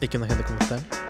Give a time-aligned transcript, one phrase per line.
[0.00, 1.07] ¿Y qué onda, gente?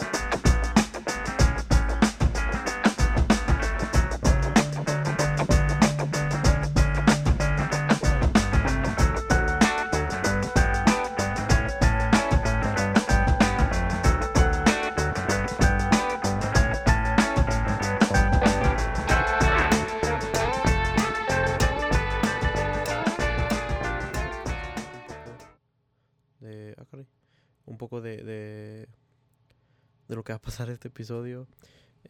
[30.66, 31.46] Este episodio.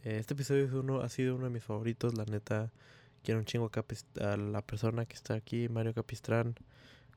[0.03, 2.71] Eh, este episodio es uno, ha sido uno de mis favoritos, la neta.
[3.23, 3.69] Quiero un chingo
[4.21, 6.55] a la persona que está aquí, Mario Capistrán,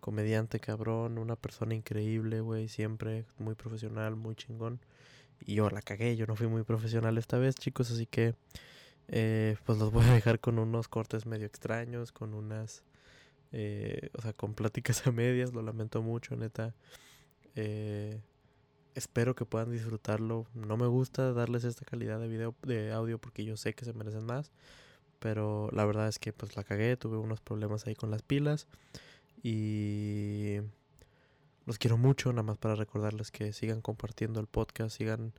[0.01, 4.80] comediante cabrón, una persona increíble, güey, siempre muy profesional, muy chingón.
[5.41, 8.34] Y yo la cagué, yo no fui muy profesional esta vez, chicos, así que
[9.09, 12.83] eh, pues los voy a dejar con unos cortes medio extraños, con unas,
[13.53, 16.75] eh, o sea, con pláticas a medias, lo lamento mucho, neta.
[17.56, 18.20] Eh,
[18.95, 20.46] espero que puedan disfrutarlo.
[20.55, 23.92] No me gusta darles esta calidad de video, de audio, porque yo sé que se
[23.92, 24.50] merecen más.
[25.19, 28.67] Pero la verdad es que pues la cagué, tuve unos problemas ahí con las pilas.
[29.42, 30.58] Y
[31.67, 35.33] los quiero mucho, nada más para recordarles que sigan compartiendo el podcast, sigan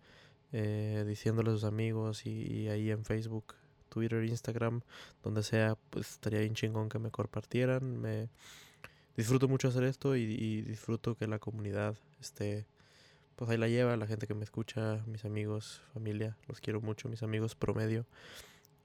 [0.52, 3.56] eh, diciéndole a sus amigos y, ahí en Facebook,
[3.90, 4.82] Twitter, Instagram,
[5.24, 8.00] donde sea, pues estaría bien chingón que me compartieran.
[8.00, 8.30] Me
[9.18, 12.66] disfruto mucho hacer esto y, y disfruto que la comunidad esté,
[13.36, 17.10] pues ahí la lleva, la gente que me escucha, mis amigos, familia, los quiero mucho,
[17.10, 18.06] mis amigos promedio.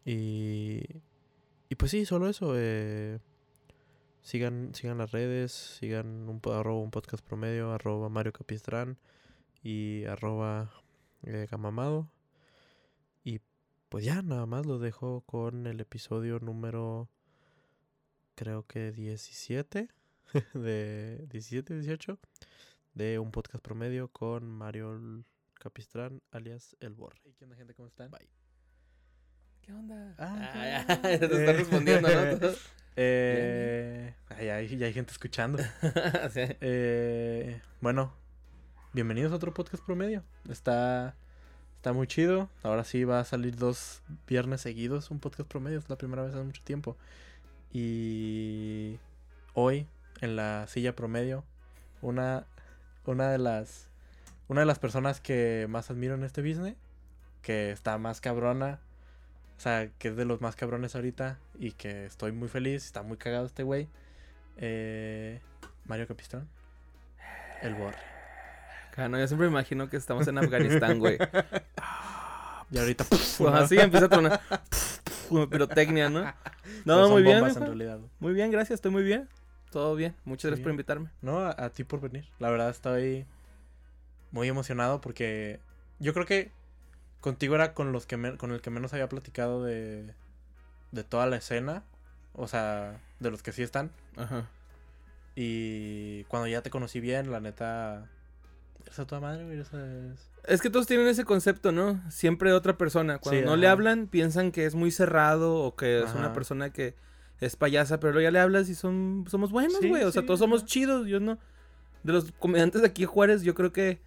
[0.05, 0.83] Y,
[1.69, 2.55] y pues sí, solo eso.
[2.57, 3.19] eh,
[4.23, 8.99] sigan, sigan las redes, sigan un, arroba un podcast promedio, arroba Mario Capistrán
[9.63, 10.71] y arroba
[11.23, 12.11] eh, Gamamado.
[13.25, 13.41] Y
[13.89, 17.09] pues ya, nada más lo dejo con el episodio número,
[18.35, 19.89] creo que 17,
[20.55, 22.19] de 17, 18,
[22.99, 27.21] de un podcast promedio con Mario Capistrán, alias El Borre.
[27.25, 27.73] ¿Y qué onda, gente?
[27.73, 28.11] ¿Cómo están?
[28.11, 28.29] Bye.
[29.63, 30.17] ¿Qué onda?
[30.19, 32.49] Ah, Ah, qué ya, te está respondiendo, ¿no?
[33.01, 35.59] Eh, ay, ay, ya hay gente escuchando.
[36.33, 36.41] Sí.
[36.61, 38.12] Eh, bueno,
[38.93, 40.25] bienvenidos a otro podcast promedio.
[40.49, 41.15] Está,
[41.77, 42.51] está muy chido.
[42.65, 45.78] Ahora sí va a salir dos viernes seguidos un podcast promedio.
[45.78, 46.97] Es la primera vez en mucho tiempo.
[47.72, 48.99] Y
[49.55, 49.87] hoy,
[50.21, 51.45] en la silla promedio,
[52.03, 52.45] una,
[53.04, 53.91] una de las
[54.48, 56.75] una de las personas que más admiro en este business,
[57.42, 58.81] que está más cabrona,
[59.59, 63.03] o sea, que es de los más cabrones ahorita y que estoy muy feliz, está
[63.03, 63.88] muy cagado este güey.
[64.56, 65.41] Eh,
[65.84, 66.48] Mario Capistrán.
[67.60, 67.98] El Borre.
[68.97, 71.19] Ah, no, yo siempre me imagino que estamos en Afganistán, güey.
[72.70, 73.04] Y ahorita.
[73.54, 74.41] Así empieza a tronar.
[75.50, 76.30] Pirotecnia, ¿no?
[76.84, 77.38] No, muy bien.
[77.38, 77.75] bombas en mijo.
[77.75, 77.98] realidad.
[78.20, 79.28] Muy bien, gracias, estoy muy bien.
[79.71, 80.15] Todo bien.
[80.25, 80.49] Muchas Sí.
[80.49, 81.11] gracias por invitarme.
[81.23, 82.27] No, a, a ti por venir.
[82.39, 83.27] La verdad estoy
[84.31, 85.61] muy emocionado porque
[85.99, 86.51] yo creo que
[87.21, 90.15] contigo era con los que me- con el que menos había platicado de
[90.91, 91.83] de toda la escena,
[92.33, 94.49] o sea, de los que sí están Ajá.
[95.37, 98.09] y cuando ya te conocí bien, la neta
[98.87, 102.01] eres a toda madre, güey, esa es- Es que todos tienen ese concepto, ¿no?
[102.11, 103.19] Siempre otra persona.
[103.19, 106.71] Cuando Sí, no le hablan, piensan que es muy cerrado o que es una persona
[106.73, 106.95] que
[107.41, 110.03] es payasa, pero luego ya le hablas y son somos buenos, Sí, güey.
[110.04, 111.06] o sea, sí, todos somos chidos.
[111.06, 111.38] Yo no.
[112.03, 114.00] De los comediantes de aquí Juárez, yo creo que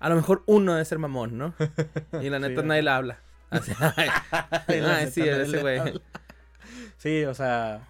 [0.00, 1.54] a lo mejor uno debe ser mamón, ¿no?
[2.22, 2.68] Y la Sí, neta ajá.
[2.68, 3.18] nadie le habla.
[3.50, 3.72] Así,
[4.68, 5.80] ay, sí, ese güey.
[6.98, 7.86] Sí, o sea.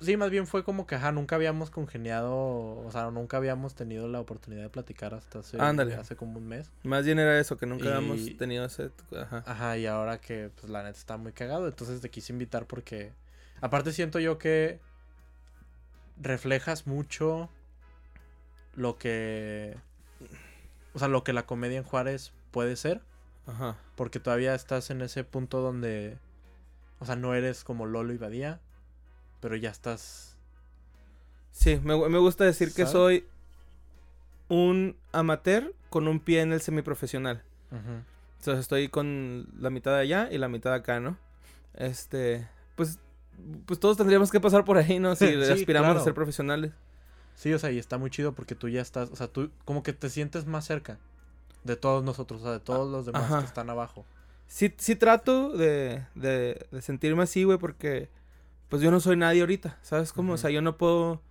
[0.00, 4.08] Sí, más bien fue como que, ajá, nunca habíamos congeniado, o sea, nunca habíamos tenido
[4.08, 5.94] la oportunidad de platicar hasta hace, Ándale.
[5.94, 6.72] hace como un mes.
[6.82, 8.90] Más bien era eso, que nunca Y- habíamos tenido ese.
[9.16, 9.44] Ajá.
[9.46, 13.12] Ajá, y ahora que, pues, la neta está muy cagado, entonces te quise invitar porque,
[13.60, 14.80] aparte siento yo que
[16.20, 17.48] reflejas mucho
[18.74, 19.76] lo que,
[20.92, 23.00] o sea, lo que la comedia en Juárez puede ser.
[23.46, 23.76] Ajá.
[23.96, 26.18] Porque todavía estás en ese punto donde.
[27.00, 28.60] O sea, no eres como Lolo y Badía.
[29.40, 30.36] Pero ya estás.
[31.52, 33.26] Sí, me, me gusta decir que soy
[34.48, 37.42] un amateur con un pie en el semiprofesional.
[37.70, 38.02] Ujú.
[38.38, 41.18] Entonces estoy con la mitad de allá y la mitad de acá, ¿no?
[41.74, 42.98] Este, pues,
[43.66, 45.14] pues todos tendríamos que pasar por ahí, ¿no?
[45.16, 46.00] Si Sí, aspiramos claro.
[46.00, 46.72] a ser profesionales.
[47.34, 49.10] Sí, o sea, y está muy chido porque tú ya estás.
[49.10, 50.98] O sea, tú como que te sientes más cerca
[51.64, 52.40] de todos nosotros.
[52.40, 53.40] O sea, de todos los demás Ajá.
[53.40, 54.04] que están abajo.
[54.48, 58.08] Sí, sí trato de, de, de sentirme así, güey, porque
[58.68, 60.34] pues yo no soy nadie ahorita, ¿sabes cómo?
[60.34, 61.22] O sea, yo no puedo...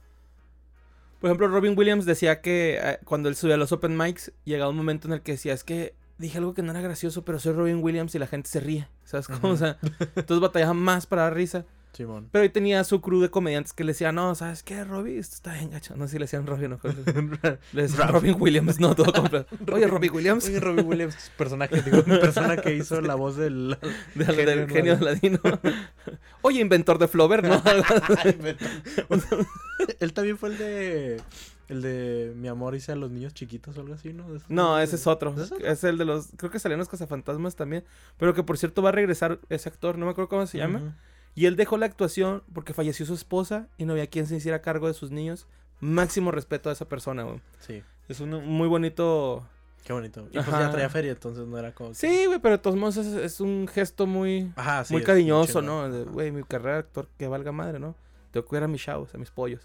[1.20, 4.70] Por ejemplo, Robin Williams decía que eh, cuando él subía a los open mics, llegaba
[4.70, 7.40] un momento en el que decía, es que dije algo que no era gracioso, pero
[7.40, 9.54] soy Robin Williams y la gente se ríe, ¿sabes cómo?
[9.54, 9.78] O sea,
[10.16, 11.66] entonces batallaba más para dar risa.
[11.94, 12.30] Simón.
[12.32, 15.18] Pero ahí tenía su crew de comediantes que le decían, no, ¿sabes qué, Robbie?
[15.18, 15.96] Esto está bien gacho.
[15.96, 16.80] No sé si le decían Robbie no.
[17.74, 19.48] Le decían Robin Williams, no, todo completo.
[19.74, 20.46] Oye, Robbie Williams.
[20.48, 23.78] Oye, Robbie Williams, personaje, digo, persona que hizo la voz del...
[24.14, 25.40] De- Genio del genio ladino.
[26.44, 27.62] Oye, inventor de Flover, ¿no?
[30.00, 31.22] Él también fue el de...
[31.70, 34.26] El de Mi amor hice a los niños chiquitos o algo así, ¿no?
[34.48, 35.36] No, ese es otro.
[35.38, 35.52] ¿Es?
[35.52, 36.30] Es el de los.
[36.38, 37.84] Creo que salieron los cazafantasmas también.
[38.18, 40.96] Pero que por cierto va a regresar ese actor, no me acuerdo cómo se llama.
[41.38, 44.64] Y él dejó la actuación porque falleció su esposa y no había quien se hiciera
[44.64, 45.46] cargo de sus niños.
[45.80, 47.40] Máximo respeto a esa persona, güey.
[47.60, 49.48] Sí, Es un muy bonito.
[49.86, 50.28] qué bonito.
[50.32, 51.92] Y pues ya traía feria, entonces no era como...
[51.92, 54.52] que- Sí, güey, pero de todos modos es, es un gesto muy.
[54.56, 54.94] Ajá, sí.
[54.96, 55.62] muy cariñoso.
[55.62, 55.88] ¿no?
[56.06, 57.94] Güey, mi carrera de actor que valga madre, ¿no?
[58.32, 59.62] Tengo que cuidar a mis chavos, a mis pollos.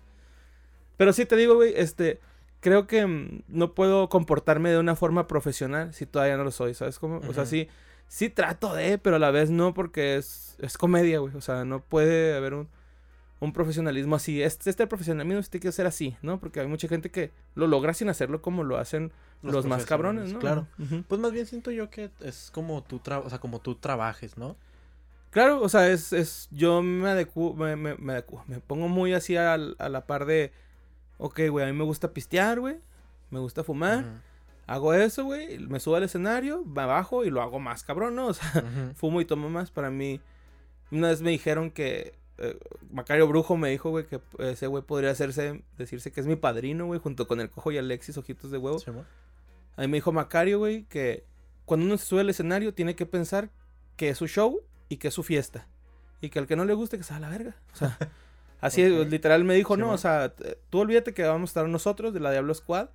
[0.99, 2.21] Pero sí te digo, güey, este.
[2.61, 6.75] Creo que mm, no puedo comportarme de una forma profesional si todavía no lo soy,
[6.75, 7.21] ¿sabes cómo?
[7.29, 7.67] O sea, sí,
[8.13, 11.35] sí trato de, pero a la vez no porque es, es comedia, güey.
[11.35, 12.69] O sea, no puede haber un,
[13.41, 14.43] un profesionalismo así.
[14.43, 16.39] Este, este profesionalismo tiene que ser así, ¿no?
[16.39, 20.31] Porque hay mucha gente que lo logra sin hacerlo como lo hacen los, más cabrones,
[20.31, 20.41] ¿no?
[20.41, 20.67] Claro.
[21.09, 24.57] Pues más bien siento yo que es como tú, o sea, como tú trabajes, ¿no?
[25.31, 29.15] Claro, o sea, es, es yo me adecuo, me, me, me adecuo, me pongo muy
[29.15, 30.53] así al- a, la par de,
[31.17, 32.77] ok, güey, a mí me gusta pistear, güey,
[33.31, 34.13] me gusta fumar, Ujú,
[34.73, 38.27] hago eso, güey, me subo al escenario, me bajo y lo hago más cabrón, ¿no?
[38.29, 38.65] O sea,
[38.95, 40.21] fumo y tomo más, para mí,
[40.91, 42.59] una vez me dijeron que, eh,
[42.91, 46.87] Macario Brujo me dijo, güey, que ese güey podría hacerse, decirse que es mi padrino,
[46.87, 48.79] güey, junto con el cojo y Alexis, ojitos de huevo.
[49.77, 51.25] A mí me dijo Macario, güey, que
[51.65, 53.51] cuando uno se sube al escenario tiene que pensar
[53.97, 55.69] que es su show y que es su fiesta.
[56.21, 57.57] Y que al que no le guste que se va a la verga.
[57.73, 57.99] O sea,
[58.61, 59.95] así literal me dijo, Sí, no, man.
[59.95, 60.35] o sea,
[60.71, 62.89] tú olvídate que vamos a estar nosotros de la Diablo Squad.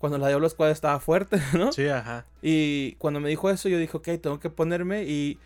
[0.00, 1.72] Cuando la Diablo Squad estaba fuerte, ¿no?
[1.72, 2.24] Sí, ajá.
[2.42, 5.04] Y cuando me dijo eso, yo dije, ok, tengo que ponerme.
[5.04, 5.38] Y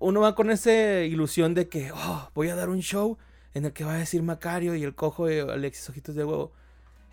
[0.00, 0.72] uno va con esa
[1.04, 3.16] ilusión de que, oh, voy a dar un show
[3.54, 6.52] en el que va a decir Macario y el cojo de Alexis Ojitos de Huevo.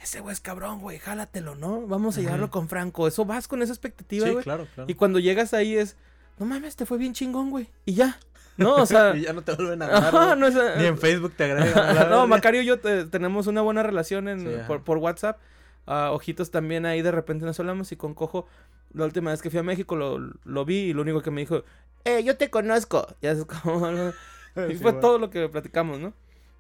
[0.02, 1.82] Ese güey es cabrón, güey, jálatelo, ¿no?
[1.88, 3.08] Vamos a llevarlo con Franco.
[3.08, 4.44] Eso vas con esa expectativa, Sí, güey.
[4.44, 4.90] claro, claro.
[4.90, 5.96] Y cuando llegas ahí es,
[6.40, 7.68] no mames, te fue bien chingón, güey.
[7.86, 8.20] Y ya.
[8.58, 9.16] No, o sea.
[9.16, 10.04] Y ya no te vuelven a hablar.
[10.16, 10.56] ajá, no es.
[10.78, 12.10] Ni en Facebook te agregan.
[12.10, 12.26] no.
[12.28, 14.48] Macario y yo te- tenemos una buena relación en, Sí,
[14.86, 15.38] por WhatsApp.
[15.88, 18.46] Ah, ojitos también ahí de repente nos hablamos y con Cojo,
[18.94, 21.42] la última vez que fui a México lo, lo vi y lo único que me
[21.42, 21.64] dijo,
[22.04, 23.08] eh, yo te conozco.
[23.22, 23.90] Ya es como...
[24.70, 26.14] y Sí, fue todo lo que platicamos, ¿no?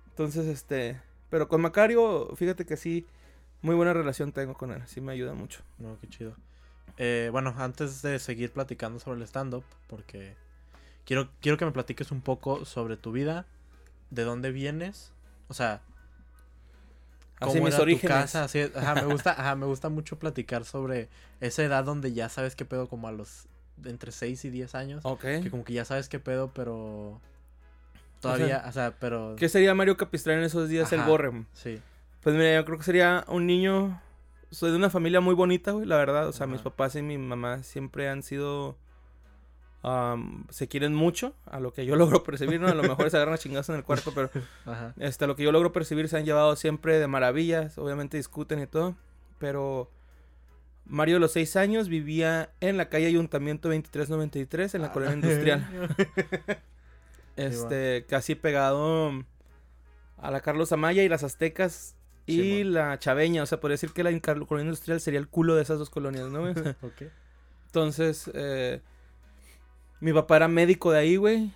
[0.09, 1.01] Entonces, este...
[1.29, 3.05] Pero con Macario, fíjate que sí,
[3.61, 4.81] muy buena relación tengo con él.
[4.85, 5.61] Sí me ayuda mucho.
[5.77, 6.35] No, qué chido.
[6.97, 10.35] Eh, bueno, antes de seguir platicando sobre el stand-up, porque
[11.05, 13.45] quiero, quiero que me platiques un poco sobre tu vida,
[14.09, 15.11] de dónde vienes,
[15.47, 15.81] o sea,
[17.39, 18.17] Así mis orígenes.
[18.17, 22.29] casa, así, ajá, me gusta, ajá, me gusta mucho platicar sobre esa edad donde ya
[22.29, 23.47] sabes qué pedo, como a los
[23.85, 25.21] entre 6 y 10 años, Ok.
[25.21, 27.21] que como que ya sabes qué pedo, pero
[28.21, 31.09] todavía, o sea, pero ¿Qué sería Mario Capistrán en esos días el Ajá.
[31.09, 31.45] borre?
[31.53, 31.79] sí,
[32.21, 34.01] Pues mira, yo creo que sería un niño.
[34.49, 36.27] Soy de una familia muy bonita, güey, la verdad.
[36.27, 38.77] O sea, mis papás y mi mamá siempre han sido.
[40.49, 42.67] Se quieren mucho, a lo que yo logro percibir, ¿no?
[42.67, 44.29] A lo mejor se agarran a chingados en el cuarto, pero
[44.65, 47.77] ajá, este, a lo que yo logro percibir se han llevado siempre de maravillas.
[47.77, 48.95] Obviamente discuten y todo,
[49.39, 49.91] pero.
[50.89, 55.15] Mario de los seis años vivía en la calle Ayuntamiento 2393 en la A colonia
[55.15, 55.67] industrial.
[57.35, 59.11] Este, casi pegado
[60.17, 61.95] a la Carlos Amaya y las Aztecas
[62.25, 63.43] y la Chaveña.
[63.43, 66.29] O sea, podría decir que la colonia industrial sería el culo de esas dos colonias,
[66.29, 66.41] ¿no?
[66.41, 66.53] güey?
[66.81, 67.11] Ok.
[67.67, 68.81] Entonces, eh,
[69.99, 71.51] mi papá era médico de ahí, güey.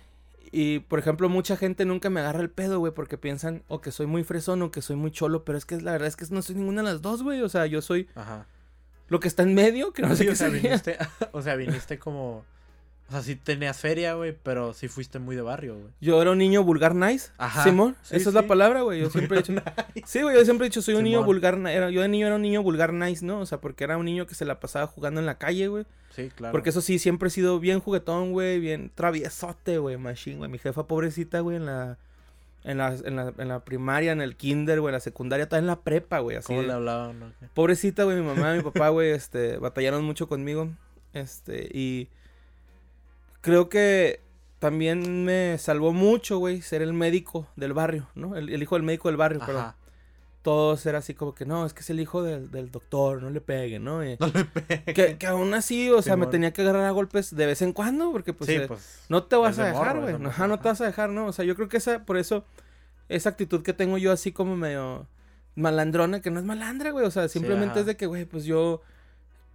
[0.54, 3.90] Y, por ejemplo, mucha gente nunca me agarra el pedo, güey, porque piensan o que
[3.90, 6.26] soy muy fresón o que soy muy cholo, pero es que la verdad es que
[6.30, 7.40] no soy ninguna de las dos, güey.
[7.40, 8.46] O sea, yo soy Ajá.
[9.08, 10.62] lo que está en medio, que no sé Sí, qué o sea, sería.
[10.62, 10.98] viniste,
[11.32, 12.44] o sea, viniste como,
[13.12, 15.92] o sea, sí tenías feria, güey, pero sí fuiste muy de barrio, güey.
[16.00, 17.62] Yo era un niño vulgar nice, Ajá.
[17.62, 17.94] Simón.
[18.00, 19.02] Sí, esa es la palabra, güey.
[19.02, 19.52] Yo siempre he dicho,
[20.06, 21.58] Sí, güey, yo siempre he dicho, soy un niño vulgar.
[21.66, 23.40] Era, yo de niño era un niño vulgar nice, ¿no?
[23.40, 25.84] O sea, porque era un niño que se la pasaba jugando en la calle, güey.
[26.08, 26.52] Sí, claro.
[26.52, 30.50] Porque eso sí, siempre he sido bien juguetón, güey, bien traviesote, güey, machine, güey.
[30.50, 31.98] Mi jefa pobrecita, güey, en la,
[32.64, 35.58] en la, en la, en la primaria, en el kinder, güey, en la secundaria, está
[35.58, 36.46] en la prepa, güey, así.
[36.46, 37.34] ¿Cómo le hablaban?
[37.40, 37.46] ¿Qué?
[37.52, 40.70] Pobrecita, güey, mi mamá, mi papá, güey, este, batallaron mucho conmigo.
[41.12, 42.08] Este, y
[43.42, 44.20] creo que
[44.58, 48.36] también me salvó mucho, güey, ser el médico del barrio, ¿no?
[48.36, 49.74] El, el hijo del médico del barrio, pero
[50.42, 53.30] todos era así como que, no, es que es el hijo del, del doctor, no
[53.30, 54.04] le peguen, ¿no?
[54.04, 54.94] Y No le pegues.
[54.94, 57.72] que, que aún así, o sea, me tenía que agarrar a golpes de vez en
[57.72, 59.04] cuando, porque pues, sí, eh, pues.
[59.08, 60.14] no te vas a de dejar, güey.
[60.26, 61.26] Ajá, no te vas a dejar, ¿no?
[61.26, 62.44] O sea, yo creo que esa, por eso,
[63.08, 65.06] esa actitud que tengo yo así como medio
[65.54, 67.06] malandrona, que no es malandra, güey.
[67.06, 68.80] O sea, simplemente es de que, güey, pues yo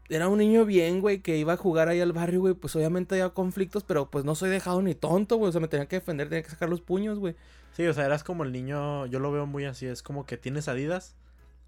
[0.10, 2.54] era un niño bien, güey, que iba a jugar ahí al barrio, güey.
[2.54, 5.50] Pues obviamente había conflictos, pero pues no soy dejado ni tonto, güey.
[5.50, 7.36] O sea, me tenía que defender, tenía que sacar los puños, güey.
[7.74, 10.38] Sí, o sea, eras como el niño, yo lo veo muy así, es como que
[10.38, 11.16] tienes Adidas,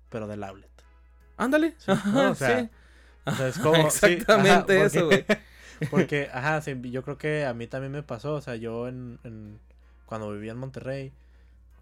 [0.09, 0.69] pero del outlet.
[1.37, 1.75] Ándale.
[1.77, 2.31] Sí, ¿no?
[2.31, 2.69] O sea, sí.
[3.25, 3.75] O sea, es como...
[3.91, 5.25] sí, Exactamente ajá, eso, güey.
[5.91, 9.19] Porque, ajá, sí, yo creo que a mí también me pasó, o sea, yo en,
[9.23, 9.59] en-
[10.05, 11.13] cuando vivía en Monterrey,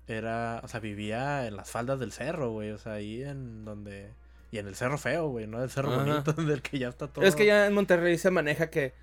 [0.07, 4.11] era, o sea, vivía en las faldas del cerro, güey, o sea, ahí en donde,
[4.51, 6.03] y en el cerro feo, güey, no el cerro Ajá.
[6.03, 7.25] bonito, del que ya está todo.
[7.25, 8.93] Es que ya en Monterrey se maneja que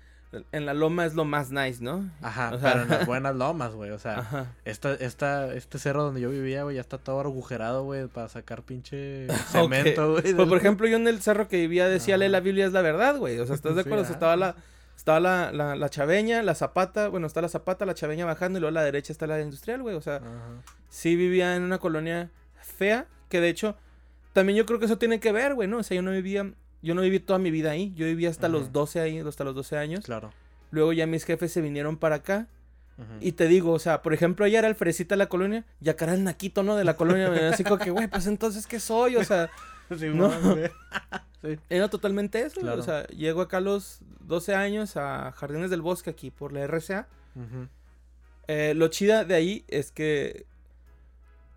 [0.51, 2.09] en la loma es lo más nice, ¿no?
[2.21, 4.51] Ajá, o sea- pero en las buenas lomas, güey, o sea, Ajá.
[4.65, 8.63] esta, esta, este cerro donde yo vivía, güey, ya está todo agujerado, güey, para sacar
[8.63, 10.23] pinche cemento, güey.
[10.23, 12.73] Pues, del- por ejemplo, yo en el cerro que vivía decía, lee la Biblia es
[12.73, 13.39] la verdad, güey.
[13.39, 14.01] O sea, ¿estás de Sí, acuerdo?
[14.03, 14.55] O sea, ah, estaba la,
[14.97, 18.61] estaba la, la, la chaveña, la zapata, bueno, está la zapata, la chaveña bajando y
[18.61, 19.95] luego a la derecha está la industrial, güey.
[19.95, 20.27] O sea, Ajá.
[20.89, 22.29] sí vivía en una colonia
[22.61, 23.77] fea, que de hecho,
[24.35, 25.77] también yo creo que eso tiene que ver, güey, ¿no?
[25.77, 26.51] O sea, yo no vivía,
[26.81, 27.93] yo no viví toda mi vida ahí.
[27.95, 28.71] Yo vivía hasta los Ujú.
[28.73, 30.03] 12 ahí, hasta los 12 años.
[30.03, 30.33] Claro.
[30.71, 32.47] Luego ya mis jefes se vinieron para acá.
[32.97, 33.07] Ujú.
[33.21, 35.87] Y te digo, o sea, por ejemplo, allá era el fresita de la colonia y
[35.87, 36.75] acá era el naquito, ¿no?
[36.75, 37.49] De la colonia.
[37.49, 39.15] Así como que, güey, pues entonces, ¿qué soy?
[39.15, 39.49] O sea,
[39.97, 40.29] Sí, no.
[41.41, 41.57] sí.
[41.69, 42.59] Era totalmente eso.
[42.59, 42.81] Claro.
[42.81, 46.67] O sea, llego acá a los 12 años a Jardines del Bosque aquí por la
[46.67, 47.07] RCA.
[47.35, 47.67] Ujú.
[48.47, 50.45] Eh, lo chida de ahí es que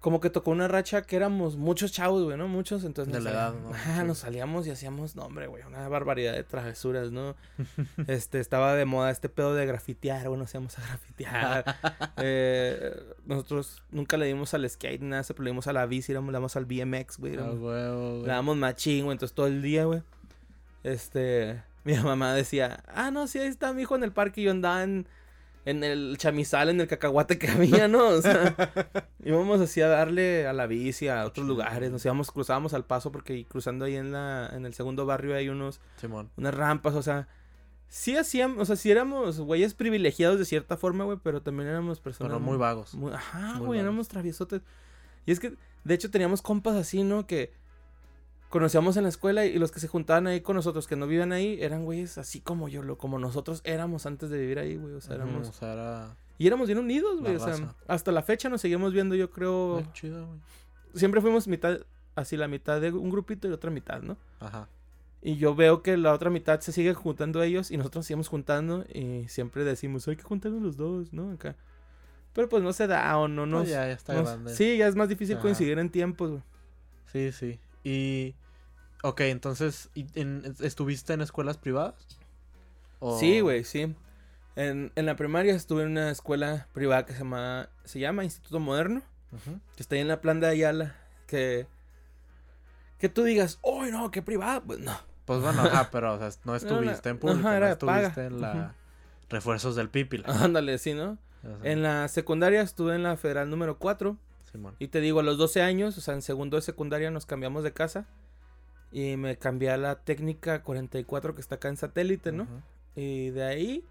[0.01, 2.47] como que tocó una racha que éramos muchos chavos, güey, ¿no?
[2.47, 3.73] Muchos, entonces De nos la edad, ¿no?
[3.75, 4.07] Sí.
[4.07, 7.35] nos salíamos y hacíamos, no, hombre, güey, una barbaridad de travesuras, ¿no?
[8.07, 11.65] este, estaba de moda este pedo de grafitear, bueno, hacíamos a grafitear.
[12.21, 16.21] Eh, nosotros nunca le dimos al skate, nada, se le dimos a la bici, le
[16.21, 17.37] damos al BMX, güey.
[17.37, 18.23] Ah, güey.
[18.23, 19.15] le damos machín, güey.
[19.15, 20.03] Entonces todo el día, güey.
[20.83, 21.63] Este.
[21.85, 24.41] Mi mamá decía, ah, no, sí, ahí está mi hijo en el parque.
[24.41, 25.07] Y yo andaba en,
[25.69, 28.09] en el chamizal, en el cacahuate que había, ¿no?
[28.09, 28.55] O sea,
[29.25, 31.91] íbamos así a darle a la bici, a otros lugares.
[31.91, 35.49] Nos íbamos, cruzábamos al paso porque cruzando ahí en la, en el segundo barrio hay
[35.49, 36.31] unos, Simón.
[36.37, 37.29] unas rampas, o sea.
[37.91, 42.01] Sí hacíamos, o sea, sí éramos güeyes privilegiados de cierta forma, güey, pero también éramos
[42.01, 42.31] personas.
[42.31, 42.95] Pero muy vagos.
[42.95, 44.61] Muy- ajá, güey, éramos traviesotes.
[45.25, 47.27] Y es que, de hecho, teníamos compas así, ¿no?
[47.27, 47.51] Que
[48.49, 51.33] conocíamos en la escuela y los que se juntaban ahí con nosotros, que no vivían
[51.33, 54.95] ahí, eran güeyes así como yo, lo, como nosotros éramos antes de vivir ahí, güey.
[54.95, 55.49] O sea, éramos.
[55.49, 56.17] O sea, era...
[56.39, 57.35] Y éramos bien unidos, güey.
[57.37, 59.81] O sea, hasta la fecha nos seguimos viendo, yo creo.
[59.81, 60.39] Eh, chido, güey.
[60.95, 61.79] Siempre fuimos mitad,
[62.15, 64.17] así la mitad de un grupito y otra mitad, ¿no?
[64.41, 64.69] Ajá.
[65.21, 68.85] Y yo veo que la otra mitad se sigue juntando ellos y nosotros seguimos juntando
[68.95, 71.33] y siempre decimos, hay que juntarnos los dos, ¿no?
[71.33, 71.57] Acá.
[72.35, 73.69] Pero pues no se da o no No, nos...
[73.69, 75.43] ya, ya está nos- sí, ya es más difícil Ajá.
[75.43, 76.43] coincidir en tiempos, güey.
[77.13, 77.59] Sí, sí.
[77.85, 78.35] Y...
[79.03, 81.95] Ok, entonces, ¿y en- ¿estuviste en escuelas privadas?
[82.99, 83.95] ¿O- Sí, güey, sí.
[84.57, 88.59] En, en la primaria estuve en una escuela privada que se llama, se llama Instituto
[88.59, 89.61] Moderno, Ujú.
[89.77, 91.67] que está ahí en la plan de Ayala, que...
[92.99, 94.61] Que tú digas, ¡oh, no, qué privada!
[94.61, 94.99] Pues no.
[95.25, 98.27] Pues bueno, ajá, pero o sea, no estuviste en público, era no estuviste paga.
[98.27, 98.75] en la...
[99.29, 100.25] Refuerzos del Pípila.
[100.43, 101.19] Ándale, sí, ¿no?
[101.63, 104.17] En la secundaria estuve en la federal número 4.
[104.51, 104.75] Simón.
[104.79, 107.65] Y te digo, a los 12 años, o sea, en segundo de secundaria nos cambiamos
[107.65, 108.07] de casa.
[108.91, 112.45] Y me cambié a la técnica 44 que está acá en satélite, ¿no?
[112.45, 112.63] Ujú.
[112.97, 113.85] Y de ahí,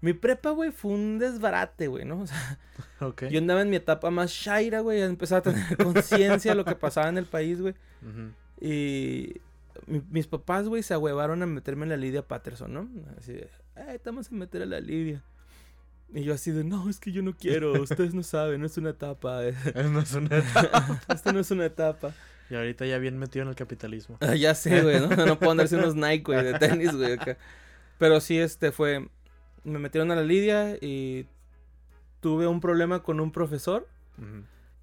[0.00, 2.20] mi prepa, güey, fue un desbarate, güey, ¿no?
[2.22, 2.58] O sea,
[3.30, 6.74] yo andaba en mi etapa más shaira, güey, empezaba a tener conciencia de lo que
[6.74, 7.74] pasaba en el país, güey.
[8.02, 8.32] Ujú.
[8.64, 9.40] Y
[9.86, 12.88] mi- mis papás, güey, se ahuevaron a meterme en la Lidia Patterson, ¿no?
[13.18, 15.22] Así de, eh, te vamos a meter a la Lidia.
[16.14, 18.76] Y yo así de, no, es que yo no quiero, ustedes no saben, no es
[18.78, 19.40] una etapa.
[19.90, 21.00] No es una etapa.
[21.12, 22.12] Esto no es una etapa.
[22.50, 24.16] Y ahorita ya bien metido en el capitalismo.
[24.20, 25.08] Ah, ya sé, güey, ¿no?
[25.26, 27.36] No puedo andarse unos Nike, güey, de tenis, güey, acá.
[27.98, 29.06] Pero sí, este fue.
[29.64, 31.26] Me metieron a la Lidia y
[32.20, 33.86] tuve un problema con un profesor.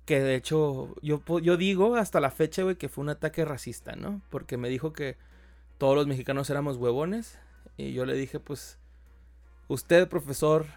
[0.05, 3.43] Que de hecho, yo, po- yo digo hasta la fecha, güey, que fue un ataque
[3.43, 4.21] racista, ¿no?
[4.29, 5.17] Porque me dijo que
[5.79, 7.39] todos los mexicanos éramos huevones.
[7.77, 8.77] Y yo le dije, pues,
[9.67, 10.67] usted, profesor,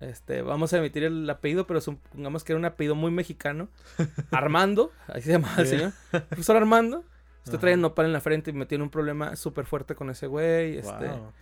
[0.00, 3.68] este, vamos a emitir el apellido, pero supongamos que era un apellido muy mexicano.
[4.30, 5.92] Armando, así se llamaba el señor.
[6.28, 7.04] Profesor Armando.
[7.44, 10.26] Usted trae nopal en la frente y me tiene un problema súper fuerte con ese
[10.26, 10.76] güey.
[10.78, 11.32] Este, Wow.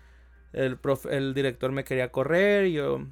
[0.52, 3.04] el, prof- el director me quería correr y yo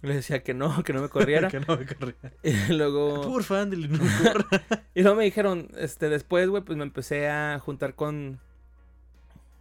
[0.00, 1.48] le decía que no, que no me corriera.
[1.50, 2.14] que no me corría.
[2.42, 3.20] y luego...
[3.22, 4.46] Porfa, ándale, no me corra.
[4.94, 8.40] Y luego me dijeron, este, después, güey, pues me empecé a juntar con,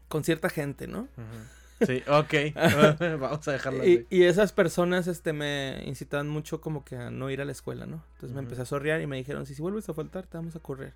[0.08, 1.02] con cierta gente, ¿no?
[1.02, 1.57] Ujú.
[1.86, 2.34] Sí, ok.
[3.20, 4.08] Vamos a dejarlo Y, así.
[4.10, 7.86] y esas personas, este, me incitaban mucho como que a no ir a la escuela,
[7.86, 8.04] ¿no?
[8.14, 8.46] Entonces me Ujú.
[8.46, 10.94] empecé a sorrear y me dijeron, si, si vuelves a faltar, te vamos a correr.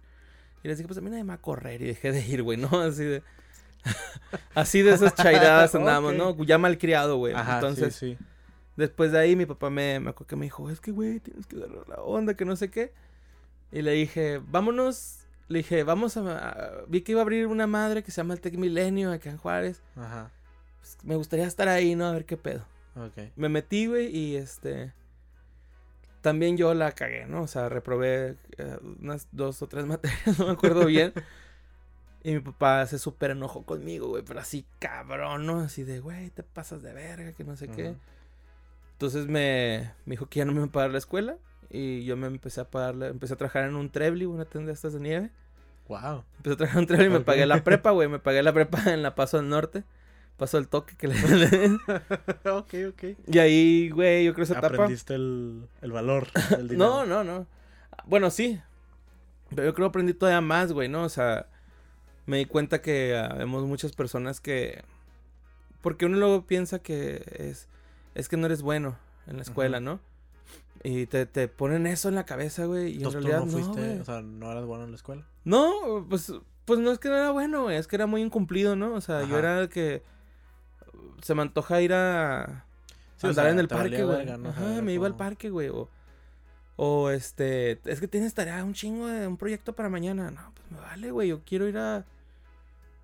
[0.63, 1.81] Y les dije, pues a mí nadie me va a correr.
[1.81, 2.69] Y dejé de ir, güey, ¿no?
[2.81, 3.23] Así de...
[4.55, 6.17] Así de esas chairadas andábamos, Ok.
[6.39, 6.43] ¿no?
[6.45, 7.33] Ya malcriado, güey.
[7.33, 8.25] Ajá, Entonces, sí, sí.
[8.75, 11.57] Después de ahí mi papá me, me que me dijo, es que güey, tienes que
[11.57, 12.93] agarrar la onda, que no sé qué.
[13.71, 17.67] Y le dije, vámonos le dije, vamos a, a- Vi que iba a abrir una
[17.67, 19.81] madre que se llama el Tec Milenio acá en Juárez.
[19.97, 20.31] Ajá.
[20.81, 22.05] Pues, me gustaría estar ahí, ¿no?
[22.07, 22.65] A ver qué pedo.
[23.37, 24.93] Me metí, güey, y este.
[26.21, 27.41] También yo la cagué, ¿no?
[27.43, 31.13] O sea, reprobé eh, unas dos o tres materias, no me acuerdo bien.
[32.23, 35.61] Y mi papá se súper enojó conmigo, güey, pero así cabrón, ¿no?
[35.61, 37.95] Así de, güey, te pasas de verga, que no sé qué.
[38.93, 41.37] Entonces me, me dijo que ya no me iba a pagar la escuela.
[41.71, 44.67] Y yo me empecé a pagar, la- empecé a trabajar en un Trebly, una tienda
[44.67, 45.31] de estas de nieve.
[45.87, 46.23] Wow.
[46.37, 48.07] Empecé a trabajar en un Trebly y me pagué la prepa, güey.
[48.09, 49.83] Me pagué la prepa en la Paso del Norte.
[50.41, 51.15] Paso del toque que le...
[52.49, 53.03] ok, ok.
[53.27, 54.73] y ahí, güey, yo creo esa etapa...
[54.73, 56.89] Aprendiste el, el valor del dinero.
[56.89, 57.45] No, no, no.
[58.07, 58.59] Bueno, sí.
[59.51, 61.03] Pero yo creo que aprendí todavía más, güey, ¿no?
[61.03, 61.45] O sea,
[62.25, 64.83] me di cuenta que ah, vemos muchas personas que...
[65.83, 67.67] Porque uno luego piensa que es,
[68.15, 69.79] es que no eres bueno en la escuela.
[69.79, 69.99] ¿no?
[70.83, 72.97] Y te, te ponen eso en la cabeza, güey.
[72.97, 75.23] Y en realidad tú no fuiste, o sea, no eras bueno en la escuela.
[75.43, 76.33] No, pues,
[76.65, 77.77] pues no es que no era bueno, güey.
[77.77, 78.95] Es que era muy incumplido, ¿no?
[78.95, 80.01] O sea, yo era el que...
[81.21, 82.65] Se me antoja ir a...
[83.17, 84.17] Sí, o andar sea, en el parque, güey.
[84.17, 84.49] verga, ¿no?
[84.49, 85.69] Ajá, me iba al parque, güey.
[85.69, 85.89] O,
[86.75, 90.31] o este, es que tienes tarea, un chingo de un proyecto para mañana.
[90.31, 91.29] No, pues me vale, güey.
[91.29, 92.03] Yo quiero ir a,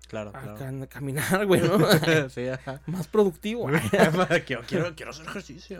[0.08, 0.82] Claro, a claro.
[0.82, 1.78] a caminar, güey, ¿no?
[2.30, 2.80] sí, ajá.
[2.86, 3.66] Más productivo.
[4.46, 5.78] quiero, quiero, quiero hacer ejercicio.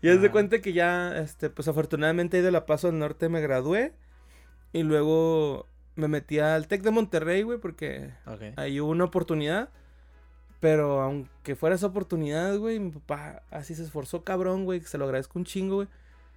[0.00, 3.40] y haz de cuenta que ya, este, pues afortunadamente a La Paso del Norte, me
[3.40, 3.92] gradué.
[4.72, 5.66] Y luego
[5.96, 8.12] me metí al Tec de Monterrey, güey, porque
[8.56, 9.70] ahí hubo una oportunidad.
[10.60, 14.98] Pero aunque fuera esa oportunidad, güey, mi papá así se esforzó cabrón, güey, que se
[14.98, 15.88] lo agradezco un chingo, güey.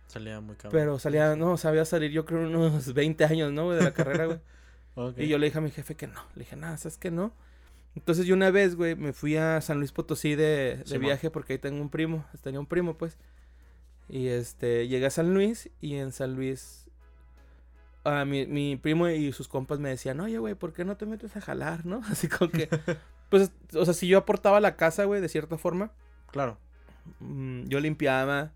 [0.08, 0.80] Salía muy cabrón.
[0.80, 3.66] Pero salía, no, sabía salir yo creo unos 20 años, ¿no?
[3.66, 4.40] güey, De la carrera, güey.
[5.18, 6.20] Y yo le dije a mi jefe que no.
[6.36, 7.32] Le dije, nada, ¿sabes que no?
[7.96, 11.54] Entonces yo una vez, güey, me fui a San Luis Potosí de, de viaje porque
[11.54, 12.26] ahí tengo un primo.
[12.42, 13.18] Tenía un primo, pues.
[14.10, 16.90] Y este, llegué a San Luis y en San Luis...
[18.04, 21.06] ah, mi, mi primo y sus compas me decían, oye, güey, ¿por qué no te
[21.06, 22.02] metes a jalar, no?
[22.12, 22.68] Así como que...
[23.32, 25.92] Pues, o sea, si yo aportaba la casa, güey, de cierta forma,
[26.32, 26.60] Claro.
[27.20, 28.52] mm, yo limpiaba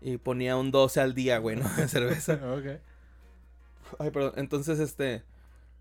[0.00, 1.68] y ponía un 12 al día, güey, ¿no?
[1.76, 2.34] De cerveza.
[2.56, 2.80] ok.
[4.00, 4.32] Ay, perdón.
[4.36, 5.22] Entonces, este.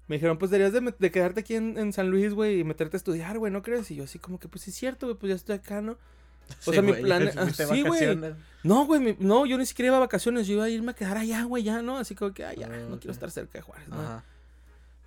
[0.08, 3.00] Me dijeron, pues deberías de, quedarte aquí en, en San Luis, güey, y meterte a
[3.00, 3.90] estudiar, güey, ¿no crees?
[3.90, 5.94] Y yo así como que, pues sí es cierto, güey, pues ya estoy acá, ¿no?
[6.68, 8.20] O sea, mi güey, plan- fuiste ah, sí, güey.
[8.64, 10.94] No, güey, mi- no, yo ni siquiera iba a vacaciones, yo iba a irme a
[10.94, 11.98] quedar allá, güey, ya, ¿no?
[11.98, 13.00] Así como que, ay, ya, Ah, no ok.
[13.02, 14.00] quiero estar cerca de Juárez, ¿no?
[14.00, 14.24] Ajá.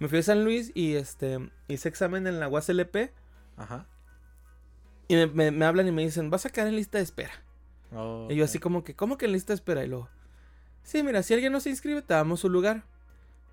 [0.00, 3.11] Me fui a San Luis y, este, hice examen en la UASLP
[3.59, 3.87] Ajá.
[5.09, 7.33] y me, me- me hablan y me dicen, vas a quedar en lista de espera.
[7.94, 9.85] Oh, Y yo así como que, ¿cómo que en lista de espera?
[9.85, 10.09] Y luego,
[10.83, 12.85] sí, mira, si alguien no se inscribe, te damos su lugar.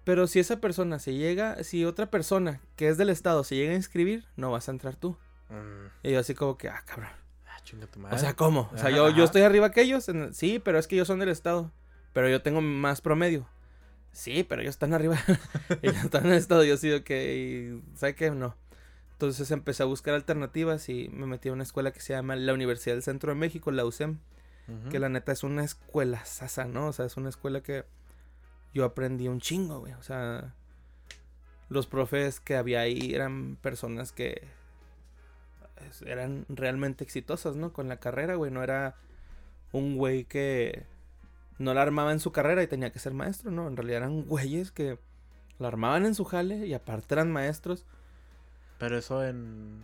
[0.04, 3.72] Pero si esa persona se llega, si otra persona que es del estado se llega
[3.72, 5.18] a inscribir, no vas a entrar tú.
[5.50, 5.88] Mm.
[6.08, 7.10] Y yo así como que, ah, cabrón.
[7.48, 8.16] Ah, chinga tu madre.
[8.16, 8.70] O sea, ¿cómo?
[8.72, 9.18] O sea, Ajá, yo, ajá.
[9.18, 10.08] yo estoy arriba que ellos.
[10.10, 11.72] en Sí, pero es que ellos son del estado.
[12.14, 13.48] Pero yo tengo más promedio.
[14.12, 15.18] Sí, pero ellos están arriba.
[15.82, 16.64] ellos están en el estado.
[16.64, 17.10] Yo sí, ok.
[17.98, 18.30] ¿Sabe qué?
[18.30, 18.56] No.
[19.16, 22.54] Entonces empecé a buscar alternativas y me metí a una escuela que se llama la
[22.54, 24.20] Universidad del Centro de México, la UCEM.
[24.90, 26.88] Que la neta es una escuela sasa, ¿no?
[26.88, 27.86] O sea, es una escuela que
[28.74, 29.94] yo aprendí un chingo, güey.
[29.94, 30.54] O sea,
[31.70, 34.42] los profes que había ahí eran personas que
[35.88, 37.74] es- eran realmente exitosas, ¿no?
[37.74, 38.52] Con la carrera, güey.
[38.52, 38.96] No era
[39.72, 40.84] un güey que
[41.60, 43.68] no la armaba en su carrera y tenía que ser maestro, ¿no?
[43.68, 44.98] En realidad eran güeyes que
[45.60, 47.86] la armaban en su jale y aparte eran maestros
[48.78, 49.84] Pero eso en.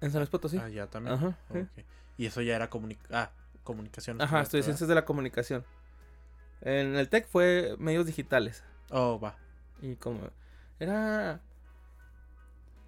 [0.00, 0.58] en San Luis Potosí.
[0.58, 1.14] Ah, ya también.
[1.16, 1.84] Ajá, sí.
[2.18, 3.02] Y eso ya era comunica...
[3.12, 3.30] ah,
[3.64, 4.20] comunicación.
[4.20, 5.64] Ajá, estudié ciencias de la comunicación.
[6.60, 8.62] En el TEC fue medios digitales.
[8.90, 9.36] Oh, va.
[9.80, 10.20] Y como
[10.78, 11.40] era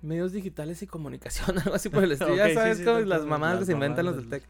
[0.02, 2.34] medios digitales y comunicación, algo así por el estilo.
[2.36, 4.44] Ya sabes sí, cómo las mamadas que se inventan los del TEC.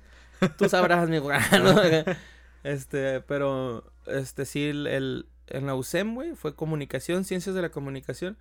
[0.57, 1.39] Tú sabrás, mi güey.
[2.65, 7.71] Este, pero este sí el, el- en la UCEM, güey, fue comunicación, ciencias de la
[7.71, 8.37] comunicación.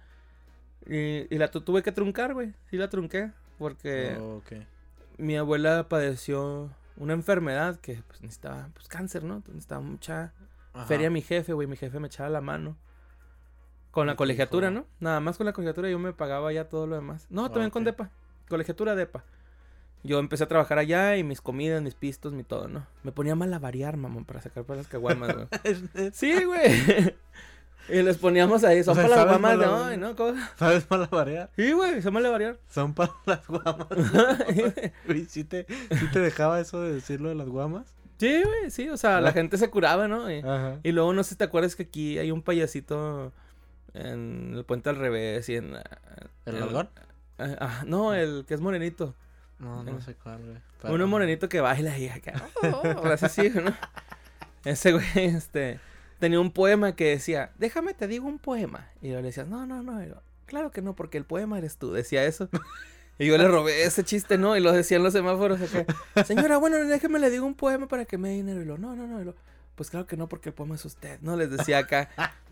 [0.88, 2.54] Y, y la tu- tuve que truncar, güey.
[2.70, 4.42] Sí la trunqué porque Oh,
[5.18, 9.44] mi abuela padeció una enfermedad que pues necesitaba pues cáncer, ¿no?
[9.48, 10.34] Necesitaba mucha
[10.74, 10.86] Ajá.
[10.86, 11.68] Feria mi jefe, güey.
[11.68, 12.78] Mi jefe me echaba la mano.
[13.92, 14.72] Con la ¿Y qué colegiatura?
[14.72, 14.86] ¿no?
[15.00, 17.28] Nada más con la colegiatura yo me pagaba ya todo lo demás.
[17.30, 17.84] No, también con.
[17.84, 18.10] DEPA.
[18.50, 19.24] Colegiatura DEPA.
[20.04, 22.88] Yo empecé a trabajar allá y mis comidas, mis pistos, mi todo, ¿no?
[23.04, 25.48] Me ponía a malabarear, mamón, para sacar para las caguamas, güey.
[26.14, 27.16] Sí, güey.
[27.92, 30.16] Y les poníamos ahí, son O sea, para las ¿sabes guamas de hoy, ¿no?
[30.16, 30.34] ¿Cómo?
[30.58, 31.50] ¿Sabes malabarear?
[31.56, 32.58] Sí, güey, son malabarear.
[32.70, 33.88] Son para las guamas.
[35.06, 37.94] Güey, ¿sí te, sí te dejaba eso de decirlo de las guamas?
[38.18, 38.90] sí, güey, sí.
[38.90, 39.34] O sea, la Ah.
[39.34, 40.30] gente se curaba, ¿no?
[40.32, 40.78] Y, Ajá.
[40.84, 43.34] y luego, no sé si te acuerdas que aquí hay un payasito
[43.94, 45.76] en el puente al revés y en...
[46.46, 46.90] ¿El en- algón?
[47.40, 49.16] Ah, ah, no, el que es morenito.
[49.58, 50.58] No, no sé cuál, güey.
[50.82, 52.34] Pero- Uno morenito que baila y acá.
[52.64, 53.74] Oh, ahora sí, sí, ¿no?
[54.66, 55.80] Ese güey, este.
[56.22, 58.88] Tenía un poema que decía, déjame te digo un poema.
[59.02, 60.02] Y yo le decía, no, no, no.
[60.02, 61.92] Y yo, claro que no, porque el poema eres tú.
[61.92, 62.48] Decía eso.
[63.20, 64.58] Y yo le robé ese chiste, ¿no?
[64.58, 65.86] Y lo decían los semáforos acá.
[66.26, 68.64] Señora, bueno, déjeme le digo un poema para que me dé dinero.
[68.64, 69.22] Y lo, no, no, no.
[69.22, 69.36] Y lo,
[69.76, 71.36] pues claro que no, porque el poema es usted, ¿no?
[71.38, 72.10] Les decía acá.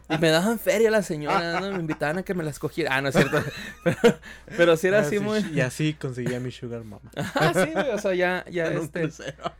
[0.09, 1.71] Y me daban feria las señoras, ¿no?
[1.71, 2.95] Me invitaban a que me las cogiera.
[2.95, 3.41] Ah, no es cierto.
[3.83, 4.19] Pero,
[4.57, 5.39] pero sí era Ah, así sí, muy.
[5.53, 7.09] Y así conseguía mi sugar mama.
[7.15, 7.89] Ah, sí, güey.
[7.89, 9.01] O sea, ya, ya En un este.
[9.01, 9.51] crucero.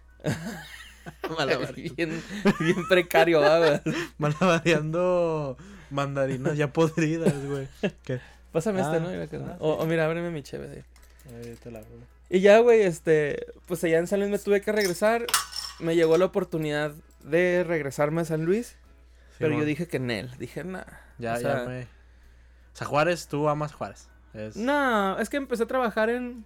[1.37, 2.21] Malabar- bien,
[2.59, 3.81] bien precario, ¿va, güey.
[4.17, 5.57] Malabareando
[5.89, 7.67] mandarinas ya podridas, güey.
[8.03, 8.19] ¿Qué?
[8.51, 9.11] Pásame este, Ah, ¿no?
[9.11, 10.83] La que- ah, o, o mira, ábreme mi chévere.
[11.35, 11.87] Ahí te la hago.
[12.29, 15.25] Y ya, güey, este, pues allá en San Luis me tuve que regresar.
[15.79, 16.91] Me llegó la oportunidad
[17.23, 18.75] de regresarme a San Luis,
[19.37, 20.29] pero yo dije que en él.
[20.37, 20.83] Dije, nah.
[21.17, 21.81] Ya, o sea, ya me.
[21.83, 21.87] O
[22.73, 24.09] sea, Juárez, tú amas Juárez.
[24.33, 24.55] Es...
[24.55, 26.45] No, es que empecé a trabajar en...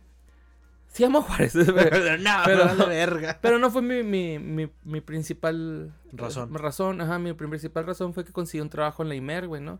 [0.93, 1.65] Sí amo a Juárez, pero,
[2.19, 3.39] no, pero- pero verga.
[3.41, 5.91] pero no fue mi, mi, mi, mi principal...
[6.13, 6.53] Razón.
[6.53, 9.61] eh, razón, ajá, mi principal razón fue que conseguí un trabajo en la IMER, güey,
[9.61, 9.79] ¿no?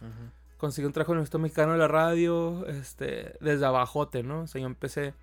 [0.00, 0.30] Ujú.
[0.56, 4.40] conseguí un trabajo en el Instituto Mexicano de la Radio, este, desde abajote, ¿no?
[4.40, 5.14] O sea, yo empecé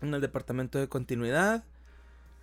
[0.00, 1.64] en el departamento de continuidad,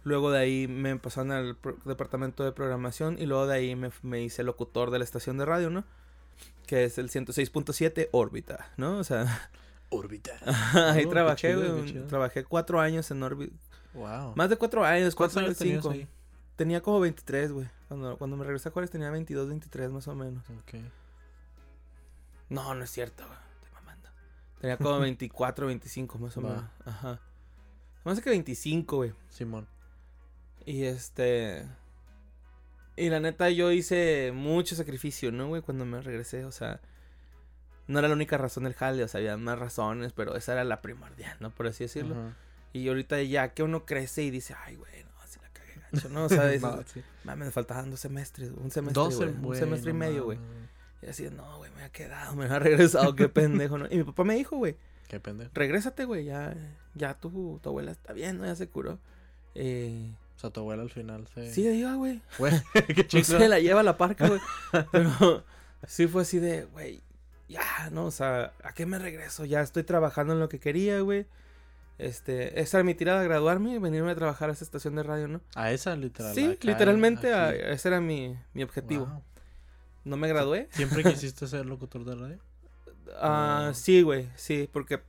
[0.03, 4.21] luego de ahí me pasaron al departamento de programación y luego de ahí me, me
[4.21, 5.85] hice locutor de la estación de radio, ¿no?
[6.67, 8.97] Que es el 106.7 órbita, ¿no?
[8.97, 9.49] O sea,
[9.91, 10.31] Órbita.
[10.93, 11.49] ahí Oh, trabajé,
[11.85, 13.53] chido, trabajé cuatro años en órbita,
[13.93, 14.33] Wow.
[14.35, 15.89] más de cuatro años, ¿Cuántos cuatro años cinco.
[15.91, 16.07] ahí?
[16.55, 17.69] Tenía como 23, güey.
[17.87, 20.43] Cuando, cuando me regresé a Juárez tenía 22, 23 más o menos.
[20.49, 20.75] Ok.
[22.49, 23.37] No, no es cierto, güey.
[23.55, 24.09] Estoy mamando.
[24.59, 26.49] Tenía como 24, 25 más o Va.
[26.49, 26.65] menos.
[26.85, 27.19] Ajá.
[28.03, 29.13] Más que 25, güey.
[29.29, 29.67] Simón.
[30.65, 31.67] Y este.
[32.95, 35.61] Y la neta, yo hice mucho sacrificio, ¿no, güey?
[35.61, 36.79] Cuando me regresé, o sea.
[37.91, 40.63] No era la única razón del jale, o sea, había más razones, pero esa era
[40.63, 41.49] la primordial, ¿no?
[41.51, 42.15] Por así decirlo.
[42.15, 42.35] Ajá.
[42.73, 46.09] Y ahorita ya que uno crece y dice, ay, güey, no, si la cagué gacho,
[46.09, 46.25] ¿no?
[46.25, 47.01] O sea, dices, No, sí.
[47.25, 49.99] mames, me faltaban dos semestres, un semestre, Dos güey, sem- un güey, semestre y no
[49.99, 50.37] medio, güey.
[51.01, 53.87] Y así, no, güey, me ha quedado, me ha regresado, qué pendejo, ¿no?
[53.89, 54.77] Y mi papá me dijo, güey,
[55.07, 55.51] Qué pendejo.
[55.53, 56.55] regrésate, güey, ya,
[56.95, 58.45] ya tu, tu abuela está bien, ¿no?
[58.45, 58.97] Ya se curó.
[59.55, 61.51] Eh, O sea, tu abuela al final se.
[61.53, 62.21] sí, iba, güey.
[62.37, 62.53] Güey,
[62.95, 63.39] qué No chido.
[63.39, 64.39] se la lleva a la parca, güey.
[64.93, 65.43] Pero
[65.85, 67.01] sí fue así de, güey,
[67.51, 68.05] ya, ¿no?
[68.05, 69.45] O sea, ¿a qué me regreso?
[69.45, 71.25] Ya estoy trabajando en lo que quería, güey.
[71.97, 75.27] Este, esa era mi tirada, graduarme y venirme a trabajar a esa estación de radio,
[75.27, 75.41] ¿no?
[75.55, 76.33] A esa, literal.
[76.33, 79.05] sí, literalmente a- ese era mi, mi objetivo.
[79.05, 79.23] Wow.
[80.03, 80.67] No me gradué.
[80.71, 82.39] ¿Siempre quisiste ser locutor de radio?
[83.19, 85.01] Ah, sí, güey, sí, porque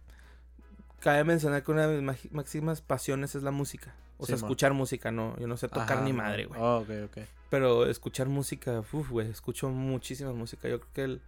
[1.00, 3.94] cabe mencionar que una de mis máximas pasiones es la música.
[4.18, 6.60] O sea, escuchar música, no, yo no sé tocar Ajá, ni madre, güey.
[6.60, 7.18] Oh, ok, ok.
[7.48, 10.68] Pero escuchar música, uff, güey, escucho muchísima música.
[10.68, 11.22] Yo creo que el-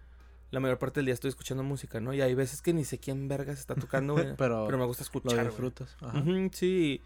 [0.54, 2.14] la mayor parte del día estoy escuchando música, ¿no?
[2.14, 4.34] Y hay veces que ni sé quién vergas está tocando, güey.
[4.38, 5.46] Pero, pero me gusta lo escuchar, güey.
[5.48, 5.96] disfrutas.
[6.00, 6.24] Ajá.
[6.52, 7.02] Sí.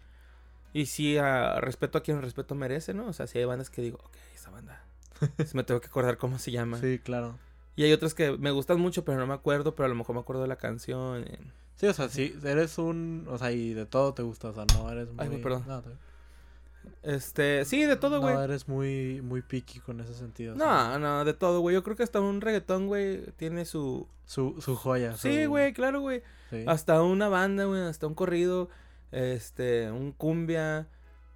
[0.71, 3.07] Y sí, a respeto a quien respeto merece, ¿no?
[3.07, 4.83] O sea, si hay bandas que digo, ok, esa banda.
[5.53, 6.77] me tengo que acordar cómo se llama.
[6.79, 7.37] Sí, claro.
[7.75, 10.15] Y hay otras que me gustan mucho, pero no me acuerdo, pero a lo mejor
[10.15, 11.23] me acuerdo de la canción.
[11.27, 11.39] eh.
[11.75, 13.25] Sí, o sea, sí, eres un...
[13.29, 15.25] O sea, y de todo te gusta, o sea, no eres muy...
[15.25, 15.63] Ay, perdón.
[15.65, 15.89] No, te-
[17.03, 18.33] Este, sí, de todo, güey.
[18.33, 20.55] No, eres muy, muy picky con ese sentido.
[20.55, 21.73] No, no, de todo, güey.
[21.73, 24.07] Yo creo que hasta un reggaetón, güey, tiene su...
[24.25, 25.15] Su, su joya.
[25.17, 26.21] Sí, güey, claro, güey.
[26.49, 26.63] sí.
[26.67, 28.69] Hasta una banda, güey, hasta un corrido,
[29.11, 30.87] este, un cumbia,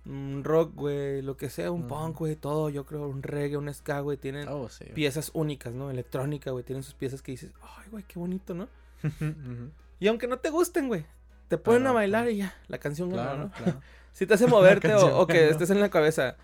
[0.06, 3.74] un rock, güey, lo que sea, un punk, güey, todo, yo creo, un reggae, un
[3.74, 4.86] ska, güey, tienen Oh, sí.
[4.94, 5.90] piezas únicas, ¿no?
[5.90, 8.68] Electrónica, güey, tienen sus piezas que dices, ay, güey, qué bonito, ¿no?
[10.00, 11.06] Y aunque no te gusten, güey,
[11.48, 13.52] te ponen Pero, a bailar pues, y ya, la canción Claro, ¿no?
[13.52, 13.82] claro.
[14.14, 16.38] Si te hace moverte o, o que estés en la cabeza.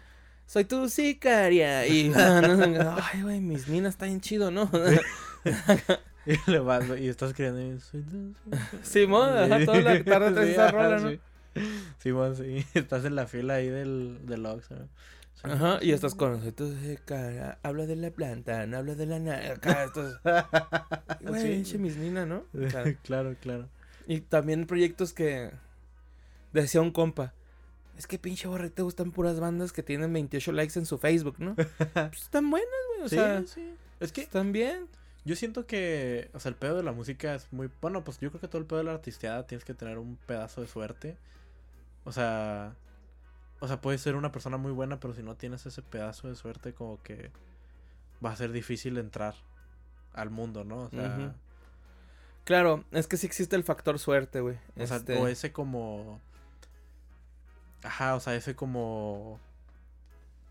[0.46, 1.86] Soy tu sicaria.
[1.88, 2.10] Y
[2.42, 4.70] no, no, ay, güey, mis minas está bien chido, ¿no?
[6.26, 7.80] Y le güey, y estás criando y...
[7.80, 8.36] soy tu-
[8.84, 11.10] Simón, ajá, toda la tarde traes esa rola, ¿no?
[11.10, 11.20] sí.
[11.98, 12.66] Simón, sí.
[12.74, 14.90] Estás en la fila ahí del, del Oxxo, ¿no?
[15.42, 17.58] Ajá, y estás con soy tu sicaria.
[17.64, 19.54] Habla de la planta, no habla de la nada.
[19.54, 20.20] Acá, estos.
[21.22, 21.78] Güey, Sí.
[21.78, 22.44] mis minas, ¿no?
[23.04, 23.70] Claro, claro.
[24.06, 25.52] y también proyectos que.
[26.52, 27.34] Decía un compa.
[28.00, 31.36] Es que pinche borre, te gustan puras bandas que tienen 28 likes en su Facebook,
[31.38, 31.54] ¿no?
[31.94, 33.06] Pues están buenas, güey.
[33.06, 33.76] O sí, sea, sí.
[34.00, 34.88] Es que están bien.
[35.26, 37.70] yo siento que, o sea, el pedo de la música es muy...
[37.82, 40.16] Bueno, pues yo creo que todo el pedo de la artisteada tienes que tener un
[40.16, 41.18] pedazo de suerte.
[42.06, 42.74] O sea...
[43.60, 46.36] O sea, puedes ser una persona muy buena, pero si no tienes ese pedazo de
[46.36, 47.32] suerte, como que
[48.24, 49.36] va a ser difícil entrar
[50.14, 50.84] al mundo, ¿no?
[50.84, 51.36] O sea.
[52.46, 54.56] Claro, es que sí existe el factor suerte, güey.
[54.78, 56.22] o, sea, Este, o ese como...
[57.84, 59.40] Ajá, o sea, ese como...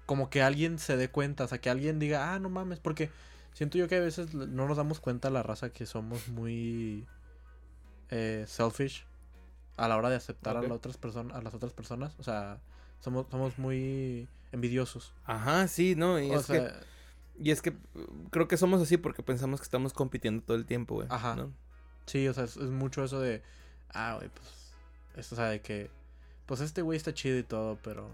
[0.07, 3.11] Como que alguien se dé cuenta, o sea, que alguien diga, ah, no mames, porque
[3.53, 7.07] siento yo que a veces no nos damos cuenta la raza que somos muy
[8.09, 9.05] eh, selfish
[9.77, 12.59] a la hora de aceptar a las otras personas, a las otras personas, o sea,
[13.01, 15.13] somos, somos muy envidiosos.
[15.25, 18.81] Ajá, sí, no, y O es sea, que Y es que uh, creo que somos
[18.81, 21.07] así porque pensamos que estamos compitiendo todo el tiempo, güey.
[21.11, 21.37] Ajá.
[21.37, 21.53] ¿no?
[22.07, 23.43] Sí, o sea, es, es mucho eso de.
[23.91, 24.73] Ah, güey, pues.
[25.17, 25.91] Esto, o sea, de que.
[26.49, 28.09] Pues este güey está chido y todo, pero.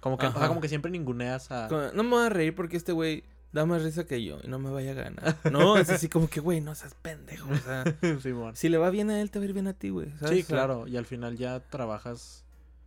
[0.00, 1.68] Como que, o sea, como que siempre ninguneas a.
[1.94, 4.58] No me voy a reír porque este güey da más risa que yo y no
[4.58, 5.36] me vaya a ganar.
[5.52, 7.48] No, es así como que, güey, no seas pendejo.
[7.48, 7.84] O sea,
[8.20, 8.56] Simón.
[8.56, 10.12] si le va bien a él, te va a ir bien a ti, güey.
[10.28, 10.88] Sí, claro.
[10.88, 12.44] Y al final ya trabajas.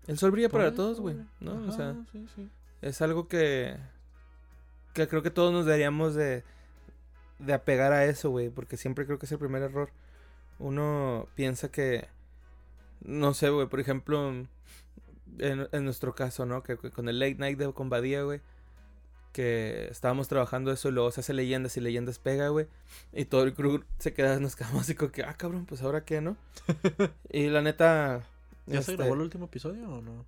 [0.07, 1.15] El sol brilla para todos, güey.
[1.39, 1.67] ¿no?
[1.69, 2.49] O sea, sí, sí.
[2.81, 3.77] es algo que.
[4.93, 6.43] Que creo que todos nos deberíamos de.
[7.39, 8.49] De apegar a eso, güey.
[8.49, 9.89] Porque siempre creo que es el primer error.
[10.59, 12.09] Uno piensa que.
[12.99, 13.67] No sé, güey.
[13.67, 14.33] Por ejemplo.
[15.39, 16.63] En, en nuestro caso, ¿no?
[16.63, 18.41] Que, que con el late night de con Badía, güey.
[19.31, 22.67] Que estábamos trabajando eso y luego se hace leyendas y leyendas pega, güey.
[23.13, 26.03] Y todo el crew se queda, nos quedamos así como que, ah, cabrón, pues ahora
[26.03, 26.35] qué, ¿no?
[27.29, 28.23] y la neta.
[28.67, 30.25] ¿Ya se este, grabó el último episodio o no?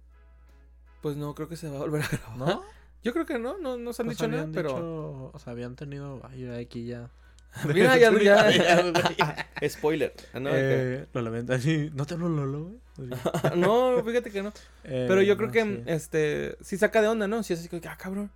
[1.02, 2.38] Pues no, creo que se va a volver a grabar.
[2.38, 2.64] ¿No?
[3.04, 4.70] Yo creo que no, no, no se han Pues dicho nada, habían pero.
[4.70, 6.22] dicho- o sea, habían tenido.
[6.24, 7.10] Ay, aquí ya.
[7.74, 8.50] Mira, ya, ya.
[9.18, 9.50] ya.
[9.70, 10.14] Spoiler.
[10.34, 11.54] Ah, No, Eh, lo lamento.
[11.54, 12.64] Así, ¿No te hablo Lolo,
[12.98, 13.10] güey?
[13.56, 14.50] No, fíjate que no.
[14.84, 15.84] Eh, Pero yo creo no, que, sí.
[15.88, 17.42] este, sí saca de onda, ¿no?
[17.44, 18.32] Sí es así como que, ah, cabrón.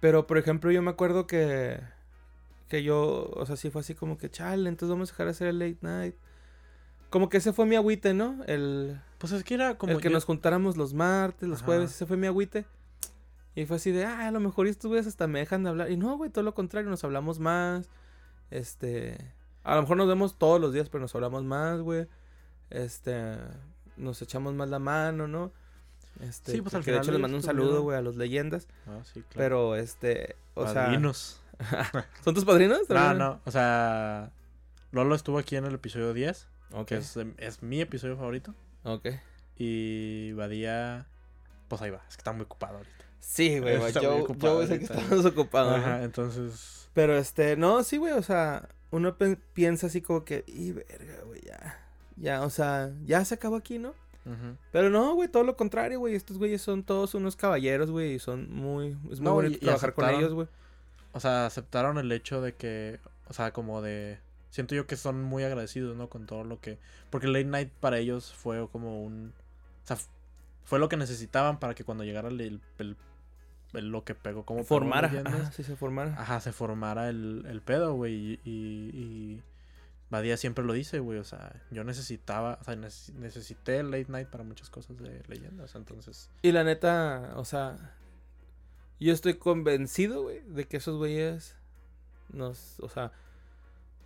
[0.00, 1.78] Pero, por ejemplo, yo me acuerdo que,
[2.68, 5.30] que yo, o sea, sí fue así como que, chale, entonces vamos a dejar de
[5.32, 6.14] hacer el late night.
[7.10, 8.42] Como que ese fue mi agüite, ¿no?
[8.46, 9.92] El, Pues es que era como.
[9.92, 11.66] el que yo- nos juntáramos los martes, los Ajá.
[11.66, 12.64] jueves, ese fue mi agüite.
[13.54, 15.90] Y fue así de, ah, a lo mejor estos güeyes hasta me dejan de hablar.
[15.92, 17.88] Y no, güey, todo lo contrario, nos hablamos más.
[18.50, 19.16] Este,
[19.62, 22.06] a lo mejor nos vemos todos los días, pero nos hablamos más, güey.
[22.70, 23.36] Este,
[23.96, 25.52] nos echamos más la mano, ¿no?
[26.20, 28.16] Este, Sí, pues, al porque de hecho final les mando un saludo, güey, a los
[28.16, 28.68] leyendas.
[28.86, 29.32] Ah, sí, claro.
[29.36, 31.40] Pero, este, o Padrinos.
[31.58, 32.88] sea, ¿son tus padrinos?
[32.88, 33.40] No, no.
[33.44, 34.30] O sea.
[34.92, 36.46] Lolo estuvo aquí en el episodio 10.
[36.72, 38.54] Ok, Que es, es mi episodio favorito.
[38.84, 39.08] ok.
[39.56, 41.06] Y Badía.
[41.68, 42.02] Pues ahí va.
[42.08, 43.03] Es que está muy ocupado ahorita.
[43.26, 45.02] Sí, güey, Está yo, ocupado yo es el que ahorita.
[45.02, 45.70] estamos ocupados.
[45.72, 45.76] ¿no?
[45.84, 46.88] Ajá, entonces.
[46.94, 49.16] Pero este, no, sí, güey, o sea, uno
[49.54, 51.80] piensa así como que, y verga, güey, ya.
[52.16, 53.90] Ya, o sea, ya se acabó aquí, ¿no?
[54.24, 54.56] ujú.
[54.70, 56.14] Pero no, güey, todo lo contrario, güey.
[56.14, 58.90] Estos güeyes son todos unos caballeros, güey, y son muy.
[59.10, 60.46] Es muy No, bonito y- y trabajar con ellos, güey.
[61.12, 63.00] O sea, aceptaron el hecho de que.
[63.28, 64.18] O sea, como de.
[64.50, 66.08] Siento yo que son muy agradecidos, ¿no?
[66.08, 66.78] Con todo lo que.
[67.10, 69.32] Porque Late Night para ellos fue como un.
[69.82, 69.96] O sea,
[70.64, 72.60] fue lo que necesitaban para que cuando llegara el-
[73.82, 74.64] lo que pegó como.
[74.64, 75.08] Formara.
[75.24, 76.14] Ajá, sí, se formara.
[76.18, 78.14] Ajá, se formara el, el pedo, güey.
[78.14, 79.42] Y, y,
[80.10, 81.18] Badía siempre lo dice, güey.
[81.18, 85.22] O sea, yo necesitaba, o sea, neces- necesité el late night para muchas cosas de
[85.28, 85.74] leyendas.
[85.74, 87.94] Entonces, Y la neta, o sea,
[89.00, 91.56] yo estoy convencido, güey, de que esos güeyes
[92.30, 93.12] nos, o sea,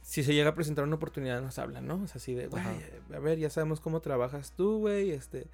[0.03, 1.97] si se llega a presentar una oportunidad nos hablan, ¿no?
[2.03, 2.63] O sea, así de, güey,
[3.15, 5.47] a ver, ya sabemos cómo trabajas tú, güey, este,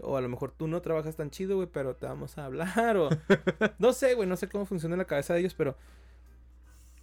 [0.00, 2.96] o a lo mejor tú no trabajas tan chido, güey, pero te vamos a hablar,
[2.96, 3.08] o
[3.78, 5.76] no sé, güey, no sé cómo funciona la cabeza de ellos, pero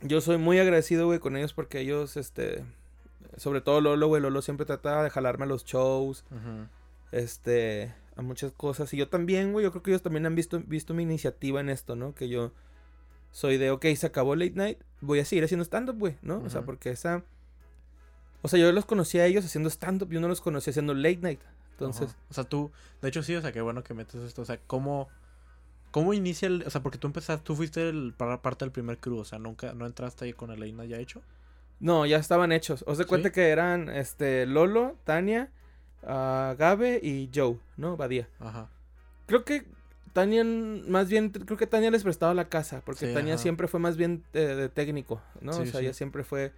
[0.01, 2.63] yo soy muy agradecido, güey, con ellos porque ellos, este,
[3.37, 6.23] sobre todo Lolo, güey, Lolo siempre trataba de jalarme a los shows,
[7.11, 8.93] este a muchas cosas.
[8.93, 11.69] Y yo también güey yo creo que ellos también han visto visto mi iniciativa en
[11.69, 12.51] esto no que yo
[13.31, 16.39] soy de ok se acabó late night voy a seguir haciendo stand up güey no
[16.39, 17.23] o sea porque esa
[18.41, 20.93] o sea yo los conocí a ellos haciendo stand up yo no los conocí haciendo
[20.93, 21.39] late night
[21.79, 22.17] entonces Ajá.
[22.29, 24.41] O sea, tú, de hecho sí, o sea, qué bueno que metes esto.
[24.41, 25.07] O sea, ¿cómo,
[25.91, 28.97] cómo inicia el, o sea, porque tú empezaste, tú fuiste el, para parte del primer
[28.99, 31.21] crew, o sea, nunca, no entraste ahí con el Leina ya hecho.
[31.79, 33.33] no ya estaban hechos os de cuenta ¿Sí?
[33.35, 35.49] que eran este Lolo Tania
[36.03, 38.69] ah, Gabe y Joe no Badía Ajá.
[39.27, 39.65] Creo que
[40.13, 43.43] Tania, más bien, creo que Tania les prestaba la casa, porque Sí, Tania ajá.
[43.43, 45.53] siempre fue más bien eh, de técnico, ¿no?
[45.53, 45.85] Sí, o sea, sí.
[45.85, 46.51] ella siempre fue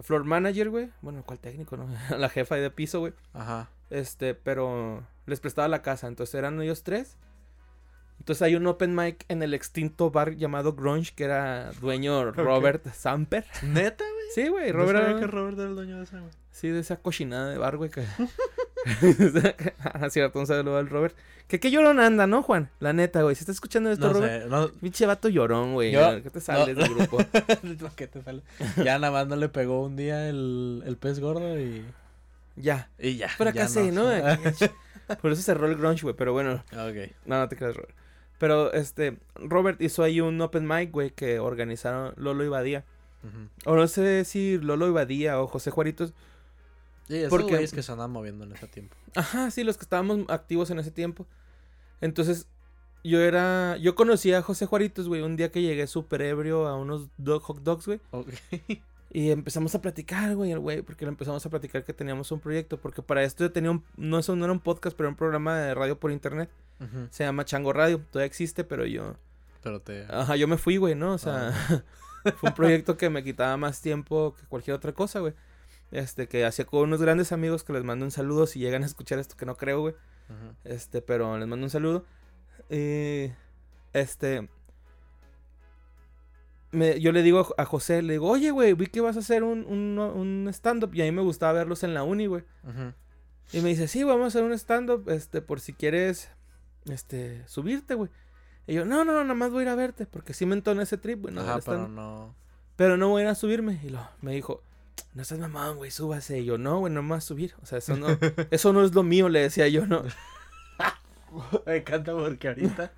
[0.00, 0.90] floor manager, güey.
[1.02, 1.86] Bueno, ¿cuál técnico, no?
[2.18, 3.12] la jefa de piso, güey.
[3.34, 3.68] Ajá.
[3.90, 7.16] Este, pero les prestaba la casa, entonces eran ellos tres.
[8.18, 12.84] Entonces hay un open mic en el extinto bar llamado Grunge, que era dueño Robert
[12.92, 13.44] Samper.
[13.62, 14.26] ¿Neta, güey?
[14.34, 14.98] Sí, güey, No Robert.
[14.98, 16.32] sabía era- que Robert era el dueño de esa, güey.
[16.50, 17.90] Sí, de esa cochinada de bar, güey.
[17.90, 18.04] Que...
[19.84, 21.14] ah, cierto, un saludo al Robert.
[21.48, 22.70] Que qué llorón anda, ¿no, Juan?
[22.80, 23.34] La neta, güey.
[23.36, 24.42] Si estás escuchando esto, No Robert.
[24.44, 25.92] sé, no, Pinche vato llorón, güey.
[25.92, 26.82] Yo- ¿Qué te sales no.
[26.82, 27.18] del grupo?
[27.96, 28.42] que te sale.
[28.82, 31.84] Ya nada más no le pegó un día el, el pez gordo y,
[32.56, 32.90] Ya.
[32.98, 33.28] y ya.
[33.28, 34.04] Fracasé, ya ¿no?
[35.22, 36.14] Por eso cerró el grunge, güey.
[36.16, 37.12] Pero bueno, ok.
[37.26, 37.94] no, no te creas, Robert.
[38.38, 42.84] Pero, este, Robert hizo ahí un open mic, güey, que organizaron Lolo y Badía.
[43.22, 43.70] Ujú.
[43.72, 46.12] O no sé si Lolo y Badía o José Juaritos.
[47.08, 48.96] Sí, esos Porque- güeyes que se andan moviendo en ese tiempo.
[49.14, 51.26] Ajá, sí, los que estábamos activos en ese tiempo.
[52.00, 52.48] Entonces,
[53.04, 53.76] yo era.
[53.78, 57.42] Yo conocí a José Juaritos, güey, un día que llegué súper ebrio a unos dog,
[57.42, 58.00] hot dogs, güey.
[58.10, 58.28] Ok.
[59.10, 62.40] Y empezamos a platicar, güey, el güey, porque le empezamos a platicar que teníamos un
[62.40, 62.78] proyecto.
[62.78, 63.84] Porque para esto yo tenía un.
[63.96, 66.50] No, eso no era un podcast, pero un programa de radio por internet.
[67.10, 68.00] Se llama Chango Radio.
[68.10, 69.16] Todavía existe, pero yo.
[69.62, 70.04] Pero te...
[70.10, 71.14] Ajá, yo me fui, güey, ¿no?
[71.14, 71.52] O sea.
[72.38, 75.34] Fue un proyecto que me quitaba más tiempo que cualquier otra cosa, güey.
[75.92, 78.86] Este, que hacía con unos grandes amigos que les mando un saludo si llegan a
[78.86, 79.94] escuchar esto, que no creo, güey.
[80.64, 82.04] Este, pero les mando un saludo.
[82.68, 83.30] Y,
[83.92, 84.48] este,
[86.76, 89.42] me- yo le digo a José, le digo, oye, güey, vi que vas a hacer
[89.42, 92.44] un, un, un stand-up y a mí me gustaba verlos en la uni, güey.
[93.52, 96.30] Y me dice, sí, vamos a hacer un stand-up, este, por si quieres,
[96.90, 98.10] este, subirte, güey.
[98.66, 100.54] Y yo, no, no, no, nada más voy a ir a verte, porque sí me
[100.54, 102.34] entona ese trip, güey, no, Ajá, pero no.
[102.76, 103.80] Pero no voy a ir a subirme.
[103.84, 104.62] Y lo, me dijo,
[105.14, 106.40] no estás mamón, güey, súbase.
[106.40, 107.54] Y yo, no, güey, no me vas a subir.
[107.62, 108.08] O sea, eso no,
[108.50, 110.02] eso no es lo mío, le decía yo, no.
[111.66, 112.92] Me encanta porque ahorita.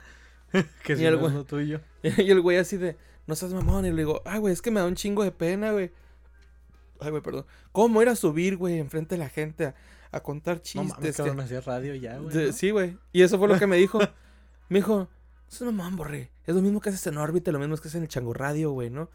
[0.85, 1.81] que Y si el no es lo tuyo.
[2.03, 2.97] Y el güey así de,
[3.29, 3.85] no estás mamón.
[3.87, 5.93] Y le digo, ay, güey, es que me da un chingo de pena, güey.
[6.99, 7.47] Ay, güey, perdón.
[7.71, 9.75] ¿Cómo ir a subir, güey, enfrente de la gente a,
[10.11, 10.89] a contar No chistes?
[10.89, 12.35] mames, que- hacía radio ya, güey.
[12.47, 12.53] ¿no?
[12.53, 12.99] Sí, güey.
[13.13, 14.01] Y eso fue lo que me dijo.
[14.71, 15.09] Me dijo,
[15.49, 16.31] eso es mamón, borre.
[16.45, 18.71] Es lo mismo que haces en órbita, lo mismo que haces en el chango radio,
[18.73, 19.09] güey, ¿no?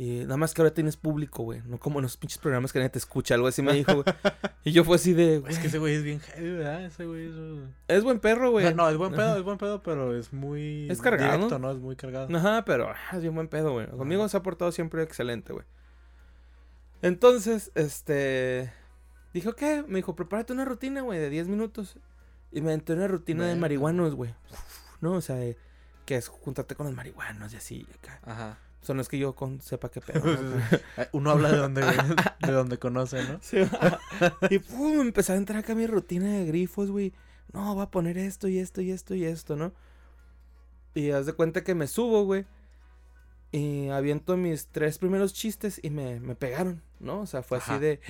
[0.00, 1.60] Y nada más que ahora tienes público, güey.
[1.66, 4.04] No como en los pinches programas que nadie te escucha, algo así me dijo, güey.
[4.64, 5.52] Y yo fue así de, güey.
[5.52, 6.84] Es que ese güey es bien heavy, ¿verdad?
[6.84, 7.34] Ese güey es.
[7.88, 8.72] Es buen perro, güey.
[8.74, 10.88] no, es buen pedo, es buen pedo, pero es muy.
[10.88, 11.32] Es cargado.
[11.32, 11.72] Directo, ¿no?
[11.72, 12.28] Es muy cargado.
[12.36, 13.88] Ajá, pero ah, es bien buen pedo, güey.
[13.88, 15.66] Conmigo se ha portado siempre excelente, güey.
[17.02, 18.72] Entonces, este.
[19.34, 19.84] Dijo, ¿qué?
[19.88, 21.98] Me dijo, prepárate una rutina, güey, de 10 minutos.
[22.52, 24.32] Y me entré una rutina de marihuanos, güey.
[25.00, 25.14] ¿No?
[25.14, 25.56] O sea, de-
[26.06, 27.86] que es juntarte con los marihuanos y así.
[28.00, 28.20] acá.
[28.24, 28.58] Ajá.
[28.80, 30.24] O sea, no es que yo con, sepa qué pedo.
[30.24, 30.62] ¿no?
[30.96, 31.82] Eh, Uno habla de donde,
[32.40, 33.38] de donde conoce, ¿no?
[33.42, 33.58] Sí,
[34.50, 37.12] y pum, empezó a entrar acá mi rutina de grifos, güey.
[37.52, 39.72] No, va a poner esto y esto y esto y esto, ¿no?
[40.94, 42.46] Y haz de cuenta que me subo, güey.
[43.50, 47.20] Y aviento mis tres primeros chistes y me, me pegaron, ¿no?
[47.20, 47.74] O sea, fue Ajá.
[47.74, 48.00] así de.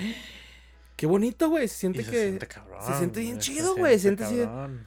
[0.96, 1.68] Qué bonito, güey.
[1.68, 2.22] Se siente se que.
[2.22, 2.82] siente cabrón.
[2.84, 4.78] se siente bien güey, se chido, güey, siente siente así de-.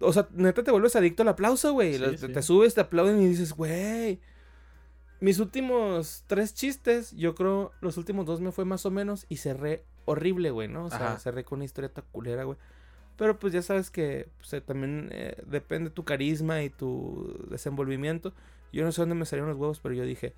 [0.00, 1.94] O sea, neta te vuelves adicto al aplauso, güey.
[1.94, 2.28] Sí, te, sí.
[2.28, 4.20] te subes, te aplauden y dices, güey.
[5.22, 9.36] Mis últimos tres chistes, yo creo, los últimos dos me fue más o menos y
[9.36, 10.86] cerré horrible, güey, ¿no?
[10.86, 11.18] O sea, Ajá.
[11.20, 12.58] cerré con una historieta culera, güey.
[13.16, 18.32] Pero pues ya sabes que pues, eh, también eh, depende tu carisma y tu desenvolvimiento.
[18.72, 20.34] Yo no sé dónde me salieron los huevos, pero yo dije,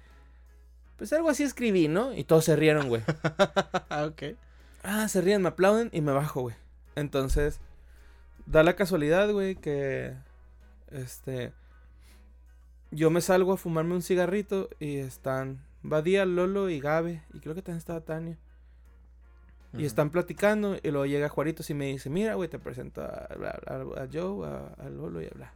[0.98, 2.12] pues algo así escribí, ¿no?
[2.12, 3.00] Y todos se rieron, güey.
[4.06, 4.36] Ok.
[4.82, 6.56] Ah, se ríen, me aplauden y me bajo, güey.
[6.94, 7.58] Entonces,
[8.44, 10.12] da la casualidad, güey, que
[10.90, 11.54] este
[12.94, 17.54] yo me salgo a fumarme un cigarrito y están Badía, Lolo y Gabe y creo
[17.54, 18.38] que también estaba Tania.
[19.76, 23.08] Y están platicando y luego llega Juaritos y me dice, mira, güey, te presento a,
[23.08, 25.52] a, a- a Joe, a, a Lolo y a bla.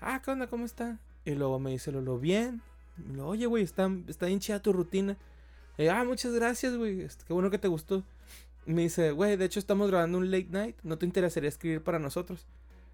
[0.00, 0.46] Ah, ¿qué onda?
[0.46, 1.00] ¿Cómo están?
[1.24, 2.62] Y luego me dice Lolo, bien.
[2.96, 5.16] Y luego, oye, güey, está, está bien chida tu rutina.
[5.76, 7.00] Y, ah, muchas gracias, güey.
[7.00, 8.04] este, Qué bueno que te gustó.
[8.66, 10.76] Y me dice, güey, de hecho estamos grabando un late night.
[10.84, 12.46] ¿No te interesaría escribir para nosotros?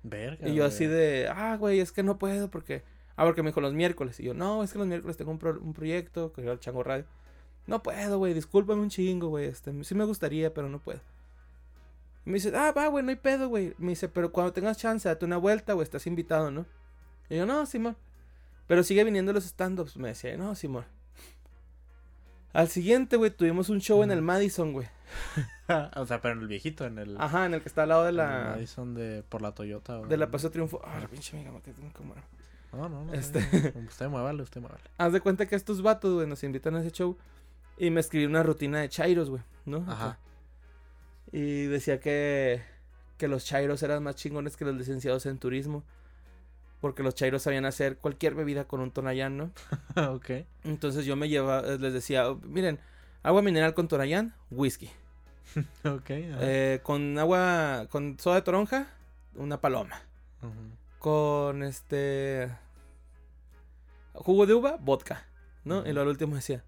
[0.02, 0.48] Verga.
[0.48, 2.82] Y yo así de, ah, güey, es que no puedo porque...
[3.20, 4.18] Ah, porque me dijo los miércoles.
[4.20, 6.60] Y yo, no, es que los miércoles tengo un, pro- un proyecto que era el
[6.60, 7.04] Chango Radio.
[7.66, 9.44] No puedo, güey, discúlpame un chingo, güey.
[9.46, 11.00] Este, sí me gustaría, pero no puedo.
[12.24, 13.74] Y me dice, ah, va, güey, no hay pedo, güey.
[13.78, 16.64] Me dice, pero cuando tengas chance, date una vuelta, güey, estás invitado, ¿no?
[17.28, 17.96] Y yo, no, Simón.
[18.66, 19.96] Pero sigue viniendo los stand-ups.
[19.98, 20.86] Me decía, no, Simón.
[22.52, 24.22] Al siguiente, güey, tuvimos un show en el.
[24.22, 24.88] Madison, güey.
[25.96, 27.20] o sea, pero en el viejito, en el.
[27.20, 28.50] Ajá, en el que está al lado de en el la...
[28.52, 29.22] Madison de.
[29.28, 30.00] Por la Toyota.
[30.00, 30.80] o- De la Paso Triunfo.
[30.84, 32.14] Ah, pinche amiga, me quedé como...
[32.72, 33.12] No, no, no.
[33.12, 33.38] Este-.
[33.88, 34.82] Usted muévale, usted muévale.
[34.98, 37.16] Haz de cuenta que estos vatos, güey, nos invitan a ese show.
[37.76, 39.84] Y me escribí una rutina de chairos, güey, ¿no?
[39.88, 40.18] Ajá.
[41.32, 42.62] Y decía que,
[43.16, 45.82] que los chairos eran más chingones que los licenciados en turismo.
[46.80, 49.50] Porque los chairos sabían hacer cualquier bebida con un tonayán, ¿no?
[50.10, 50.30] ok.
[50.64, 52.80] Entonces yo me llevaba, les decía, "Oh, miren,
[53.22, 54.90] agua mineral con tonayán, whisky.
[55.84, 56.10] Ok.
[56.10, 58.86] Eh, con agua, con soda de toronja,
[59.34, 60.00] una paloma.
[60.42, 60.52] Ujú.
[61.00, 62.50] Con este
[64.12, 65.26] jugo de uva, vodka,
[65.64, 65.84] ¿no?
[65.86, 66.62] Y al último decía,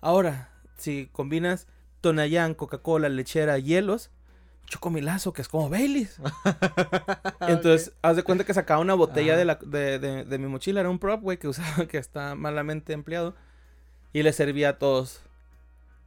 [0.00, 1.66] ahora, si combinas
[2.00, 4.10] Tonayán, Coca-Cola, lechera, hielos,
[4.66, 6.18] chocomilazo, que es como Baileys.
[7.42, 10.80] Entonces, haz de cuenta que sacaba una botella de, la, de, de- de mi mochila,
[10.80, 13.34] era un prop, güey, que usaba, que está malamente empleado.
[14.14, 15.22] Y le servía a todos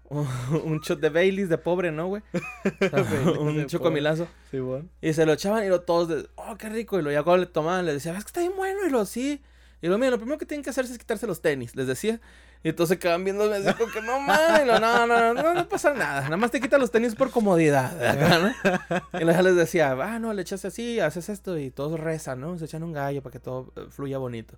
[0.63, 2.22] un, shot de Baileys de pobre, ¿no, güey?
[2.34, 4.28] O sea, Baileys un chocomilazo.
[4.52, 4.88] Sí, bueno.
[5.02, 7.00] Y se lo echaban y lo todos, de, oh, qué rico.
[7.00, 8.86] Y lo ya cuando le tomaban, les decía, es que está bien bueno.
[8.86, 9.41] Y lo sí.
[9.82, 12.20] Y lo mío, lo primero que tienen que hacer es quitarse los tenis, les decía.
[12.63, 14.66] Y entonces quedaban viendo así como que no mames.
[14.66, 16.22] No, no, no, no, no pasa nada.
[16.22, 18.03] Nada más te quitas los tenis por comodidad.
[18.10, 19.20] acá, ¿no?
[19.20, 21.58] Y les decía, ah, no, le echas así, haces esto.
[21.60, 22.58] Y todos rezan, ¿no?
[22.58, 24.58] Se echan un gallo para que todo eh, fluya bonito.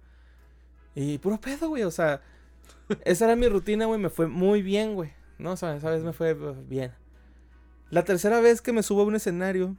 [0.95, 1.83] Y puro pedo, güey.
[1.83, 2.21] O sea,
[3.03, 3.99] esa era mi rutina, güey.
[3.99, 5.11] Me fue muy bien, güey.
[5.37, 6.91] No, o sea, esa vez me fue eh, bien.
[7.89, 9.75] La tercera vez que me subo a un escenario,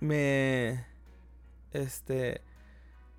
[0.00, 0.84] me.
[1.72, 2.40] Este.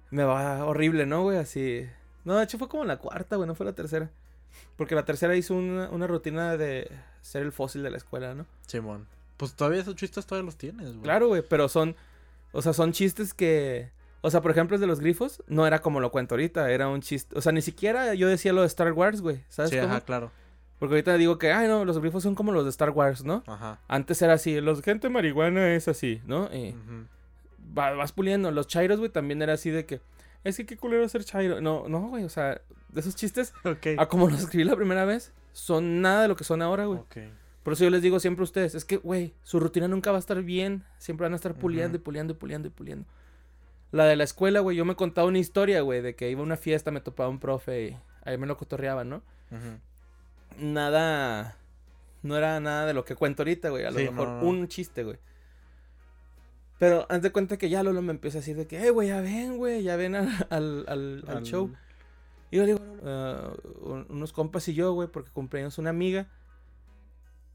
[0.09, 1.37] Me va horrible, ¿no, güey?
[1.37, 1.87] Así.
[2.25, 4.09] No, de hecho fue como la cuarta, güey, no fue la tercera.
[4.75, 6.91] Porque la tercera hizo una, una rutina de
[7.21, 8.45] ser el fósil de la escuela, ¿no?
[8.67, 9.07] Simón.
[9.37, 11.01] Pues todavía esos chistes todavía los tienes, güey.
[11.03, 11.95] Claro, güey, pero son,
[12.51, 13.89] o sea, son chistes que,
[14.21, 16.89] o sea, por ejemplo, el de los grifos, no era como lo cuento ahorita, era
[16.89, 19.77] un chiste, o sea, ni siquiera yo decía lo de Star Wars, güey, ¿sabes Sí,
[19.77, 19.87] cómo?
[19.89, 20.31] ajá, claro.
[20.81, 23.43] Porque ahorita digo que, ay, no, los grifos son como los de Star Wars, ¿no?
[23.45, 23.79] Ajá.
[23.87, 26.49] Antes era así, los gente marihuana es así, ¿no?
[27.59, 28.49] Vas puliendo.
[28.49, 30.01] Los chairos, güey, también era así de que,
[30.43, 31.61] es que qué culero ser chairo.
[31.61, 33.53] No, no, güey, o sea, de esos chistes,
[33.95, 36.97] a como los escribí la primera vez, son nada de lo que son ahora, güey.
[36.97, 37.17] Ok.
[37.61, 40.17] Por eso yo les digo siempre a ustedes, es que, güey, su rutina nunca va
[40.17, 40.83] a estar bien.
[40.97, 43.05] Siempre van a estar puliendo y puliendo y puliendo y puliendo.
[43.91, 46.43] La de la escuela, güey, yo me contaba una historia, güey, de que iba a
[46.43, 49.17] una fiesta, me topaba un profe y ahí me lo cotorreaban, ¿no?
[49.51, 49.77] Ujú.
[50.57, 51.57] Nada,
[52.23, 53.85] no era nada de lo que cuento ahorita, güey.
[53.85, 54.47] A lo Sí, mejor no, no.
[54.47, 55.17] un chiste, güey.
[56.79, 59.09] Pero haz de cuenta que ya Lolo me empieza a decir de que, eh, güey,
[59.09, 61.71] ya ven, güey, ya ven al, al, al- show.
[62.49, 66.27] Y yo le digo, "Ah, un- unos compas y yo, güey, porque cumpleaños una amiga.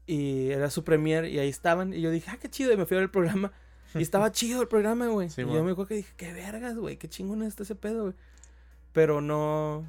[0.05, 1.93] Y era su premier y ahí estaban.
[1.93, 2.71] Y yo dije, ah, qué chido.
[2.71, 3.51] Y me fui a ver el programa.
[3.93, 5.29] Y estaba chido el programa, güey.
[5.29, 8.03] Sí, y yo me acuerdo que dije, qué vergas, güey, qué chingón está ese pedo,
[8.03, 8.15] güey.
[8.93, 9.85] Pero no.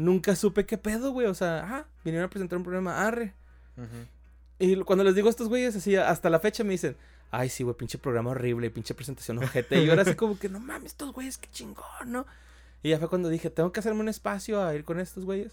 [0.00, 1.26] Nunca supe qué pedo, güey.
[1.26, 3.34] O sea, ah, vinieron a presentar un programa, arre.
[4.58, 6.96] Y cuando les digo a estos güeyes, así, hasta la fecha me dicen,
[7.30, 9.80] ay, sí, güey, pinche programa horrible, pinche presentación ojete.
[9.80, 12.26] Y yo era así como que, no mames, estos güeyes, qué chingón, ¿no?
[12.82, 15.52] Y ya fue cuando dije, tengo que hacerme un espacio a ir con estos güeyes.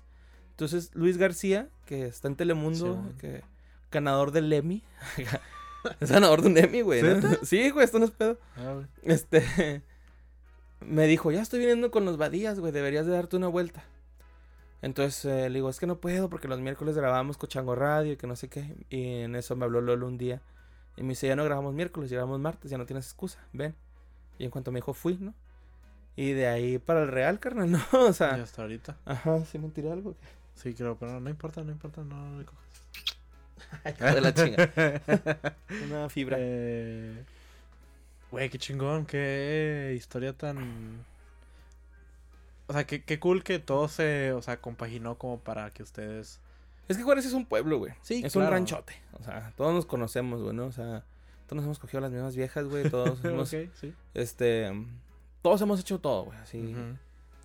[0.52, 3.44] Entonces, Luis García, que está en Telemundo, Sí, que
[3.92, 4.82] ganador del Emmy.
[6.00, 7.04] es ganador de un Emmy, güey.
[7.04, 7.20] ¿no?
[7.44, 8.40] Sí, güey, esto no es pedo.
[8.56, 8.82] Ah.
[9.04, 9.84] Este.
[10.80, 13.84] Me dijo, ya estoy viniendo con los Badías, güey, deberías de darte una vuelta.
[14.82, 18.18] Entonces eh, le digo, es que no puedo porque los miércoles grabamos Cochango Radio y
[18.18, 18.76] que no sé qué.
[18.90, 20.42] Y en eso me habló Lolo un día.
[20.98, 23.76] Y me dice, ya no grabamos miércoles, ya grabamos martes, ya no tienes excusa, ven.
[24.40, 25.34] Y en cuanto me dijo, fui, ¿no?
[26.16, 27.80] Y de ahí para el Real, carnal, ¿no?
[27.94, 28.98] O Y sea, hasta ahorita.
[29.06, 30.16] ajá, sí me tiré algo.
[30.56, 32.66] Sí, creo, pero no importa, no importa, no, no le cojas.
[34.14, 34.72] De la chinga.
[35.80, 36.38] Una fibra.
[36.40, 37.26] Eh,
[38.32, 41.06] Güey, qué chingón, qué historia tan...
[42.68, 46.40] O sea, qué, qué cool que todo se, o sea, compaginó como para que ustedes...
[46.88, 47.94] Es que Juárez es un pueblo, güey.
[48.02, 48.94] Sí, es un ranchote.
[49.20, 50.66] O sea, todos nos conocemos, güey, ¿no?
[50.68, 51.04] O sea,
[51.46, 52.90] todos nos hemos cogido las mismas viejas, güey.
[52.90, 53.70] Todos hemos, sí.
[54.14, 54.72] este...
[55.42, 56.38] Todos hemos hecho todo, güey.
[56.40, 56.76] Así.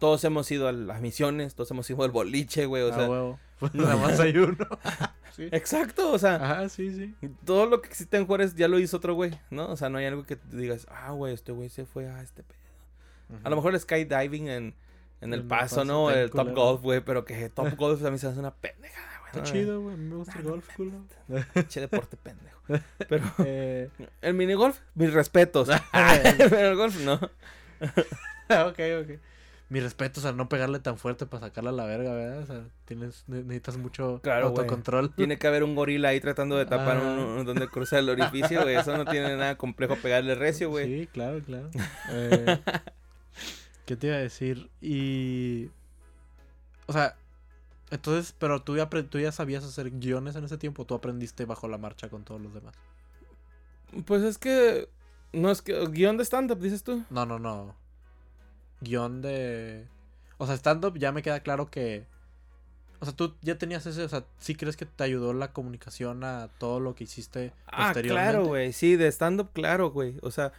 [0.01, 2.83] Todos hemos ido a las misiones, todos hemos ido al boliche, güey.
[2.83, 3.39] O Ah, sea, huevo.
[3.73, 4.67] Nada más hay uno.
[5.37, 5.49] sí.
[5.53, 7.15] exacto, o sea, Ajá, sí, sí.
[7.45, 9.69] todo lo que existe en Juárez ya lo hizo otro güey, ¿no?
[9.71, 12.23] O sea, no hay algo que te digas, ah, güey, este güey se fue a
[12.23, 12.59] este pedo.
[13.45, 14.75] A lo mejor el skydiving en,
[15.23, 16.11] en el paso, ¿no?
[16.11, 16.55] El Top culero.
[16.63, 19.29] Golf, güey, pero que Top Golf a mí se hace una pendejada, güey.
[19.29, 19.45] Está ¿no?
[19.47, 19.95] chido, güey.
[19.95, 20.93] a Me gusta el golf, culo.
[21.55, 22.61] Pinche deporte pendejo.
[23.09, 23.89] Pero eh,
[24.21, 25.69] el minigolf, mis respetos.
[26.39, 27.15] Pero el golf, no.
[27.15, 29.19] ok, ok.
[29.69, 32.41] Mi respeto, o sea, no pegarle tan fuerte para sacarla a la verga, ¿verdad?
[32.41, 35.15] O sea, tienes, ne- necesitas mucho Claro, autocontrol.
[35.15, 37.01] Tiene que haber un gorila ahí tratando de tapar Ah.
[37.01, 38.77] un, un- donde cruza el orificio, güey.
[38.77, 40.87] Eso no tiene nada complejo pegarle recio, güey.
[41.01, 41.71] Sí, claro, claro.
[42.11, 42.59] Eh,
[43.87, 44.71] ¿Qué te iba a decir?
[44.81, 45.71] Y...
[46.87, 47.17] O sea,
[47.91, 51.45] entonces, pero tú ya, tú ya sabías hacer guiones en ese tiempo, o tú aprendiste
[51.45, 52.75] bajo la marcha con todos los demás.
[54.07, 54.89] Pues es que.
[55.33, 55.87] No es que.
[55.89, 57.05] Guión de stand-up, dices tú.
[57.11, 57.75] No, no, no.
[58.81, 59.87] Guión de...
[60.39, 62.07] O sea, stand-up ya me queda claro que...
[63.01, 64.03] O sea, tú ya tenías ese...
[64.03, 67.89] O sea, ¿sí crees que te ayudó la comunicación a todo lo que hiciste Ah,
[67.89, 68.31] posteriormente?
[68.33, 68.73] claro, güey.
[68.73, 70.17] Sí, de stand-up, claro, güey.
[70.23, 70.53] O sea,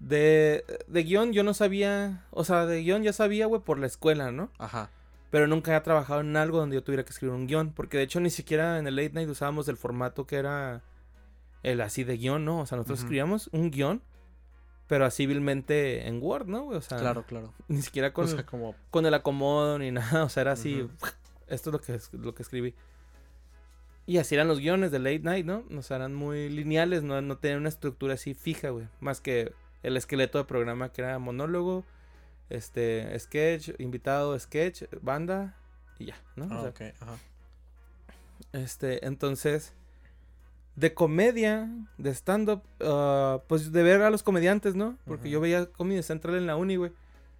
[0.00, 2.24] de, de guion yo no sabía.
[2.30, 4.50] O sea, de guion ya sabía, güey, por la escuela, ¿no?
[4.58, 4.90] Ajá.
[5.30, 7.72] Pero nunca había trabajado en algo donde yo tuviera que escribir un guion.
[7.72, 10.82] Porque de hecho ni siquiera en el late night usábamos el formato que era
[11.62, 12.60] el así de guion, ¿no?
[12.60, 14.02] O sea, nosotros escribíamos un guion,
[14.86, 16.68] pero así vilmente en Word, ¿no?
[16.68, 17.52] O sea, Claro, claro.
[17.66, 18.74] ni siquiera con, O sea, como...
[18.90, 20.24] con el acomodo ni nada.
[20.24, 20.88] O sea, era así.
[21.48, 22.74] Esto es lo que, lo que escribí.
[24.06, 25.64] Y así eran los guiones de Late Night, ¿no?
[25.76, 28.88] O sea, eran muy lineales, no, no tenían una estructura así fija, güey.
[29.00, 29.52] Más que
[29.82, 31.84] el esqueleto de programa que era monólogo,
[32.50, 35.54] este, sketch, invitado, sketch, banda
[35.98, 36.46] y ya, ¿no?
[36.46, 37.16] O Ah, sea, ajá.
[38.52, 39.72] este, entonces,
[40.76, 41.68] de comedia,
[41.98, 44.96] de stand-up, ah, pues de ver a los comediantes, ¿no?
[45.06, 46.92] Porque yo veía Comedy Central en la uni, güey.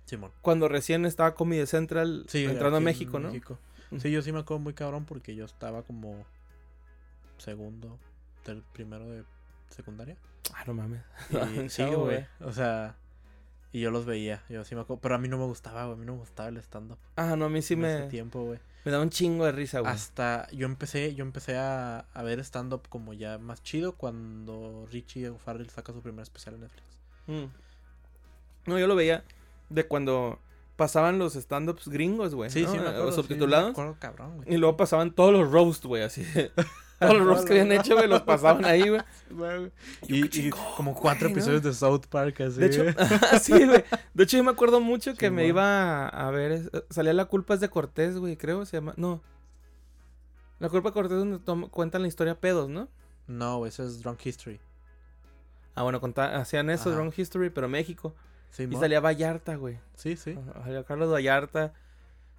[0.07, 0.33] Simón.
[0.43, 3.29] Cuando recién estaba Comedy Central Sí, entrando a en México, ¿no?
[3.29, 3.59] México.
[3.99, 6.25] Sí, yo sí me acuerdo muy cabrón porque yo estaba como
[7.39, 7.99] segundo,
[8.45, 9.25] del primero de
[9.71, 10.17] secundaria.
[10.55, 11.03] Ah, no mames.
[11.31, 12.27] Y sí, güey.
[12.41, 12.97] O sea,
[13.73, 15.97] y yo los veía, yo sí me acuerdo, pero a mí no me gustaba, güey,
[15.97, 16.99] a mí no me gustaba el stand up.
[17.17, 18.59] Ah, no, a mí sí en ese me, tiempo, güey.
[18.85, 19.93] me da un chingo de risa, güey.
[19.93, 24.87] Hasta yo empecé, yo empecé a, a ver stand up como ya más chido cuando
[24.91, 26.99] Richie O'Farrell saca su primer especial en Netflix.
[27.27, 27.45] Mm.
[28.67, 29.25] No, yo lo veía
[29.69, 30.39] de cuando
[30.77, 32.51] pasaban los stand-ups gringos, güey.
[32.51, 32.71] Sí, ¿no?
[32.73, 33.11] sí, me acuerdo.
[33.11, 33.67] sí, subtitulados.
[33.67, 34.55] me acuerdo, cabrón, güey.
[34.55, 36.25] y luego pasaban todos los roasts, güey, así.
[36.99, 39.73] todos los roasts que habían hecho, güey, los pasaban ahí, güey.
[40.09, 41.39] Y, como cuatro güey, ¿no?
[41.39, 42.61] episodios de South Park, así.
[42.61, 42.85] De hecho,
[43.41, 43.85] sí, güey.
[44.15, 46.71] De hecho, yo me acuerdo mucho que me iba a, ver.
[46.91, 48.65] Salía La culpa es de Cortés, güey, creo.
[48.67, 48.95] Se llama.
[48.97, 49.23] No.
[50.59, 52.89] La culpa de Cortés, donde cuentan la historia pedos, ¿no?
[53.27, 54.61] No, ese es Drunk History.
[55.75, 56.91] Ah, bueno, conta- hacían eso.
[56.91, 58.15] Drunk History, pero México.
[58.51, 59.79] Sí, Y salía Vallarta, güey.
[59.95, 60.37] Sí, sí.
[60.65, 61.75] Salía Carlos Vallarta.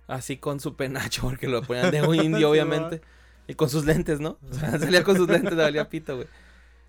[0.08, 3.02] Así con su penacho, porque lo ponían de un Sí, indio, obviamente.
[3.50, 4.38] Y con sus lentes, ¿no?
[4.48, 6.28] O sea, salía con sus lentes, le valía pito, güey.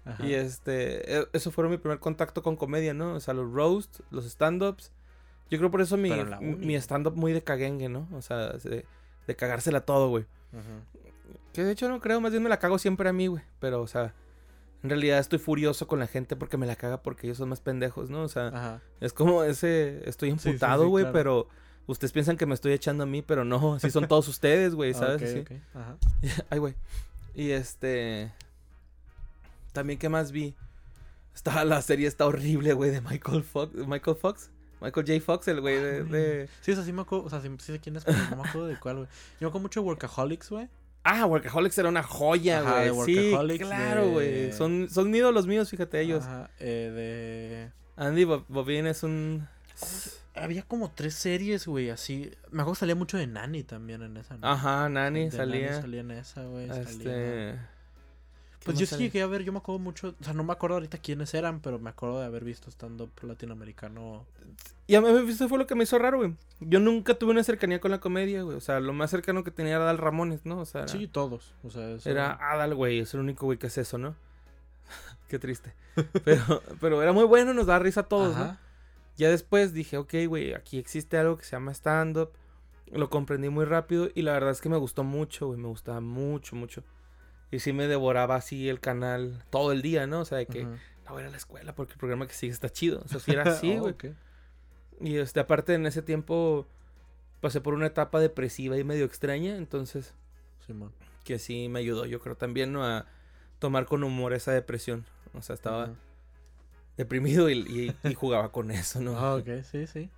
[0.04, 0.26] Ajá.
[0.26, 3.14] Y este, e- eso fue mi primer contacto con comedia, ¿no?
[3.14, 4.92] O sea, los roasts, los stand-ups.
[5.50, 8.06] Yo creo por eso mi, mi stand-up muy de caguengue, ¿no?
[8.12, 8.84] O sea, de,
[9.26, 10.24] de cagársela todo, güey.
[10.52, 11.38] Ujú.
[11.54, 13.42] Que de hecho no creo, más bien me la cago siempre a mí, güey.
[13.58, 14.12] Pero, o sea,
[14.82, 17.62] en realidad estoy furioso con la gente porque me la caga porque ellos son más
[17.62, 18.22] pendejos, ¿no?
[18.22, 18.82] O sea, Ajá.
[19.00, 21.14] es como ese, estoy sí, emputado, sí, güey, claro.
[21.14, 21.48] pero
[21.90, 24.94] ustedes piensan que me estoy echando a mí, pero no, así son todos ustedes, güey,
[24.94, 25.16] ¿sabes?
[25.22, 25.38] Ok, Así.
[25.40, 25.96] ok, Ajá.
[26.50, 26.74] Ay, güey.
[27.34, 28.32] Y este.
[29.72, 30.54] También, ¿qué más vi?
[31.34, 33.74] Estaba la serie, está horrible, güey, de Michael Fox.
[33.86, 34.50] Michael Fox.
[34.80, 35.20] Michael J.
[35.24, 37.72] Fox, el güey de, de- Sí, o sea, sí me acuerdo, o sea, sí, sí
[37.72, 39.08] sé quién es, pero no me acuerdo de cuál, güey.
[39.38, 40.68] Yo me acuerdo mucho de Workaholics, güey.
[41.04, 43.14] Ah, Workaholics era una joya, de güey.
[43.14, 44.52] Sí, claro, de- güey.
[44.52, 46.24] Son, son ídolos míos, fíjate, ellos.
[46.24, 49.46] Ajá, eh, Andy Bob- Bobin es un.
[50.40, 52.30] Había como tres series, güey, así.
[52.50, 54.46] Me acuerdo que salía mucho de Nani también en esa, ¿no?
[54.46, 55.80] Ajá, Nani De salía.
[55.80, 56.70] salía en esa, güey.
[56.70, 57.04] Este.
[57.04, 60.52] ¿qué Pues yo sí llegué a ver, yo me acuerdo mucho, o sea, no me
[60.52, 64.26] acuerdo ahorita quiénes eran, pero me acuerdo de haber visto stand-up latinoamericano.
[64.86, 66.34] Y a mí eso fue lo que me hizo raro, güey.
[66.60, 68.56] Yo nunca tuve una cercanía con la comedia, güey.
[68.56, 70.58] O sea, lo más cercano que tenía era Dal Ramones, ¿no?
[70.58, 73.56] O sea, era- Sí, todos, o sea, eso- Era Adal, güey, es el único güey
[73.56, 74.14] que hace eso, ¿no?
[75.28, 75.72] Qué triste.
[76.24, 78.56] Pero, pero era muy bueno, nos da risa a todos, ¿no?
[79.20, 82.30] Ya después dije, ok, güey, aquí existe algo que se llama stand-up.
[82.86, 86.00] Lo comprendí muy rápido y la verdad es que me gustó mucho, güey, me gustaba
[86.00, 86.82] mucho, mucho.
[87.50, 90.20] Y sí me devoraba así el canal todo el día, ¿no?
[90.20, 90.70] O sea, de que Ujú.
[91.04, 93.02] no voy a ir a la escuela porque el programa que sigue está chido.
[93.04, 93.94] O sea, sí era así, Oh, güey.
[95.02, 96.66] Y este, aparte en ese tiempo
[97.42, 100.14] pasé por una etapa depresiva y medio extraña, entonces
[100.66, 100.92] Simón.
[101.24, 102.86] que sí me ayudó, yo creo también, ¿no?
[102.86, 103.04] A
[103.58, 105.04] tomar con humor esa depresión.
[105.34, 105.90] O sea, estaba.
[107.00, 107.58] Deprimido y,
[108.04, 109.18] y- y jugaba con eso, ¿no?
[109.18, 110.10] Ah, ok, sí, sí.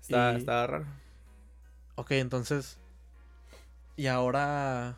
[0.00, 0.86] Estaba, y- estaba raro.
[1.96, 2.78] Ok, entonces.
[3.96, 4.96] Y ahora.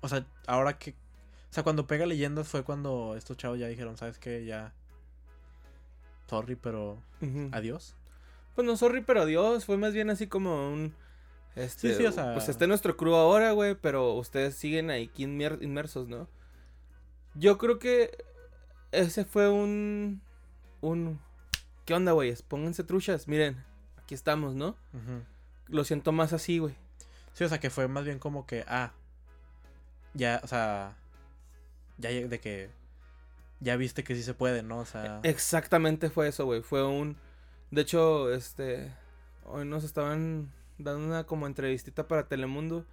[0.00, 0.90] O sea, ahora que.
[0.90, 4.44] O sea, cuando pega leyendas fue cuando estos chavos ya dijeron, ¿sabes qué?
[4.44, 4.72] Ya.
[6.28, 6.98] Sorry, pero.
[7.52, 7.94] Adiós.
[8.54, 9.64] Pues no, sorry, pero adiós.
[9.64, 10.94] Fue más bien así como un.
[11.56, 15.10] Este, Sí, sí, o sea- Pues está nuestro crew ahora, güey, pero ustedes siguen ahí
[15.16, 16.28] inmersos, ¿no?
[17.34, 18.16] Yo creo que
[18.92, 20.20] ese fue un.
[20.80, 21.20] Un.
[21.84, 22.42] ¿Qué onda, güeyes?
[22.42, 23.28] Pónganse truchas.
[23.28, 23.64] Miren,
[23.96, 24.76] aquí estamos, ¿no?
[24.92, 25.22] Ujú.
[25.68, 26.74] Lo siento más así, güey.
[27.32, 28.64] Sí, o sea, que fue más bien como que.
[28.68, 28.92] Ah.
[30.14, 30.96] Ya, o sea.
[31.98, 32.70] Ya de que.
[33.60, 34.78] Ya viste que sí se puede, ¿no?
[34.78, 35.20] O sea.
[35.22, 36.62] Exactamente fue eso, güey.
[36.62, 37.16] Fue un.
[37.70, 38.92] De hecho, este.
[39.44, 42.84] Hoy nos estaban dando una como entrevistita para Telemundo.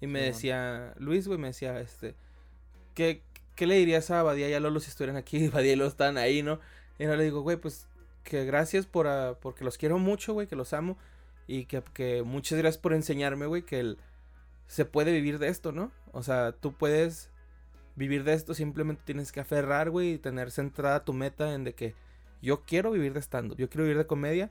[0.00, 0.94] Y me decía.
[0.98, 2.14] Luis, güey, me decía, este.
[2.98, 3.22] ¿qué,
[3.58, 5.48] ¿Qué le dirías a Badía y a Lolo si estuvieran aquí?
[5.52, 6.60] Badía y Lolo están ahí, ¿no?
[6.96, 7.88] Y yo le digo, güey, pues.
[8.22, 9.08] Que gracias por.
[9.08, 10.96] ah, porque los quiero mucho, güey, que los amo.
[11.48, 13.98] Y que, que muchas gracias por enseñarme, güey, que el,
[14.68, 15.90] se puede vivir de esto, ¿no?
[16.12, 17.30] O sea, tú puedes
[17.96, 21.74] vivir de esto, simplemente tienes que aferrar, güey, y tener centrada tu meta en de
[21.74, 21.94] que
[22.40, 24.50] yo quiero vivir de stand-up, yo quiero vivir de comedia.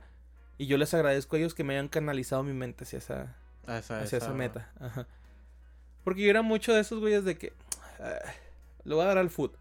[0.58, 3.36] Y yo les agradezco a ellos que me hayan canalizado mi mente hacia esa,
[3.68, 4.70] esa, hacia esa esa- meta.
[4.80, 5.06] Ajá.
[6.04, 7.52] Porque yo era mucho de esos güeyes de que
[8.00, 8.18] ah,
[8.88, 9.54] lo voy a dar al foot.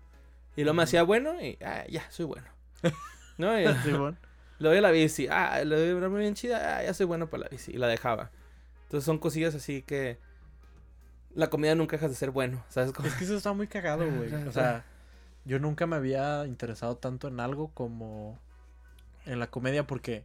[0.55, 2.47] Y lo me hacía bueno y ah, ya, soy bueno.
[3.37, 3.59] ¿No?
[3.59, 4.17] Y, Simón.
[4.59, 5.27] le doy a la bici.
[5.29, 6.77] Ah, le doy una bien chida.
[6.77, 7.73] Ah, ya soy bueno para la bici.
[7.73, 8.31] Y la dejaba.
[8.83, 10.17] Entonces son cosillas así que.
[11.35, 12.63] La comida nunca deja de ser bueno.
[12.69, 13.07] ¿Sabes cómo?
[13.07, 14.33] Es que eso está muy cagado, güey.
[14.33, 14.85] O sea,
[15.45, 18.39] yo nunca me había interesado tanto en algo como
[19.25, 20.23] en la comedia porque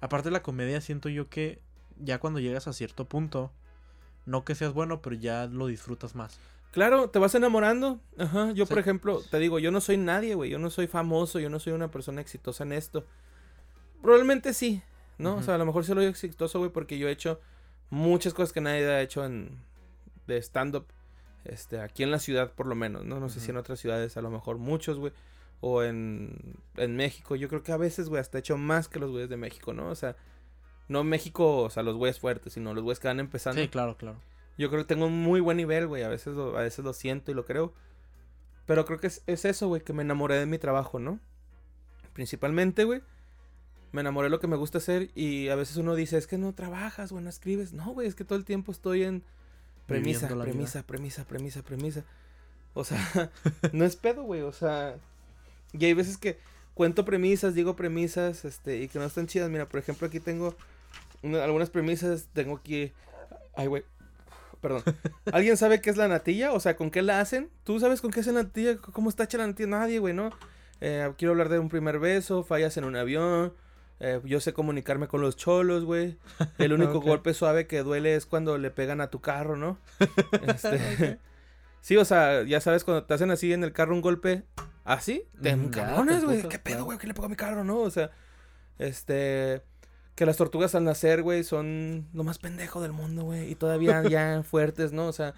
[0.00, 1.60] aparte de la comedia siento yo que
[1.98, 3.52] ya cuando llegas a cierto punto,
[4.26, 6.40] no que seas bueno, pero ya lo disfrutas más.
[6.70, 8.00] Claro, te vas enamorando.
[8.18, 8.52] Ajá.
[8.52, 10.50] Yo, por ejemplo, te digo, yo no soy nadie, güey.
[10.50, 11.40] Yo no soy famoso.
[11.40, 13.06] Yo no soy una persona exitosa en esto.
[14.02, 14.82] Probablemente sí,
[15.18, 15.36] ¿no?
[15.36, 17.40] O sea, a lo mejor sí lo soy exitoso, güey, porque yo he hecho
[17.90, 19.58] muchas cosas que nadie ha hecho en
[20.26, 20.86] de stand-up.
[21.44, 23.18] Este, aquí en la ciudad, por lo menos, ¿no?
[23.18, 25.12] No sé si en otras ciudades, a lo mejor muchos, güey.
[25.60, 27.36] O en, en México.
[27.36, 29.74] Yo creo que a veces, güey, hasta he hecho más que los güeyes de México,
[29.74, 29.88] ¿no?
[29.88, 30.16] O sea,
[30.88, 33.60] no México, o sea, los güeyes fuertes, sino los güeyes que van empezando.
[33.60, 34.18] Sí, claro, claro.
[34.60, 36.02] Yo creo que tengo un muy buen nivel, güey.
[36.02, 37.72] A veces lo, a veces lo siento y lo creo.
[38.66, 41.18] Pero creo que es, es eso, güey, que me enamoré de mi trabajo, ¿no?
[42.12, 43.00] Principalmente, güey.
[43.92, 46.38] Me enamoré de lo que me gusta hacer y a veces uno dice, es que
[46.38, 47.72] no trabajas, güey, no escribes.
[47.72, 49.24] No, güey, es que todo el tiempo estoy en
[49.86, 52.04] premisa, premisa, premisa, premisa, premisa.
[52.74, 53.30] O sea,
[53.72, 54.96] no es pedo, güey, o sea...
[55.72, 56.38] Y hay veces que
[56.74, 59.50] cuento premisas, digo premisas, este, y que no están chidas.
[59.50, 60.54] Mira, por ejemplo, aquí tengo
[61.22, 62.92] una- algunas premisas, tengo aquí...
[63.56, 63.82] Ay, güey.
[64.60, 64.82] Perdón.
[65.32, 66.52] ¿Alguien sabe qué es la natilla?
[66.52, 67.50] O sea, ¿con qué la hacen?
[67.64, 68.76] ¿Tú sabes con qué es la natilla?
[68.78, 69.68] ¿Cómo está hecha la natilla?
[69.68, 70.30] Nadie, güey, ¿no?
[70.80, 73.54] Eh, quiero hablar de un primer beso, fallas en un avión.
[74.00, 76.18] eh, yo sé comunicarme con los cholos, güey.
[76.58, 79.78] El único golpe suave que duele es cuando le pegan a tu carro, ¿no?
[80.46, 81.18] Este,
[81.82, 84.42] Sí, o sea, ya sabes, cuando te hacen así en el carro un golpe
[84.84, 86.42] así, te Mm, encabronas, güey.
[86.48, 86.98] ¿Qué pedo, güey?
[86.98, 87.78] ¿Qué le pegó a mi carro, no?
[87.78, 88.10] O sea,
[88.78, 89.62] este.
[90.20, 93.50] Que las tortugas al nacer, güey, son lo más pendejo del mundo, güey.
[93.50, 95.06] Y todavía ya fuertes, ¿no?
[95.06, 95.32] O sea,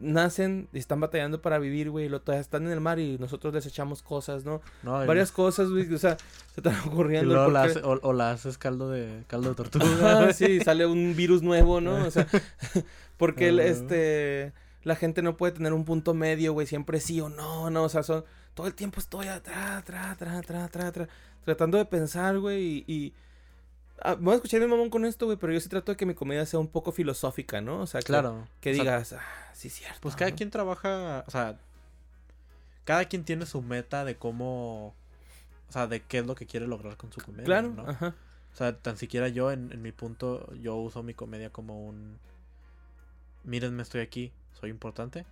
[0.00, 2.06] nacen y están batallando para vivir, güey.
[2.06, 4.60] Y lo todavía están en el mar y nosotros les echamos cosas, ¿no?
[4.82, 5.94] No, Varias cosas, güey.
[5.94, 6.16] O sea,
[6.52, 7.32] se están ocurriendo.
[7.32, 10.22] luego la hace- o, o la haces caldo de caldo de tortuga.
[10.22, 12.04] Ajá, sí, sale un virus nuevo, ¿no?
[12.04, 12.26] O sea,
[13.18, 13.64] porque el, Ah.
[13.66, 14.52] este
[14.82, 17.88] la gente no puede tener un punto medio, güey, siempre sí o no, no, o
[17.88, 21.08] sea, son todo el tiempo estoy atrás, atrás, atrás, atrás, atrás, atrás,
[21.44, 23.12] tratando de pensar, güey, y, y
[24.02, 26.06] ah, voy a escuchar mi mamón con esto, güey, pero yo sí trato de que
[26.06, 27.80] mi comedia sea un poco filosófica, ¿no?
[27.80, 28.46] O sea, que, Claro.
[28.60, 29.22] que o sea, digas, ah,
[29.54, 29.98] sí cierto.
[30.00, 30.36] Pues cada ¿no?
[30.36, 31.58] quien trabaja, o sea,
[32.84, 34.88] cada quien tiene su meta de cómo,
[35.68, 37.88] o sea, de qué es lo que quiere lograr con su comedia, Claro, ¿no?
[37.88, 38.14] ajá.
[38.52, 42.18] O sea, tan siquiera yo en, en mi punto, yo uso mi comedia como un,
[43.44, 45.26] mírenme, estoy aquí, soy importante.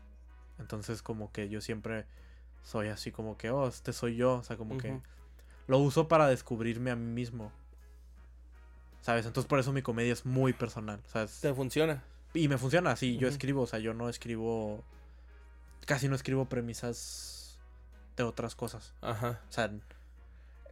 [0.59, 2.07] Entonces como que yo siempre
[2.62, 5.01] soy así como que, oh, este soy yo, o sea, como que
[5.67, 7.53] lo uso para descubrirme a mí mismo.
[9.07, 9.25] ¿Sabes?
[9.25, 11.39] Entonces por eso mi comedia es muy personal, ¿sabes?
[11.41, 12.03] Te funciona.
[12.35, 14.83] Y me funciona así, yo escribo, o sea, yo no escribo,
[15.87, 17.61] casi no escribo premisas
[18.17, 18.95] de otras cosas.
[19.03, 19.41] Ajá.
[19.49, 19.71] O sea,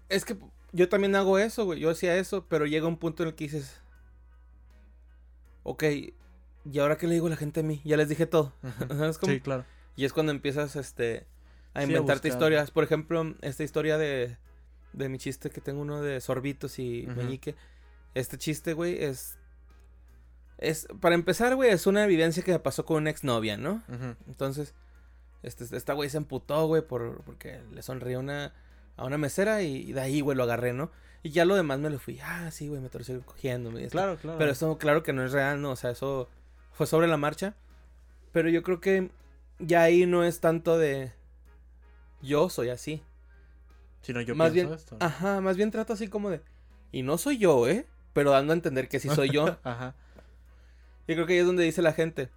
[0.08, 0.36] Es que
[0.72, 1.78] yo también hago eso, güey.
[1.78, 3.80] Yo hacía eso, pero llega un punto en el que dices,
[5.62, 5.84] ok,
[6.64, 7.80] ¿y ahora qué le digo a la gente a mí?
[7.84, 8.52] Ya les dije todo.
[8.88, 9.32] ¿Sabes cómo?
[9.34, 9.64] sí, claro.
[9.96, 11.26] Y es cuando empiezas este,
[11.72, 12.70] a Sí, inventarte historias.
[12.72, 14.36] Por ejemplo, esta historia de,
[14.92, 17.16] de mi chiste que tengo uno de sorbitos y Ujú.
[17.20, 17.54] meñique.
[18.14, 19.38] Este chiste, güey, es...
[20.58, 23.82] Es, para empezar, güey, es una evidencia que me pasó con una exnovia, ¿no?
[24.26, 24.72] Entonces,
[25.42, 28.54] este, esta güey se emputó, güey, por, porque le sonrió una,
[28.96, 30.90] a una mesera y, de ahí, güey, lo agarré, ¿no?
[31.22, 33.70] Y ya lo demás me lo fui, ah, sí, güey, me torció cogiendo.
[33.90, 34.38] Claro, claro.
[34.38, 35.72] Pero eso, claro que no es real, ¿no?
[35.72, 36.28] O sea, eso
[36.72, 37.54] fue sobre la marcha.
[38.30, 39.10] Pero yo creo que
[39.58, 41.12] ya ahí no es tanto de
[42.22, 43.02] yo soy así.
[44.02, 44.96] Si no, yo más pienso bien- esto.
[45.00, 46.42] Ajá, más bien trato así como de
[46.92, 47.86] y no soy yo, ¿eh?
[48.14, 49.58] Pero dando a entender que sí soy yo.
[49.64, 49.94] Ajá.
[51.06, 52.30] Yo creo que ahí es donde dice la gente,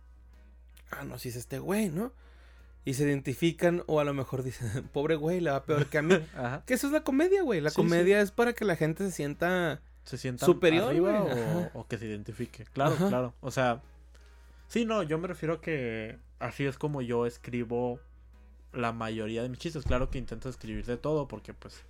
[0.91, 2.11] ah, no, si es este güey, ¿no?
[2.83, 6.01] Y se identifican o a lo mejor dicen, pobre güey, le va peor que a
[6.01, 6.15] mí.
[6.35, 6.63] Ajá.
[6.65, 7.61] que eso es la comedia, güey.
[7.61, 9.79] La Sí, comedia es para que la gente se sienta...
[10.03, 12.63] Se sienta Superior, arriba o, que se identifique.
[12.71, 13.09] Claro, Ajá.
[13.09, 13.33] claro.
[13.41, 13.81] O sea,
[14.69, 17.99] sí, no, yo me refiero a que así es como yo escribo
[18.71, 19.83] la mayoría de mis chistes.
[19.83, 21.83] Claro que intento escribir de todo porque pues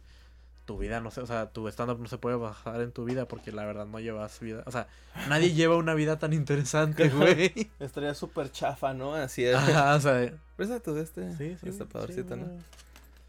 [0.67, 3.25] tu vida no sé, o sea, tu stand-up no se puede bajar en tu vida
[3.27, 4.63] porque la verdad no llevas vida.
[4.67, 4.87] O sea,
[5.29, 7.71] nadie lleva una vida tan interesante, güey.
[7.79, 9.15] Estaría súper chafa, ¿no?
[9.15, 9.55] Así es.
[9.55, 11.31] Ajá, o sea, Presta tú de este.
[11.37, 11.69] sí, sí.
[11.69, 12.45] Está sí, padrecito, ¿no?
[12.45, 12.59] güey.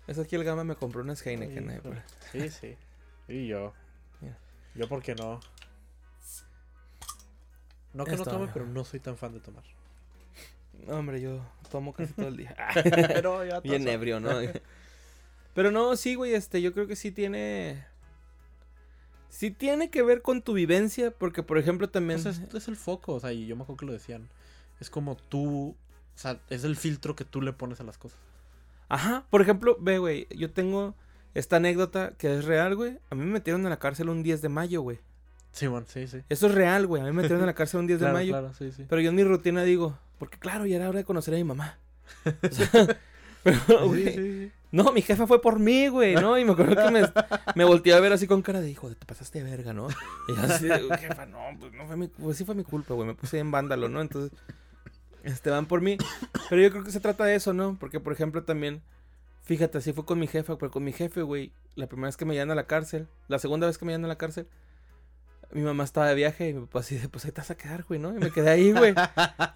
[0.09, 1.81] Es aquí el gama me compró unas Heineken.
[1.81, 1.97] por-
[2.33, 2.77] Sí, sí.
[3.29, 3.73] Y yo.
[4.21, 4.37] Mira.
[4.75, 5.41] Yo porque no.
[7.95, 9.63] No que no tome, pero no soy tan fan de tomar.
[10.87, 12.57] No, hombre, yo tomo casi todo el día.
[13.09, 14.31] pero ya Bien ebrio, ¿no?
[15.59, 17.85] Pero no, sí, güey, este, yo creo que sí tiene...
[19.29, 22.23] Sí tiene que ver con tu vivencia, porque, por ejemplo, también...
[22.23, 24.29] Pues es, es el foco, o sea, y yo me acuerdo que lo decían.
[24.79, 25.75] Es como tú, o
[26.15, 28.21] sea, es el filtro que tú le pones a las cosas.
[28.89, 30.95] Ajá, por ejemplo, ve, güey, yo tengo
[31.35, 33.01] esta anécdota que es real, güey.
[33.11, 35.01] A mí me metieron en la cárcel un 10 de mayo, güey.
[35.51, 36.19] Sí, bueno, sí, sí.
[36.29, 37.03] Eso es real, güey.
[37.03, 38.33] A mí me metieron en la cárcel un 10 claro, de mayo.
[38.33, 38.87] claro, sí, sí.
[38.89, 41.43] Pero yo en mi rutina digo, porque claro, ya era hora de conocer a mi
[41.43, 41.79] mamá.
[42.45, 42.71] O sea,
[43.43, 44.53] pero, güey, Sí, sí, sí.
[44.71, 46.39] No, mi jefa fue por mí, güey, ¿no?
[46.39, 47.03] Y me acuerdo que me,
[47.55, 49.89] me volteé a ver así con cara de hijo, te pasaste de verga, ¿no?
[50.29, 50.69] Y yo así,
[51.01, 53.51] jefa, no, pues no fue mi, pues sí fue mi culpa, güey, me puse en
[53.51, 54.01] vándalo, ¿no?
[54.01, 54.39] Entonces,
[55.23, 55.97] este, van por mí.
[56.51, 57.77] Pero yo creo que se trata de eso, ¿no?
[57.81, 58.83] Porque, por ejemplo, también,
[59.43, 62.25] fíjate, así fue con mi jefa, pero con mi jefe, güey, la primera vez que
[62.25, 64.49] me llevan a la cárcel, la segunda vez que me llevan a la cárcel,
[65.53, 67.57] mi mamá estaba de viaje y mi papá así de, pues ahí te vas a
[67.57, 68.15] quedar, güey, ¿no?
[68.15, 68.95] Y me quedé ahí, güey.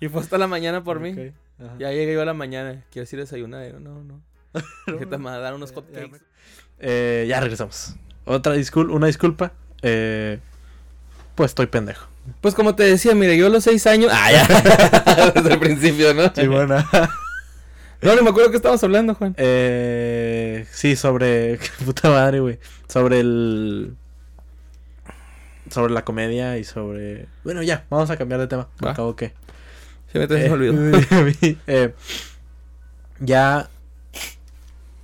[0.01, 1.35] Y fue hasta la mañana por mí.
[1.59, 1.77] Ajá.
[1.79, 2.83] Ya llegué yo a la mañana.
[2.91, 3.75] Quiero decir desayunar.
[3.75, 4.23] No, no.
[4.99, 6.21] ¿Qué te me dar unos hotcakes?
[6.21, 6.27] ya
[6.79, 7.97] Eh, ya regresamos.
[8.25, 9.53] Otra disculpa, una disculpa.
[9.83, 10.41] Eh,
[11.35, 12.07] pues estoy pendejo.
[12.41, 14.13] Pues como te decía, mire, yo a los seis años.
[14.15, 15.33] Ah, ya.
[15.35, 16.33] Desde el principio, ¿no?
[16.35, 16.89] Sí, buena.
[18.03, 19.33] No, no me acuerdo que estábamos hablando, Juan.
[19.39, 21.61] Eh, sí, sobre.
[21.85, 22.59] Puta madre, güey.
[22.89, 23.95] Sobre el.
[25.71, 27.29] sobre la comedia y sobre...
[27.45, 28.67] Bueno, ya, vamos a cambiar de tema.
[28.85, 29.35] Acabo que...
[30.13, 30.99] Sí, me, se me olvidó.
[30.99, 31.95] Eh, eh,
[33.21, 33.71] ya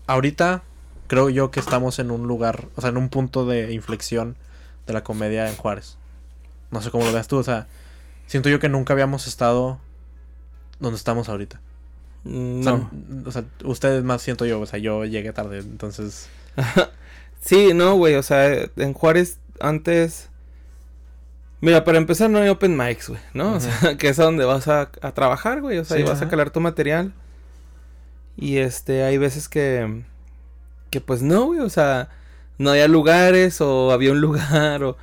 [0.09, 0.63] ahorita
[1.07, 4.37] creo yo que estamos en un lugar, o sea, en un punto de inflexión
[4.87, 5.97] de la comedia en Juárez.
[6.71, 7.67] No sé cómo lo veas tú, o sea,
[8.27, 9.79] siento yo que nunca habíamos estado
[10.81, 11.61] donde estamos ahorita.
[12.25, 12.91] Mm, O sea, No.
[13.27, 16.29] o sea, ustedes más siento yo, o sea, yo llegué tarde, entonces...
[17.41, 20.29] Sí, no, güey, o sea, en Juárez antes...
[21.61, 23.55] Mira, para empezar no hay open mics, güey, ¿no?
[23.55, 26.07] O sea, que es a donde vas a, a trabajar, güey, o sea, Sí, y
[26.07, 27.13] vas a calar tu material.
[28.41, 30.05] Y este, hay veces que...
[30.91, 32.09] Que pues no, güey, o sea,
[32.57, 34.97] no había lugares o había un lugar o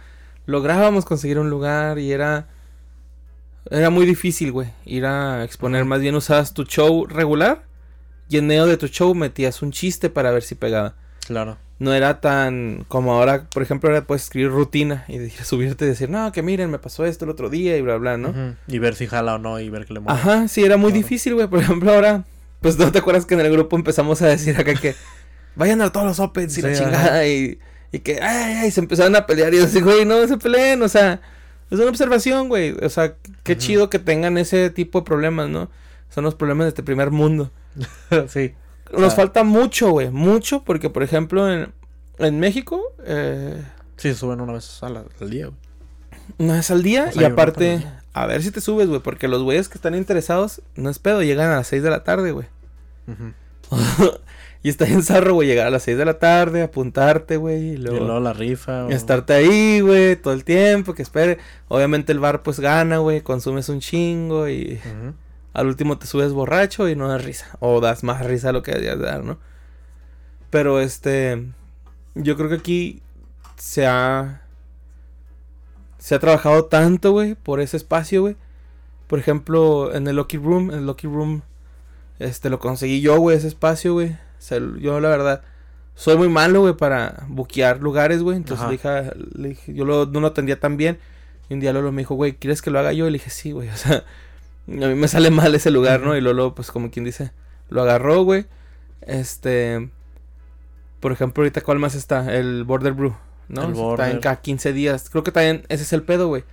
[0.46, 2.48] lográbamos conseguir un lugar y era...
[3.70, 5.86] Era muy difícil, güey, ir a exponer.
[5.86, 7.64] Más bien usabas tu show regular
[8.30, 10.94] y en medio de tu show metías un chiste para ver si pegaba
[11.28, 11.58] Claro.
[11.80, 15.88] no era tan como ahora, por ejemplo, ahora puedes escribir rutina y decir, subirte y
[15.90, 18.56] decir, no, que miren, me pasó esto el otro día y bla, bla, ¿no?
[18.68, 20.20] Y ver si jala o no y ver que le mueve.
[20.20, 21.02] Ajá, sí, era muy Claro.
[21.04, 21.48] difícil, güey.
[21.48, 22.24] Por ejemplo, ahora,
[22.66, 24.96] pues no te acuerdas que en el grupo empezamos a decir acá que
[25.56, 27.60] vayan a todos los opens y la Sí, chingada y,
[27.92, 30.82] y que, ay, ay, se empezaron a pelear y yo así, güey, no se peleen,
[30.82, 31.22] o sea,
[31.70, 32.72] es una observación, güey.
[32.82, 35.70] O sea, qué chido que tengan ese tipo de problemas, ¿no?
[36.10, 37.52] Son los problemas de este primer mundo.
[38.30, 38.56] sí.
[38.98, 41.72] Nos falta mucho, güey, mucho, porque por ejemplo en,
[42.18, 43.62] en México, eh,
[43.98, 45.60] Sí, suben una vez al día, güey.
[46.40, 49.28] una vez al día O sea, y aparte, a ver si te subes, güey, porque
[49.28, 52.32] los güeyes que están interesados, no es pedo, llegan a las 6 de la tarde,
[52.32, 52.48] güey.
[53.08, 53.34] Ujú.
[54.64, 57.72] y está bien zarro, güey, llegar a las 6 de la tarde, apuntarte, güey, y
[57.74, 58.86] Y luego, luego la rifa.
[58.86, 61.38] o- estarte ahí, güey, todo el tiempo, que espere.
[61.68, 64.80] Obviamente el bar pues gana, güey, consumes un chingo y
[65.54, 67.58] al último te subes borracho y no das risa.
[67.60, 69.38] O das más risa de lo que deberías dar, ¿no?
[70.50, 71.46] Pero este.
[72.14, 73.02] Yo creo que aquí
[73.58, 74.42] se ha.
[75.98, 78.36] Se ha trabajado tanto, güey, por ese espacio, güey.
[79.08, 81.42] Por ejemplo, en el Lucky Room, en el Lucky Room,
[82.20, 84.10] este, lo conseguí yo, güey, ese espacio, güey.
[84.12, 85.42] O sea, yo, la verdad,
[85.96, 88.38] soy muy malo, güey, para buquear lugares, güey.
[88.38, 91.00] Entonces le dije, le dije- yo lo- no lo atendía tan bien.
[91.50, 93.08] Y un día Lolo me dijo, güey, ¿quieres que lo haga yo?
[93.08, 93.98] Y le dije, sí, güey, o sea,
[94.68, 96.16] a mí me sale mal ese lugar, ¿no?
[96.18, 97.32] Y Lolo, pues como quien dice,
[97.70, 98.46] lo agarró, güey.
[99.02, 99.90] Este,
[101.00, 102.34] por ejemplo, ahorita, ¿cuál más está?
[102.36, 103.16] El Border Brew,
[103.48, 103.62] ¿no?
[103.68, 104.20] El sea, Está en Border.
[104.22, 105.10] cada 15 días.
[105.10, 106.44] Creo que también ese es el pedo, güey.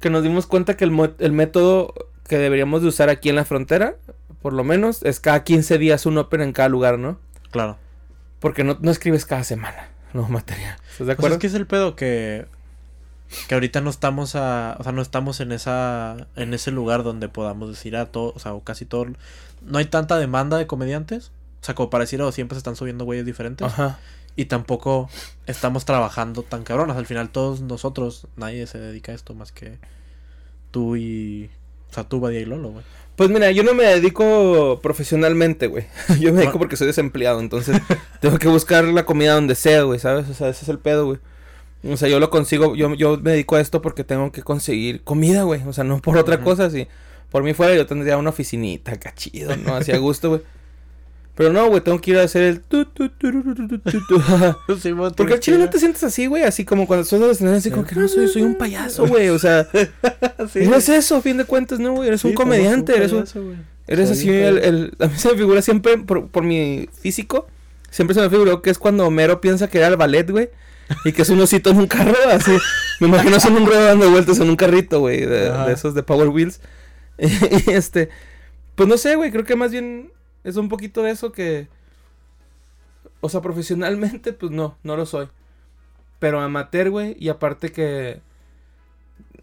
[0.00, 1.92] Que nos dimos cuenta que el, el método
[2.28, 3.96] que deberíamos de usar aquí en la frontera,
[4.44, 7.18] por lo menos, es cada 15 días un open en cada lugar, ¿no?
[7.50, 7.78] Claro.
[8.40, 10.76] Porque no, no escribes cada semana, no material.
[10.82, 11.36] ¿Estás de Pues acuerdo?
[11.36, 12.44] es que es el pedo que
[13.48, 17.30] que ahorita no estamos a, o sea, no estamos en esa en ese lugar donde
[17.30, 19.06] podamos decir a todo, o sea, o casi todo
[19.62, 21.32] no hay tanta demanda de comediantes,
[21.62, 23.98] o sea, como para decir, o siempre se están subiendo güeyes diferentes Ajá.
[24.36, 25.08] y tampoco
[25.46, 29.78] estamos trabajando tan cabronas, al final todos nosotros nadie se dedica a esto más que
[30.70, 31.50] tú y
[31.90, 32.84] o sea, tú Badia y Lolo, güey.
[33.16, 35.86] Pues mira, yo no me dedico profesionalmente, güey.
[36.20, 36.58] Yo me dedico Bueno.
[36.58, 37.80] porque soy desempleado, entonces
[38.20, 40.28] tengo que buscar la comida donde sea, güey, ¿sabes?
[40.28, 41.18] O sea, ese es el pedo, güey.
[41.88, 45.04] O sea, yo lo consigo, yo, yo me dedico a esto porque tengo que conseguir
[45.04, 45.62] comida, güey.
[45.66, 46.88] O sea, no por otra cosa, si
[47.30, 49.74] por mí fuera yo tendría una oficinita, cachido, ¿no?
[49.76, 50.42] Así a gusto, güey.
[51.36, 52.86] Pero no, güey, tengo que ir a hacer el tu.
[55.16, 57.70] Porque al chile no te sientes así, güey, así como cuando estás en escenario, así
[57.70, 59.66] como que no soy, soy un payaso, güey, o sea,
[60.54, 64.10] no es eso, a fin de cuentas, no, güey, eres un comediante, eres un, Eres
[64.10, 67.48] así, el, a mí se me figura siempre, por, por mi físico,
[67.90, 70.50] siempre se me figuró que es cuando Homero piensa que era el ballet, güey,
[71.04, 72.52] y que es un osito en un carro, así,
[73.00, 76.04] me imagino en un ruedo dando vueltas en un carrito, güey, de, de esos de
[76.04, 76.60] Power Wheels,
[77.18, 78.08] y este,
[78.76, 80.13] pues no sé, güey, creo que más bien
[80.44, 81.68] es un poquito de eso que,
[83.20, 85.28] o sea, profesionalmente, pues no, no lo soy,
[86.18, 88.20] pero amateur, güey, y aparte que,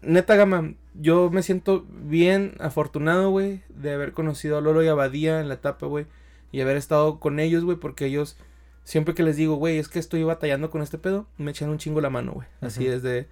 [0.00, 4.94] neta gama, yo me siento bien afortunado, güey, de haber conocido a Lolo y a
[4.94, 6.06] Badía en la etapa, güey,
[6.52, 8.36] y haber estado con ellos, güey, porque ellos,
[8.84, 11.78] siempre que les digo, güey, es que estoy batallando con este pedo, me echan un
[11.78, 12.46] chingo la mano, güey.
[12.60, 13.26] Así es de,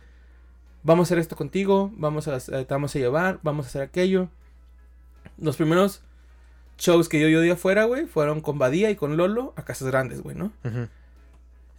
[0.82, 3.82] vamos a hacer esto contigo, vamos a, eh, te vamos a llevar, vamos a hacer
[3.82, 4.28] aquello.
[5.38, 6.02] Los primeros
[6.80, 9.86] shows que yo, yo di afuera, güey, fueron con Badía y con Lolo a Casas
[9.88, 10.46] Grandes, güey, ¿no?
[10.64, 10.88] Ujú.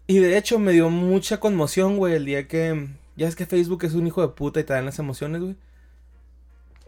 [0.08, 2.88] Y de hecho me dio mucha conmoción, güey, el día que...
[3.18, 5.56] Ya es que Facebook es un hijo de puta y te dan las emociones, güey.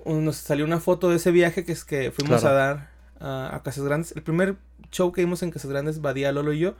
[0.05, 2.55] Nos salió una foto de ese viaje que es que fuimos Claro.
[2.55, 2.89] a dar
[3.19, 4.13] a, a Casas Grandes.
[4.15, 4.55] El primer
[4.91, 6.75] show que vimos en Casas Grandes, Badía, Lolo y yo.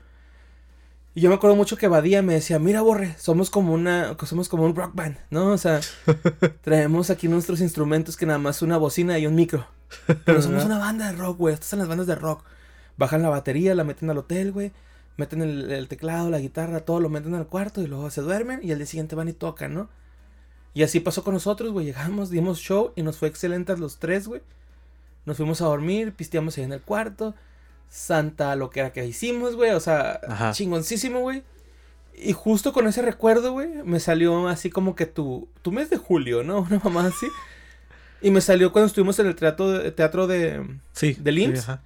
[1.15, 4.49] Y yo me acuerdo mucho que Badía me decía, mira, Borre, somos como una, somos
[4.49, 5.47] como un rock band, ¿no?
[5.51, 5.79] O sea,
[6.61, 9.67] traemos aquí nuestros instrumentos que nada más una bocina y un micro.
[10.25, 11.53] Pero somos una banda de rock, güey.
[11.53, 12.43] Estas son las bandas de rock.
[12.97, 14.71] Bajan la batería, la meten al hotel, güey.
[15.17, 18.59] meten el, el teclado, la guitarra, todo lo meten al cuarto y luego se duermen
[18.63, 19.89] y al día siguiente van y tocan, ¿no?
[20.75, 21.85] Y así pasó con nosotros, güey.
[21.85, 24.41] Llegamos, dimos show y nos fue excelente a los tres, güey.
[25.25, 27.35] Nos fuimos a dormir, pisteamos ahí en el cuarto.
[27.89, 29.71] Santa lo que era que hicimos, güey.
[29.71, 30.51] O sea, Ajá.
[30.51, 31.43] chingoncísimo, güey.
[32.15, 35.97] Y justo con ese recuerdo, güey, me salió así como que tu, tu mes de
[35.97, 36.59] julio, ¿no?
[36.69, 37.27] Una mamá así.
[38.23, 40.65] Y me salió cuando estuvimos en el teatro de, teatro de...
[40.93, 41.15] Sí.
[41.59, 41.81] Ajá.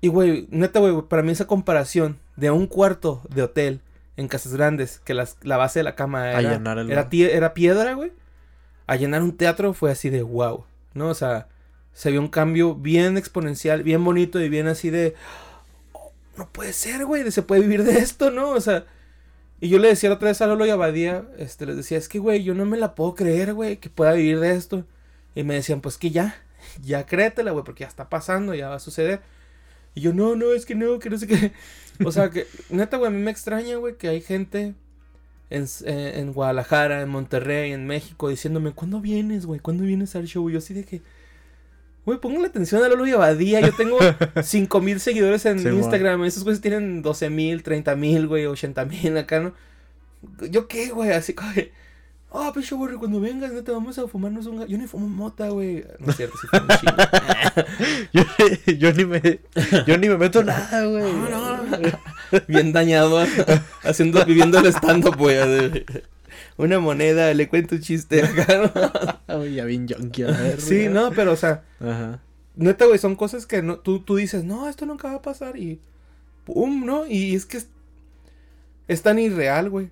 [0.00, 3.80] Y, güey, neta, güey, para mí esa comparación de un cuarto de hotel
[4.16, 7.08] en Casas Grandes, que las- la base de la cama era, el- era,
[7.54, 8.12] piedra, güey,
[8.86, 10.64] a llenar un teatro fue así de wow,
[10.94, 11.08] ¿no?
[11.08, 11.48] O sea,
[11.92, 15.14] se vio un cambio bien exponencial, bien bonito y bien así de...
[15.92, 18.50] "Oh, no puede ser, güey, se puede vivir de esto, ¿no?
[18.50, 18.84] O sea...
[19.58, 21.96] Y yo le decía la otra vez a Lolo y a Badía, este, les decía,
[21.96, 24.84] es que, güey, yo no me la puedo creer, güey, que pueda vivir de esto.
[25.36, 26.34] Y me decían, pues que ya,
[26.82, 29.20] ya créetela, güey, porque ya está pasando, ya va a suceder.
[29.94, 31.52] Y yo, no, no, es que no, que no sé qué.
[32.04, 34.74] O sea, que neta, güey, a mí me extraña, güey, que hay gente
[35.48, 39.60] en, eh, en Guadalajara, en Monterrey, en México, diciéndome, ¿cuándo vienes, güey?
[39.60, 40.48] ¿Cuándo vienes al show?
[40.50, 41.00] Y yo así de que,
[42.04, 43.60] güey, pongan atención a Lolo y Abadía.
[43.60, 43.98] Yo tengo
[44.42, 45.68] 5 mil seguidores en Sí.
[45.68, 46.24] Instagram.
[46.24, 49.54] Esos güeyes tienen 12 mil, 30 mil, güey, 80 mil acá, ¿no?
[50.50, 51.12] ¿Yo qué, güey?
[51.12, 51.50] Así como
[52.42, 54.58] que, oh, pinche güey, cuando vengas, neta, vamos a fumarnos un...
[54.58, 54.66] ga-".
[54.66, 55.84] Yo ni fumo mota, güey.
[55.98, 56.96] No es cierto, sí fumo un chingo.
[58.12, 58.22] Yo,
[58.72, 59.40] yo ni me,
[59.86, 61.12] yo ni me meto nada, güey.
[61.12, 61.78] No, no.
[62.48, 63.24] Bien dañado,
[63.82, 65.36] haciendo, viviendo el stand-up, güey.
[66.58, 70.60] Una moneda, le cuento un chiste acá, ya bien junkie a verga.
[70.60, 72.20] Sí, no, pero, o sea, Ajá.
[72.54, 75.56] neta, güey, son cosas que no, tú, tú dices, no, esto nunca va a pasar
[75.56, 75.80] y
[76.44, 77.06] pum, ¿no?
[77.06, 77.68] Y es que es,
[78.88, 79.90] es tan irreal, güey.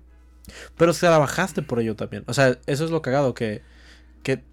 [0.77, 2.23] Pero se la bajaste por ello también.
[2.27, 3.61] O sea, eso es lo cagado, que,
[4.23, 4.43] que,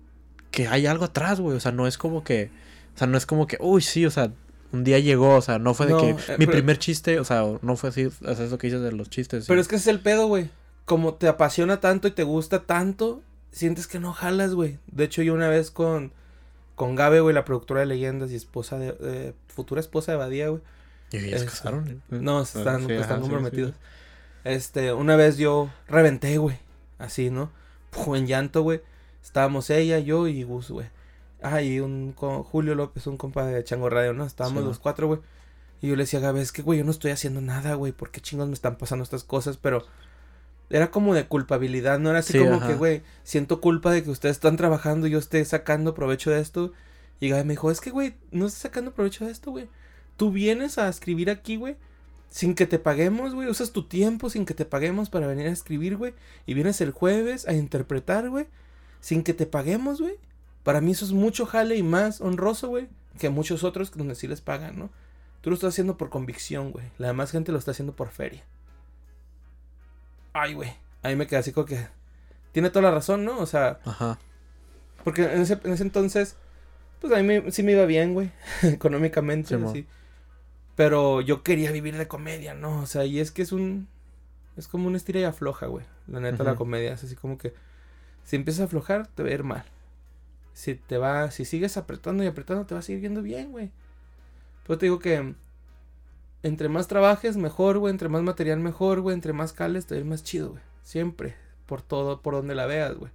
[0.51, 1.57] que hay algo atrás, güey.
[1.57, 2.51] O sea, no es como que,
[2.95, 4.33] o sea, no es como que, uy, sí, o sea,
[4.73, 7.21] un día llegó, o sea, no fue de No, que eh, mi pero- primer chiste,
[7.21, 9.47] o sea, no fue así, o sea, es lo que dices de los chistes.
[9.47, 9.63] Pero sí.
[9.63, 10.51] es que ese es el pedo, güey.
[10.85, 14.79] Como te apasiona tanto y te gusta tanto, sientes que no jalas, güey.
[14.87, 16.13] De hecho, yo una vez con,
[16.75, 20.49] con Gabe, güey, la productora de leyendas y esposa de, eh, futura esposa de Badía,
[20.49, 20.63] güey.
[21.13, 22.03] ¿Y ya se casaron?
[22.09, 23.75] No, se están, Sí, pues, ajá, están sí, comprometidos.
[24.45, 26.59] Este, una vez yo reventé, güey.
[26.99, 27.51] Así, ¿no?
[27.91, 28.81] Puf, en llanto, güey.
[29.23, 30.89] Estábamos ella, yo y Gus, güey.
[31.43, 34.25] Ah, y un co- Julio López, un compa de Chango Radio, ¿no?
[34.25, 35.21] Estábamos Sí, los cuatro, güey.
[35.81, 37.93] Y yo le decía a Gabe, es que, güey, yo no estoy haciendo nada, güey.
[37.93, 39.57] ¿Por qué chingos me están pasando estas cosas?
[39.57, 39.85] Pero
[40.71, 42.69] era como de culpabilidad, no era así Sí, como ajá.
[42.69, 46.41] que, güey, siento culpa de que ustedes están trabajando y yo esté sacando provecho de
[46.41, 46.73] esto.
[47.21, 49.69] Y Gabe me dijo, es que, güey, no estás sacando provecho de esto, güey.
[50.17, 51.77] Tú vienes a escribir aquí, güey,
[52.33, 53.47] sin que te paguemos, güey.
[53.49, 56.15] Usas tu tiempo sin que te paguemos para venir a escribir, güey.
[56.47, 58.47] Y vienes el jueves a interpretar, güey,
[59.01, 60.15] sin que te paguemos, güey.
[60.63, 64.27] Para mí eso es mucho jale y más honroso, güey, que muchos otros donde sí
[64.29, 64.89] les pagan, ¿no?
[65.43, 66.87] Tú lo estás haciendo por convicción, güey.
[66.99, 68.45] La demás gente lo está haciendo por feria.
[70.33, 70.73] Ay, güey.
[71.03, 71.87] Ahí me quedé así como que...
[72.53, 73.39] Tiene toda la razón, ¿no?
[73.39, 74.19] O sea, Ajá.
[75.05, 76.37] porque en ese, en ese entonces,
[77.01, 78.31] pues a mí me- sí me iba bien, güey,
[78.63, 79.73] económicamente, Sí, mo.
[80.75, 82.81] Pero yo quería vivir de comedia, ¿no?
[82.81, 83.89] O sea, y es que es un...
[84.57, 85.85] Es como una estira y afloja, güey.
[86.07, 86.59] La neta, la Ujú.
[86.59, 86.93] comedia.
[86.93, 87.55] Es así como que...
[88.25, 89.65] Si empiezas a aflojar, te va a ir mal.
[90.55, 91.31] Si te va...
[91.31, 93.71] Si sigues apretando y apretando, te va a seguir yendo bien, güey.
[94.67, 95.35] Pero te digo que...
[96.43, 97.91] Entre más trabajes, mejor, güey.
[97.93, 99.15] Entre más material, mejor, güey.
[99.15, 100.63] Entre más cales, te va a ir más chido, güey.
[100.83, 101.37] Siempre.
[101.67, 103.13] Por todo, por donde la veas, güey.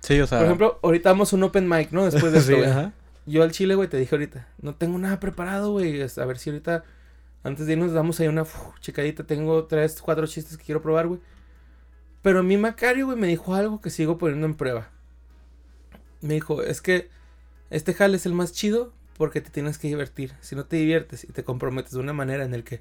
[0.00, 0.38] Sí, o sea.
[0.38, 2.04] Por ejemplo, ahorita vamos a un open mic, ¿no?
[2.04, 2.92] Después de esto, sí, ajá.
[3.26, 6.02] Yo al chile, güey, te dije ahorita, no tengo nada preparado, güey.
[6.02, 6.84] A ver si ahorita,
[7.42, 8.54] antes de irnos, damos ahí una uf.
[9.26, 11.20] Tengo tres, cuatro chistes que quiero probar, güey.
[12.22, 14.90] Pero a mí Macario, güey, me dijo algo que sigo poniendo en prueba.
[16.20, 17.10] Me dijo, es que
[17.70, 20.32] este jale es el más chido porque te tienes que divertir.
[20.40, 22.80] Si no te diviertes y te comprometes de una manera en el que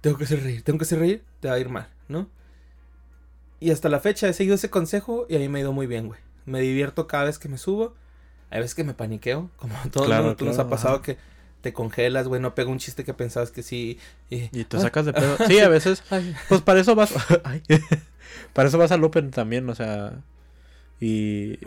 [0.00, 2.28] tengo que hacer reír, tengo que hacer reír, te va a ir mal, ¿no?
[3.60, 5.86] Y hasta la fecha he seguido ese consejo y a mí me ha ido muy
[5.86, 6.20] bien, güey.
[6.44, 7.94] Me divierto cada vez que me subo.
[8.52, 10.36] Hay veces que me paniqueo, como a todos Claro.
[10.36, 11.02] Tú nos claro, ha pasado ajá.
[11.02, 11.16] que
[11.62, 13.98] te congelas, güey, no pega un chiste que pensabas que sí.
[14.30, 15.36] Y, Y te Ah, sacas de pedo.
[15.46, 16.02] Sí, a veces.
[16.10, 17.12] ay, Pues para eso vas.
[17.44, 17.62] Ay.
[18.52, 20.12] para eso vas al Open también, o sea.
[21.00, 21.58] Y.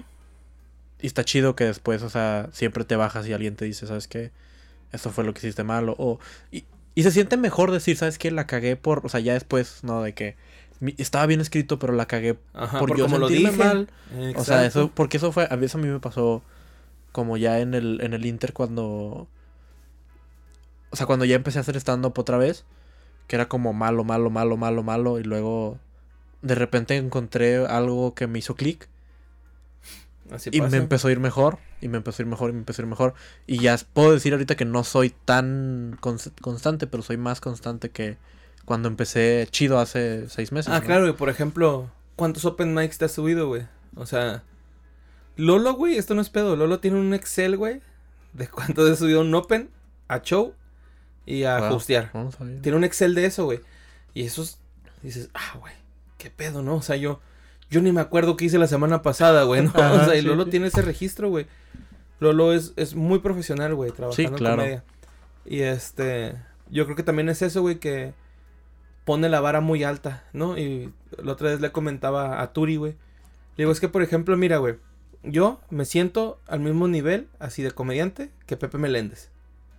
[1.02, 4.08] Y está chido que después, o sea, siempre te bajas y alguien te dice, ¿sabes
[4.08, 4.32] qué?
[4.92, 5.90] Esto fue lo que hiciste mal.
[5.98, 6.20] O,
[6.52, 6.64] y,
[6.96, 8.32] y se siente mejor decir, ¿sabes qué?
[8.32, 9.06] La cagué por.
[9.06, 10.02] O sea, ya después, ¿no?
[10.02, 10.36] De que.
[10.98, 13.64] estaba bien escrito, pero la cagué ajá, por por yo como lo sentirme dije.
[13.64, 13.90] mal.
[14.36, 16.44] O sea, eso, porque eso fue, a veces a mí me pasó
[17.16, 19.30] como ya en el, en el Inter cuando,
[20.90, 22.66] o sea, cuando ya empecé a hacer stand-up otra vez,
[23.28, 25.80] que era como malo, malo, malo, malo, malo, y luego
[26.42, 28.90] de repente encontré algo que me hizo clic
[30.30, 30.72] Así y pasa.
[30.72, 32.84] me empezó a ir mejor, y me empezó a ir mejor, y me empezó a
[32.84, 33.14] ir mejor,
[33.48, 37.92] y ya puedo decir ahorita que no soy tan cons- constante, pero soy más constante
[37.92, 38.18] que
[38.66, 40.74] cuando empecé chido hace seis meses.
[40.74, 40.86] Ah, ¿no?
[40.86, 41.16] claro, güey.
[41.16, 43.68] Por ejemplo, ¿cuántos open mics te has subido, güey?
[43.96, 44.44] O sea,
[45.38, 46.56] Lolo, güey, esto no es pedo.
[46.56, 47.82] Lolo tiene un Excel, güey,
[48.34, 49.70] de cuánto has subido un open
[50.08, 50.54] a show
[51.26, 52.12] y a Wow, hostear.
[52.14, 52.62] no sabía.
[52.62, 53.60] Tiene un Excel de eso, güey.
[54.14, 54.60] Y esos
[55.02, 55.74] dices, ah, güey,
[56.18, 56.76] qué pedo, ¿no?
[56.76, 57.20] O sea, yo,
[57.70, 59.72] yo ni me acuerdo qué hice la semana pasada, güey, ¿no?
[59.74, 60.52] Ajá, o sea, y sí, Lolo sí.
[60.52, 61.48] tiene ese registro, güey.
[62.20, 64.54] Lolo es, es muy profesional, güey, trabajando claro.
[64.56, 64.84] en comedia.
[65.46, 66.36] Y este,
[66.70, 68.14] yo creo que también es eso, güey, que
[69.04, 70.58] pone la vara muy alta, ¿no?
[70.58, 72.94] Y la otra vez le comentaba a Turi, güey.
[73.58, 74.76] Le digo, es que, por ejemplo, mira, güey,
[75.28, 79.30] yo me siento al mismo nivel, así de comediante, que Pepe Meléndez.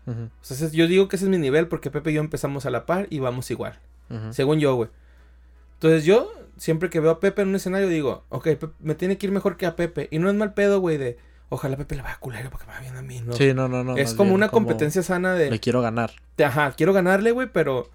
[0.07, 2.71] O sea, yo digo que ese es mi nivel porque Pepe y yo empezamos a
[2.71, 3.79] la par y vamos igual.
[4.31, 4.89] Según yo, güey.
[5.75, 9.19] Entonces yo, siempre que veo a Pepe en un escenario, digo, ok, Pe- me tiene
[9.19, 10.09] que ir mejor que a Pepe.
[10.13, 11.19] Y no es mal pedo, güey, de,
[11.49, 13.33] ojalá a Pepe le vaya culero porque me va bien a mí, ¿no?
[13.35, 13.97] Sí, no, no, no.
[13.97, 16.13] es como bien una competencia sana de, Le quiero ganar.
[16.37, 17.91] de, ajá, quiero ganarle, güey, pero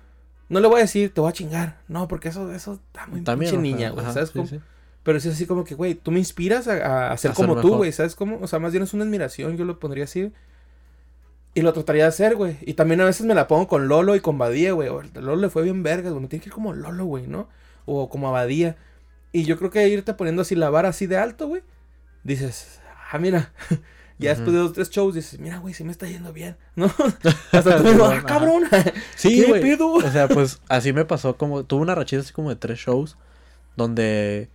[0.49, 1.79] no le voy a decir, te voy a chingar.
[1.87, 3.51] No, porque eso, eso está muy También.
[3.51, 4.47] pinche niña, güey, ¿sabes sí, cómo?
[4.47, 4.59] sí.
[5.03, 7.55] Pero es así como que, güey, tú me inspiras a, a- ser A ser como
[7.59, 7.77] tú, mejor.
[7.79, 8.39] güey, ¿sabes cómo?
[8.41, 10.31] O sea, más bien es una admiración, yo lo pondría así.
[11.53, 12.57] Y lo trataría de hacer, güey.
[12.61, 14.87] Y también a veces me la pongo con Lolo y con Badía, güey.
[14.89, 16.21] O, Lolo le fue bien vergas, güey.
[16.21, 17.49] Me tiene que ir como Lolo, güey, ¿no?
[17.85, 18.77] O como a Badía.
[19.33, 21.61] Y yo creo que irte poniendo así la vara así de alto, güey.
[22.23, 22.79] Dices,
[23.11, 23.51] ah, mira.
[24.19, 24.51] ya después Ujú.
[24.55, 26.85] de dos, tres shows dices, mira, güey, sí me está yendo bien, ¿no?
[27.51, 28.63] Hasta tú mismo, ah, cabrón.
[29.17, 29.61] Sí, ¿Qué güey.
[29.61, 29.91] pedo?
[29.93, 31.65] O sea, pues así me pasó como...
[31.65, 33.17] Tuve una rachita así como de tres shows
[33.75, 34.49] donde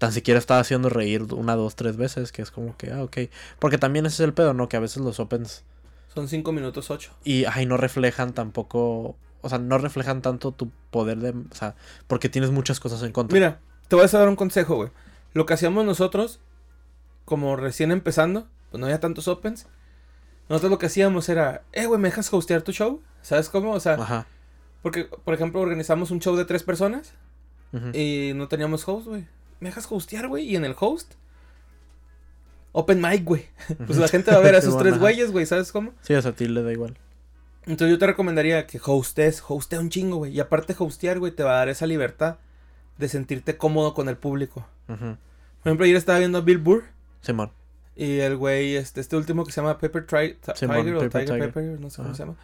[0.00, 3.18] tan siquiera estaba haciendo reír una, dos, tres veces, que es como que, ah, ok.
[3.58, 4.66] Porque también ese es el pedo, ¿no?
[4.66, 5.62] Que a veces los opens
[6.14, 7.12] Son cinco minutos ocho.
[7.22, 9.16] y, ay, no reflejan tampoco...
[9.42, 11.30] O sea, no reflejan tanto tu poder de...
[11.30, 11.74] O sea,
[12.06, 13.34] porque tienes muchas cosas en contra.
[13.34, 14.90] Mira, te voy a dar un consejo, güey.
[15.34, 16.40] Lo que hacíamos nosotros,
[17.26, 19.66] como recién empezando, pues no había tantos opens.
[20.48, 23.02] Nosotros lo que hacíamos era, eh, güey, ¿me dejas hostear tu show?
[23.20, 23.72] ¿Sabes cómo?
[23.72, 24.26] O sea, Ajá.
[24.82, 27.12] porque, por ejemplo, organizamos un show de tres personas
[27.92, 29.26] y no teníamos host, güey.
[29.60, 30.44] ¿Me dejas hostear, güey?
[30.48, 31.14] Y en el host,
[32.72, 33.46] open mic, güey.
[33.86, 35.92] Pues la gente va a ver a esos tres güeyes, güey, ¿sabes cómo?
[36.02, 36.96] Sí, o sea, a ti le da igual.
[37.66, 40.32] Entonces yo te recomendaría que hostes, hostea un chingo, güey.
[40.32, 42.38] Y aparte hostear, güey, te va a dar esa libertad
[42.98, 44.66] de sentirte cómodo con el público.
[44.88, 44.98] Ujú.
[45.62, 46.84] Por ejemplo, ayer estaba viendo a Bill Burr.
[47.20, 47.50] Simón.
[47.96, 51.24] Y el güey, este, este último que se llama Pepper Tri- Simón, Tiger o Pepper
[51.24, 51.52] Tiger, Tiger.
[51.52, 52.36] Pepper, no sé cómo se llama.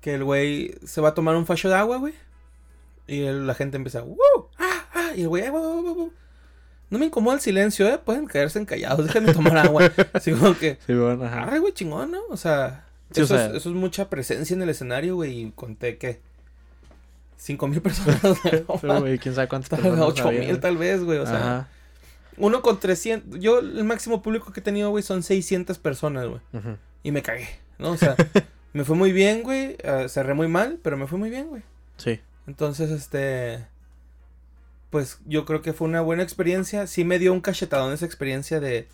[0.00, 2.14] Que el güey se va a tomar un facho de agua, güey.
[3.06, 4.16] Y el- la gente empieza, ¡Woo!
[4.58, 4.86] ¡Ah!
[4.92, 5.10] ¡Ah!
[5.16, 6.12] Y el güey, "Ah, wow, wow".
[6.90, 7.98] No me incomoda el silencio, ¿eh?
[7.98, 9.90] Pueden caerse callados, déjenme tomar agua.
[10.12, 11.42] Así como que, Simón, ajá.
[11.42, 12.20] arre, güey, chingón, ¿no?
[12.30, 15.40] O sea, Sí, o eso, sea- es, eso es mucha presencia en el escenario, güey.
[15.46, 16.20] Y conté que
[17.36, 18.20] cinco mil personas,
[18.80, 21.18] Pero, güey, quién sabe cuántas personas Ocho mil tal vez, güey.
[21.18, 21.68] O sea, Ajá.
[22.36, 23.40] uno con 300.
[23.40, 26.40] Yo, el máximo público que he tenido, güey, son 600 personas, güey.
[26.52, 26.76] Ujú.
[27.02, 27.90] Y me cagué, ¿no?
[27.92, 28.14] O sea,
[28.72, 29.76] me fue muy bien, güey.
[29.82, 31.62] eh, cerré muy mal, pero me fue muy bien, güey.
[31.96, 32.20] Sí.
[32.46, 33.66] Entonces, este.
[34.90, 36.86] Pues yo creo que fue una buena experiencia.
[36.86, 38.88] Sí me dio un cachetadón esa experiencia de.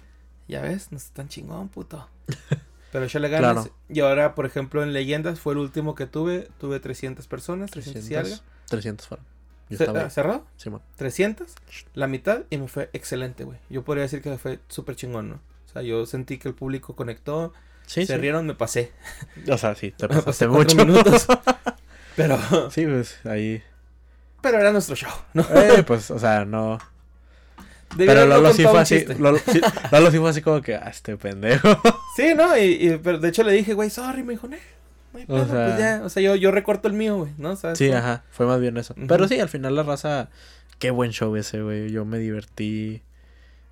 [0.48, 2.08] Ya ves, no está tan chingón, puto.
[2.92, 3.52] Pero yo le ganas.
[3.54, 3.76] Claro.
[3.88, 6.48] Y ahora, por ejemplo, en Leyendas fue el último que tuve.
[6.58, 8.28] Tuve 300 personas, 300, y algo.
[8.28, 9.26] 300, 300 fueron.
[9.70, 10.10] Yo estaba.
[10.10, 10.46] ¿Cerrado?
[10.56, 10.82] Simón.
[10.96, 11.54] 300,
[11.94, 13.58] la mitad, y me fue excelente, güey.
[13.70, 15.34] Yo podría decir que me fue súper chingón, ¿no?
[15.36, 17.52] O sea, yo sentí que el público conectó,
[17.86, 18.20] Sí, se sí.
[18.20, 18.92] rieron, me pasé.
[19.50, 20.76] O sea, sí, te Me pasé mucho.
[20.76, 21.26] minutos.
[22.16, 22.38] Pero,
[22.70, 23.62] sí, pues ahí.
[24.44, 25.42] Pero era nuestro show, ¿no?
[25.54, 26.78] Eh, pues, o sea, no.
[27.96, 29.04] Pero Lolo sí fue así.
[29.18, 29.60] Lolo sí,
[29.92, 31.68] Lolo sí fue así como que, ah, este pendejo.
[32.16, 32.56] Sí, ¿no?
[32.56, 34.56] Y, y- pero de hecho le dije, güey, sorry, me dijo, no,
[35.12, 36.00] no hay O pedo, sea- pues ya.
[36.04, 37.56] O sea, yo, yo recorto el mío, güey, ¿no?
[37.56, 38.22] ¿Sabes Sí, ajá.
[38.30, 38.94] Fue más bien eso.
[39.08, 40.28] Pero sí, al final la raza.
[40.78, 41.90] Qué buen show ese, güey.
[41.90, 43.02] Yo me divertí.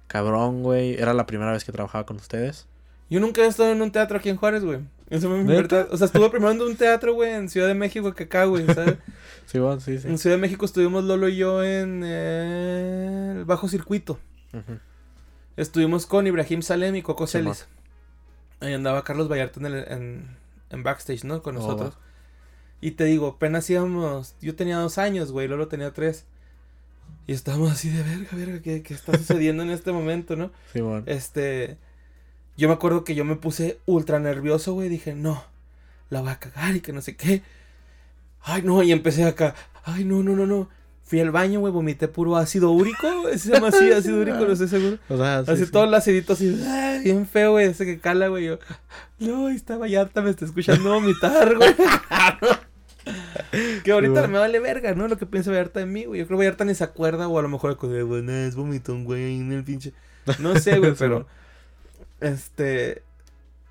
[0.07, 0.95] Cabrón, güey.
[1.01, 2.67] Era la primera vez que trabajaba con ustedes.
[3.11, 4.81] Yo nunca he estado en un teatro aquí en Juárez, güey.
[5.13, 5.55] Eso me ¿Neta?
[5.77, 5.89] verdad.
[5.93, 8.67] O sea, estuve primero en un teatro, güey, en Ciudad de México que acá, güey,
[8.67, 8.97] ¿sabes?
[9.47, 10.09] Sí, bueno, sí, sí.
[10.09, 14.19] En Ciudad de México estuvimos Lolo y yo en eh, el bajo circuito.
[14.55, 14.79] Ujú.
[15.57, 17.27] Estuvimos con Ibrahim Salem y Coco.
[17.27, 17.67] Celis.
[18.61, 20.37] Ahí andaba Carlos Vallarta en, el- en,
[20.71, 21.43] en backstage, ¿no?
[21.43, 21.99] Con Oh, nosotros.
[22.81, 24.35] Y te digo, apenas íbamos.
[24.41, 25.49] Yo tenía dos años, güey.
[25.49, 26.25] Lolo tenía tres.
[27.27, 30.51] Y estábamos así de verga, verga, ¿qué, qué está sucediendo en este momento, no?
[30.73, 31.03] Sí, bueno.
[31.07, 31.77] Este.
[32.63, 34.89] Yo me acuerdo que yo me puse ultra nervioso, güey.
[34.89, 35.43] Dije, no,
[36.11, 37.43] la voy a cagar y que no sé qué.
[38.41, 39.57] Ay, no, y empecé acá.
[39.83, 40.69] Ay, no, no, no, no.
[41.03, 43.09] Fui al baño, güey, vomité puro ácido úrico.
[43.37, 44.99] Se llama así, ácido úrico, no estoy seguro.
[45.09, 45.73] O sea, sí, así sí.
[45.73, 48.45] todo el acidito así, ah, bien feo, güey, ese que cala, güey.
[48.45, 48.61] Yo,
[49.19, 51.75] no, está Vallarta, me está escuchando vomitar, güey.
[53.83, 54.29] que ahorita bueno.
[54.29, 55.09] me vale verga, ¿no?
[55.09, 56.21] Lo que piensa Vallarta de mí, güey.
[56.21, 58.55] Yo creo que Vallarta ni se acuerda, o a lo mejor, güey, güey, no, es
[58.55, 59.93] vomitón, güey, en el pinche.
[60.39, 61.27] No sé, güey, pero.
[62.23, 63.03] Este.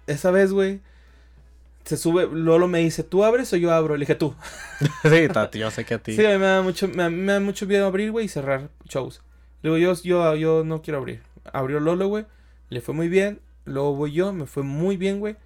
[0.08, 0.82] Esa vez, güey.
[1.86, 3.96] se sube, Lolo me dice, ¿tú abres o yo abro?
[3.96, 4.36] Le dije, tú.
[5.04, 6.16] sí, Tati, yo sé que a ti.
[6.16, 8.70] Sí, a mí me da mucho, me, me da mucho miedo abrir, güey, y cerrar
[8.88, 9.22] shows.
[9.62, 11.22] Le digo, yo, yo, yo no quiero abrir.
[11.54, 12.26] Abrió Lolo, güey,
[12.70, 13.40] le fue muy bien.
[13.66, 15.38] Luego voy yo, me fue muy bien, güey.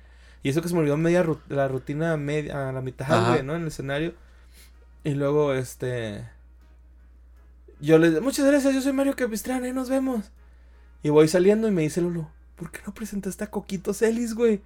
[0.42, 3.56] Y eso que se me olvidó media la rutina media, a la mitad, güey, ¿no?
[3.56, 4.14] En el escenario.
[5.04, 6.28] Y luego, este...
[7.82, 10.32] Yo les muchas gracias, yo soy Mario Capistrán, ahí nos vemos.
[11.04, 14.62] Y voy saliendo y me dice Lolo, ¿por qué no presentaste a Coquito Celis, güey?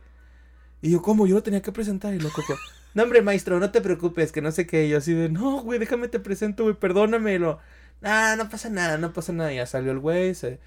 [0.81, 1.27] Y yo, ¿cómo?
[1.27, 2.13] Yo lo tenía que presentar.
[2.13, 2.55] Y lo Coco,
[2.93, 4.85] no, hombre, maestro, no te preocupes, que no sé qué.
[4.85, 7.35] Y yo así de, no, güey, déjame te presento, güey, perdóname.
[7.35, 7.59] Y lo,
[8.01, 9.51] nah, no pasa nada, no pasa nada.
[9.51, 10.59] Y ya salió el güey, se,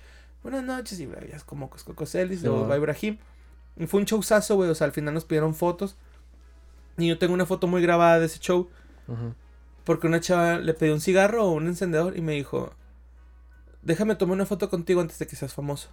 [0.43, 3.19] buenas noches, y ya es como Coco Celis, Sí, luego va Ibrahim.
[3.77, 5.97] Y fue un showzazo, güey, o sea, al final nos pidieron fotos.
[6.99, 8.69] Y yo tengo una foto muy grabada de ese show.
[9.09, 9.35] Ujú.
[9.85, 12.75] Porque una chava le pidió un cigarro o un encendedor y me dijo,
[13.83, 15.89] déjame tomar una foto contigo antes de que seas famoso.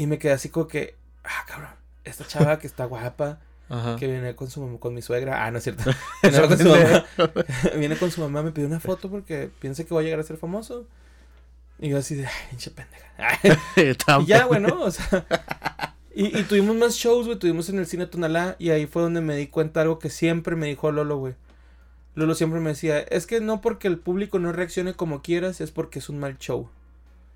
[0.00, 0.94] Y me quedé así como que,
[1.24, 1.68] ah, cabrón,
[2.04, 3.38] esta chava que está guapa,
[3.68, 3.96] Ajá.
[3.96, 5.84] que viene con su con mi suegra, ah, no es cierto,
[6.22, 7.04] viene con su mamá,
[7.76, 10.22] viene con su mamá, me pidió una foto porque piensa que voy a llegar a
[10.22, 10.86] ser famoso.
[11.78, 13.04] Y yo así de, ay, pinche pendeja.
[14.22, 14.84] Y ya, güey, ¿no?
[14.84, 15.26] O sea.
[16.14, 17.38] Y, y tuvimos más shows, güey.
[17.38, 18.56] Tuvimos en el cine Tonalá.
[18.58, 21.34] Y ahí fue donde me di cuenta algo que siempre me dijo Lolo, güey.
[22.14, 25.70] Lolo siempre me decía: Es que no porque el público no reaccione como quieras, es
[25.72, 26.70] porque es un mal show.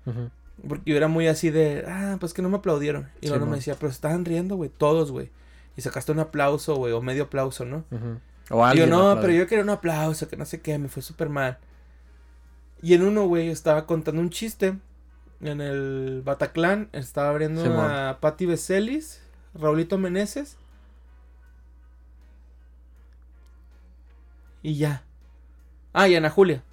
[0.07, 0.31] Ujú.
[0.67, 3.09] Porque yo era muy así de, ah, pues que no me aplaudieron.
[3.21, 5.29] Y Sí, Lolo me decía, pero estaban riendo, güey, todos, güey.
[5.77, 7.83] Y sacaste un aplauso, güey, o medio aplauso, ¿no?
[7.91, 8.19] Ujú.
[8.51, 9.21] O Y yo, no, aplaude.
[9.21, 11.57] pero yo quería un aplauso, que no sé qué, me fue súper mal.
[12.81, 14.77] Y en uno, güey, estaba contando un chiste.
[15.41, 17.91] En el Bataclan estaba abriendo Simón.
[17.91, 19.21] a Patti Beselis,
[19.53, 20.57] Raulito Meneses.
[24.61, 25.03] Y ya.
[25.93, 26.63] Ah, y Ana Julia.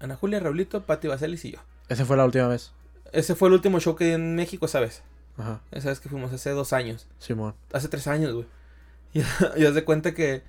[0.00, 1.58] Ana Julia, Raulito, Patti Beselis y yo.
[1.88, 2.72] Esa fue la última vez.
[3.12, 5.02] Ese fue el último show que di en México, ¿sabes?
[5.36, 5.60] Ajá.
[5.70, 7.06] Esa vez que fuimos hace dos años.
[7.18, 7.54] Simón.
[7.72, 8.46] Hace tres años, güey.
[9.12, 9.22] Y,
[9.60, 10.44] y haz de cuenta que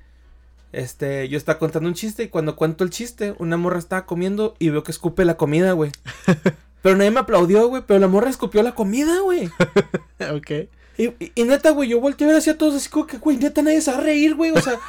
[0.71, 4.55] este, yo estaba contando un chiste y cuando cuento el chiste, una morra estaba comiendo
[4.59, 5.91] y veo que escupe la comida, güey.
[6.81, 9.51] Pero nadie me aplaudió, güey, pero la morra escupió la comida, güey.
[10.35, 10.67] ok.
[10.97, 13.37] Y, y, y neta, güey, yo volteé a ver hacia todos así como que, güey,
[13.37, 14.49] neta nadie se va a reír, güey.
[14.49, 14.79] O sea,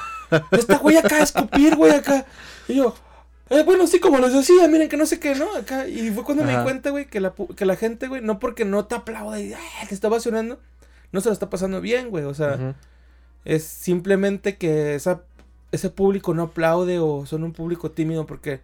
[0.52, 2.24] esta güey acá a escupir, güey, acá.
[2.66, 2.94] Y yo,
[3.50, 5.54] eh, bueno, sí, como les decía, miren que no sé qué, ¿no?
[5.56, 5.86] Acá.
[5.88, 8.64] Y fue cuando me di cuenta, güey, que la, que la gente, güey, no porque
[8.64, 10.58] no te aplauda y "Ah, te está vacionando,
[11.12, 12.24] no se lo está pasando bien, güey.
[12.24, 12.74] O sea,
[13.44, 15.22] es simplemente que esa,
[15.72, 18.60] ese público no aplaude o son un público tímido porque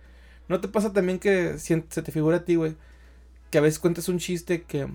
[0.48, 2.74] no te pasa también que sien- se te figura a ti, güey,
[3.50, 4.86] que a veces cuentas un chiste que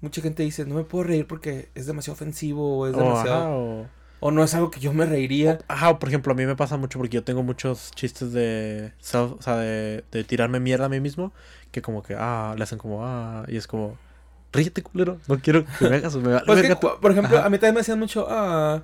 [0.00, 3.86] mucha gente dice, no me puedo reír porque es demasiado ofensivo o es O, demasiado...
[4.20, 5.58] o- no es algo que yo me reiría.
[5.68, 9.32] Ajá, por ejemplo, a mí me pasa mucho porque yo tengo muchos chistes de self,
[9.38, 11.32] o sea, de, de tirarme mierda a mí mismo,
[11.70, 13.98] que como que, ah, le hacen como, ah, y es como,
[14.52, 16.88] ríete, culero, no quiero que me hagas, me Pues que, verga tu-".
[16.88, 17.46] cu- por ejemplo, Ajá.
[17.46, 18.82] a mí también me hacían mucho, ah,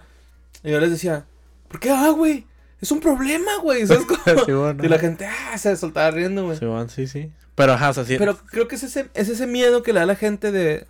[0.62, 1.24] y yo les decía,
[1.68, 2.46] ¿por qué, ah, güey?
[2.80, 4.44] Es un problema, güey, ¿sabes cómo?
[4.44, 6.58] Sí, bueno, y la gente, ah, se soltaba riendo, güey.
[6.58, 7.30] sí, bueno, sí, sí.
[7.54, 9.98] Pero, ajá, o sea, sí, Pero creo que es ese, es ese miedo que le
[10.00, 10.86] da a la gente de...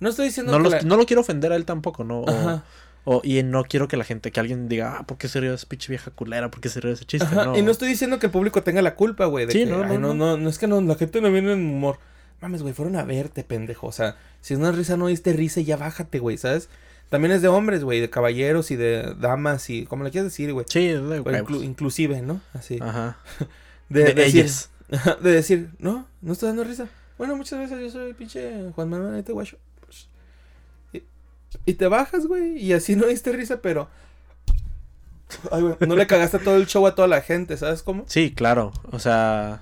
[0.00, 2.24] No estoy diciendo no, que los- la- no lo quiero ofender a él tampoco, ¿no?
[2.26, 2.54] Ajá.
[2.54, 2.62] o-
[3.24, 5.56] y no quiero que la gente, que alguien diga, ah, ¿por qué se rió de
[5.56, 6.50] esa pinche vieja culera?
[6.50, 7.26] ¿Por qué se rió de ese chiste?
[7.26, 7.58] Ajá, No.
[7.58, 9.46] Y no estoy diciendo que el público tenga la culpa, güey.
[9.46, 10.36] de Sí, que, no, "Ay, no, no, no.
[10.36, 11.98] no, es que no, la gente no viene en humor.
[12.40, 13.86] Mames, güey, fueron a verte, pendejo.
[13.88, 16.68] O sea, si es una risa, no diste risa y ya bájate, güey, ¿sabes?
[17.08, 20.52] También es de hombres, güey, de caballeros y de damas y como le quieras decir,
[20.52, 20.66] güey.
[20.68, 22.40] Sí, es de O inclu- inclusive, ¿no?
[22.52, 22.78] Así.
[22.80, 23.16] Ajá.
[23.88, 24.70] De, De, decir, ellas.
[25.22, 26.88] de decir, no, no estoy dando risa.
[27.16, 29.56] Bueno, muchas gracias, yo soy pinche Juan Manuel, ahí te guacho.
[31.66, 33.88] Y, te bajas, güey, y así no diste risa, pero...
[35.50, 38.04] Ay, güey, no le cagaste todo el show a toda la gente, ¿sabes cómo?
[38.06, 38.72] Sí, claro.
[38.90, 39.60] O sea.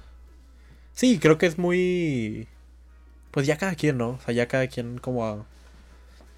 [0.93, 2.47] Sí, creo que es muy.
[3.33, 4.11] Pues ya cada quien, ¿no?
[4.11, 5.45] O sea, ya cada quien como a-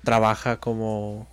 [0.03, 1.29] trabaja como.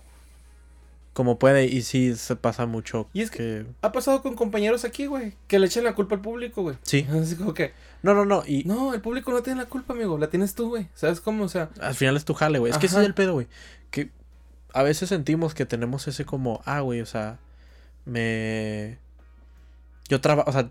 [1.14, 1.64] Como puede.
[1.64, 3.08] Y sí se pasa mucho.
[3.14, 6.20] Y es que- Ha pasado con compañeros aquí, güey, que le echan la culpa al
[6.20, 6.76] público, güey.
[6.82, 7.06] Sí.
[7.10, 7.72] Así como que,
[8.06, 8.42] No, no, no.
[8.46, 10.88] Y no, el público no tiene la culpa, amigo, la tienes tú, güey.
[10.94, 11.44] ¿Sabes cómo?
[11.44, 12.70] O sea, al final es tu jale, güey.
[12.72, 13.48] Es que ese es el pedo, güey.
[13.90, 14.10] Que
[14.72, 16.62] a veces sentimos que tenemos ese como.
[16.64, 17.38] Ah, güey, o sea.
[18.04, 18.98] Me.
[20.08, 20.48] Yo trabajo.
[20.48, 20.70] O sea.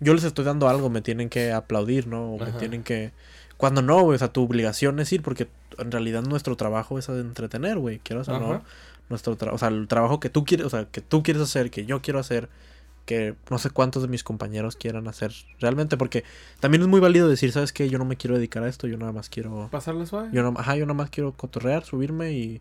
[0.00, 2.32] Yo les estoy dando algo, me tienen que aplaudir, ¿no?
[2.34, 3.12] O me tienen que.
[3.56, 5.48] Cuando no, güey, o sea, tu obligación es ir porque
[5.78, 8.00] en realidad nuestro trabajo es entretener, güey.
[8.00, 8.62] Quiero o no.
[9.08, 11.70] Nuestro tra- o sea, el trabajo que tú quieres, o sea, que tú quieres hacer,
[11.70, 12.48] que yo quiero hacer,
[13.04, 16.24] que no sé cuántos de mis compañeros quieran hacer realmente, porque
[16.60, 17.88] también es muy válido decir, ¿sabes qué?
[17.90, 19.68] Yo no me quiero dedicar a esto, yo nada más quiero.
[19.70, 20.30] pasarla suave.
[20.32, 22.60] Yo no, ajá, yo nada más quiero cotorrear, subirme y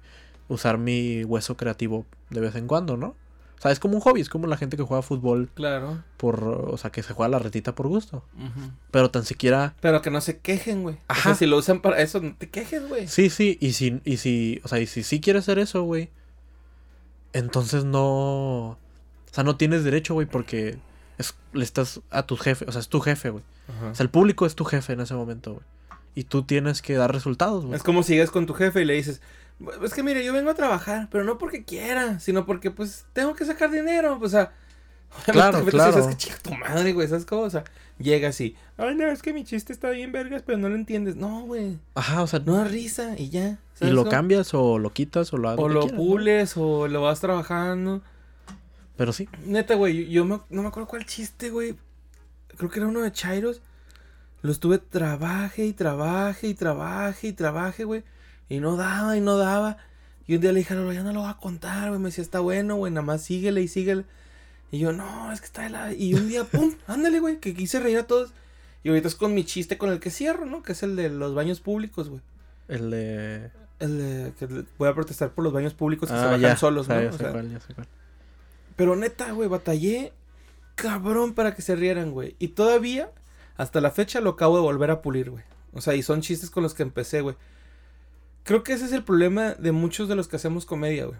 [0.49, 3.15] usar mi hueso creativo de vez en cuando, ¿no?
[3.57, 6.03] O sea, es como un hobby, es como la gente que juega fútbol Claro.
[6.17, 8.25] por, o sea, que se juega la retita por gusto.
[8.91, 10.95] Pero tan siquiera, Pero que no se quejen, güey.
[10.95, 11.21] O Ajá.
[11.29, 13.07] sea, si lo usan para eso, no te quejes, güey.
[13.07, 16.09] sí, sí, y si, y si, o sea, y si sí quieres hacer eso, güey,
[17.31, 18.77] entonces no,
[19.33, 20.77] o sea, no tienes derecho, güey, porque
[21.17, 23.43] es, le estás a tu jefe, o sea, es tu jefe, güey.
[23.91, 25.65] O sea, el público es tu jefe en ese momento, güey.
[26.13, 27.75] Y tú tienes que dar resultados, güey.
[27.75, 29.21] Es como si llegas con tu jefe y le dices,
[29.83, 33.33] es que mire, yo vengo a trabajar, pero no porque quiera, sino porque pues tengo
[33.33, 34.53] que sacar dinero, o sea,
[35.25, 35.93] Claro, obviamente, claro.
[35.93, 37.07] ¿Sabes que chica tu madre, güey?
[37.11, 37.63] O sea,
[37.97, 41.15] llega así, ay, no, es que mi chiste está bien vergas, pero no lo entiendes.
[41.15, 43.47] No, güey, Ajá, o sea, no da risa y ya.
[43.47, 44.11] y ¿sabes lo cómo?
[44.11, 46.05] cambias o lo quitas o lo haces O lo quieras, ¿no?
[46.05, 48.01] pules o lo vas trabajando.
[48.97, 49.27] Pero sí.
[49.45, 51.75] Neta, güey, yo, me- no me acuerdo cuál chiste, güey.
[52.57, 53.61] Creo que era uno de Chairos.
[54.41, 58.03] Lo estuve trabaje y trabaje y trabaje y trabaje, güey.
[58.49, 59.77] Y no daba y no daba.
[60.27, 61.99] Y un día le dije, no, ya no lo voy a contar, güey.
[61.99, 64.05] Me decía, está bueno, güey, nada más síguele y síguele.
[64.71, 65.93] Y yo, no, es que está de la...
[65.93, 68.33] Y un día, pum, ándale, güey, que quise reír a todos.
[68.83, 70.61] Y ahorita es con mi chiste con el que cierro, ¿no?
[70.61, 72.21] Que es el de los baños públicos, güey.
[72.67, 73.49] El de.
[73.79, 76.57] El de que voy a protestar por los baños públicos que se Ah, bajan ya.
[76.57, 77.01] solos, ¿no?
[77.01, 77.87] ya O sé sea, cuál, ya cuál.
[78.75, 80.13] Pero neta, güey, batallé
[80.75, 82.35] cabrón para que se rieran, güey.
[82.39, 83.11] Y todavía,
[83.57, 85.43] hasta la fecha, lo acabo de volver a pulir, güey.
[85.73, 87.35] O sea, y son chistes con los que empecé, güey.
[88.43, 91.19] Creo que ese es el problema de muchos de los que hacemos comedia, güey.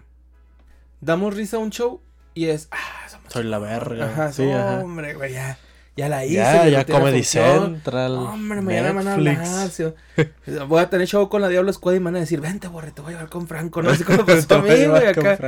[1.00, 2.00] Damos risa a un show
[2.34, 4.06] y es, ah, somos Soy la verga.
[4.06, 4.80] Ajá, sí, ajá.
[4.80, 5.58] hombre, güey, ya,
[5.96, 6.34] ya la hice.
[6.34, 7.22] Ya, ya Comedy.
[7.22, 8.12] Central.
[8.12, 9.70] Hombre, mañana me van a hablar.
[9.70, 9.84] sí.
[10.68, 12.92] Voy a tener show con la Diablo Squad y me van a decir, vente, borre,
[12.92, 13.82] te voy a llevar con Franco.
[13.82, 15.38] No sé cómo pasó a mí, güey, acá.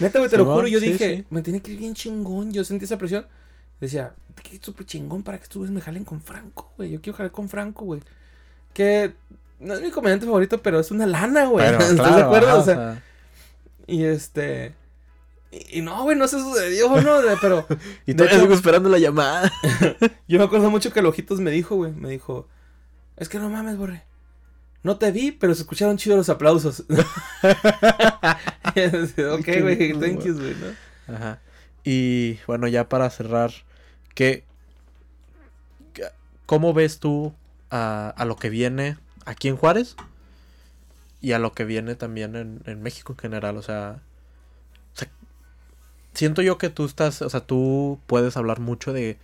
[0.00, 1.24] Neta, güey, te lo juro, yo sí, dije, sí.
[1.30, 2.52] me tiene que ir bien chingón.
[2.52, 3.26] Yo sentí esa presión.
[3.80, 6.90] Decía, que súper chingón para que güeyes me jalen con Franco, güey.
[6.90, 8.00] Yo quiero jalar con Franco, güey.
[8.72, 9.14] Que
[9.60, 11.66] no es mi comediante favorito, pero es una lana, güey.
[11.66, 12.48] Pero, ¿Estás claro, de acuerdo?
[12.48, 13.02] ajá, o sea,
[13.86, 14.74] y este.
[15.50, 17.18] Y, y no, güey, no se sucedió, ¿no?
[17.40, 17.66] Pero
[18.06, 19.50] y todavía hecho- esperando la llamada.
[20.28, 21.92] yo me acuerdo mucho que el Ojitos me dijo, güey.
[21.92, 22.48] Me dijo,
[23.16, 24.04] es que no mames, borre.
[24.82, 26.84] No te vi, pero se escucharon chidos los aplausos.
[29.32, 31.14] Ok, güey, thank you, güey, ¿no?
[31.14, 31.40] Ajá.
[31.84, 33.52] Y bueno, ya para cerrar,
[34.14, 34.44] ¿qué,
[35.92, 36.08] qué-
[36.46, 37.34] ¿cómo ves tú
[37.70, 38.96] a, a lo que viene
[39.26, 39.96] aquí en Juárez?
[41.20, 44.00] Y a lo que viene también en, en México en general, o sea,
[44.94, 45.08] o sea,
[46.12, 49.18] siento yo que tú estás, o sea, tú puedes hablar mucho de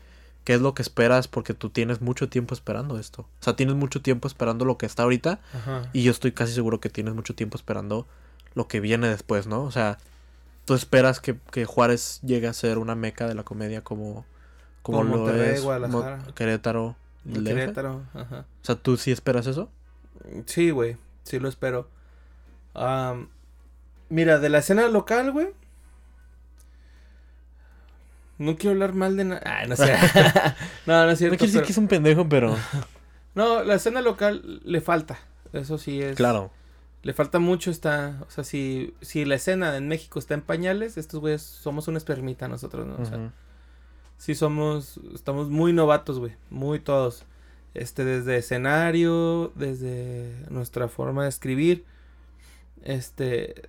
[0.45, 3.23] qué es lo que esperas porque tú tienes mucho tiempo esperando esto.
[3.23, 5.91] O sea, tienes mucho tiempo esperando lo que está ahorita Ajá.
[5.93, 8.07] y yo estoy casi seguro que tienes mucho tiempo esperando
[8.55, 9.63] lo que viene después, ¿no?
[9.63, 9.99] O sea,
[10.65, 14.25] tú esperas que, que Juárez llegue a ser una meca de la comedia como,
[14.83, 16.17] como Como lo Monterrey, es Guadalajara.
[16.19, 16.97] Mo- Querétaro.
[17.45, 18.47] Querétaro, ajá.
[18.63, 19.71] O sea, ¿tú sí esperas eso?
[20.47, 20.97] Sí, güey.
[21.23, 21.89] Sí lo espero.
[24.09, 25.49] Mira, de la escena local, güey.
[28.39, 29.43] No quiero hablar mal de nada.
[29.45, 29.93] Ah, no sé.
[30.87, 31.37] no, no es No cierto.
[31.37, 32.57] quiero decir pero- que es un pendejo, pero
[33.35, 35.19] No, la escena local le falta.
[35.53, 36.17] Eso sí es.
[36.17, 36.51] claro.
[37.03, 37.71] Le falta mucho.
[37.71, 38.19] Está.
[38.27, 41.99] O sea, si, si la escena en México está en pañales, estos güeyes somos una
[41.99, 42.97] espermita nosotros, ¿no?
[43.01, 43.31] O sea, Ujú.
[44.19, 47.25] sí somos, estamos muy novatos, güey, muy todos.
[47.73, 51.85] Este, desde escenario, desde nuestra forma de escribir.
[52.83, 53.69] Este,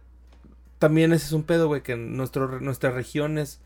[0.80, 3.60] también ese es un pedo, güey, que nuestro, nuestra región es,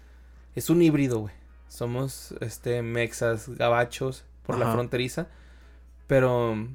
[0.56, 1.34] es un híbrido, güey.
[1.70, 5.28] Somos, este, mexas, gabachos, por la fronteriza.
[6.08, 6.68] Pero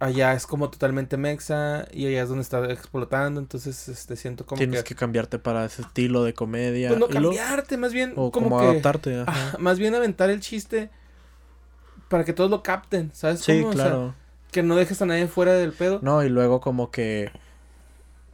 [0.00, 3.40] allá es como totalmente mexa y allá es donde está explotando.
[3.40, 4.90] Entonces, este, siento como Tienes que...
[4.90, 6.88] que cambiarte para ese estilo de comedia.
[6.88, 8.66] Pues no cambiarte, más bien o como, como, que...
[8.66, 9.24] adaptarte.
[9.26, 9.58] ajá.
[9.58, 10.90] Más bien aventar el chiste
[12.08, 13.40] para que todos lo capten, ¿sabes?
[13.40, 13.70] Sí, cómo?
[13.70, 14.14] O sea, claro.
[14.50, 16.00] que no dejes a nadie fuera del pedo.
[16.02, 17.30] No, y luego como que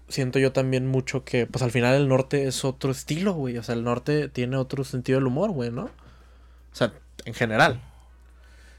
[0.08, 3.58] siento yo también mucho que, pues al final el norte es otro estilo, güey.
[3.58, 5.84] O sea, el norte tiene otro sentido del humor, güey, ¿no?
[5.84, 6.92] O sea,
[7.24, 7.80] en general.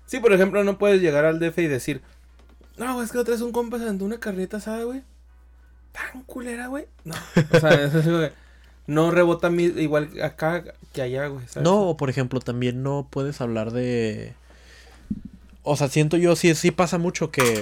[0.05, 2.01] Sí, por ejemplo, no puedes llegar al DF y decir,
[2.77, 5.01] no, es que otra vez un compa se aventó una carnita asada, güey.
[5.91, 6.85] Tan culera, güey.
[7.03, 7.15] No,
[7.53, 8.31] o sea, es, güey,
[8.87, 11.47] no rebota mi- igual acá que allá, güey.
[11.47, 11.63] ¿sabes?
[11.63, 14.33] No, o por ejemplo, también no puedes hablar de...
[15.63, 17.61] O sea, siento yo, sí, sí pasa mucho que...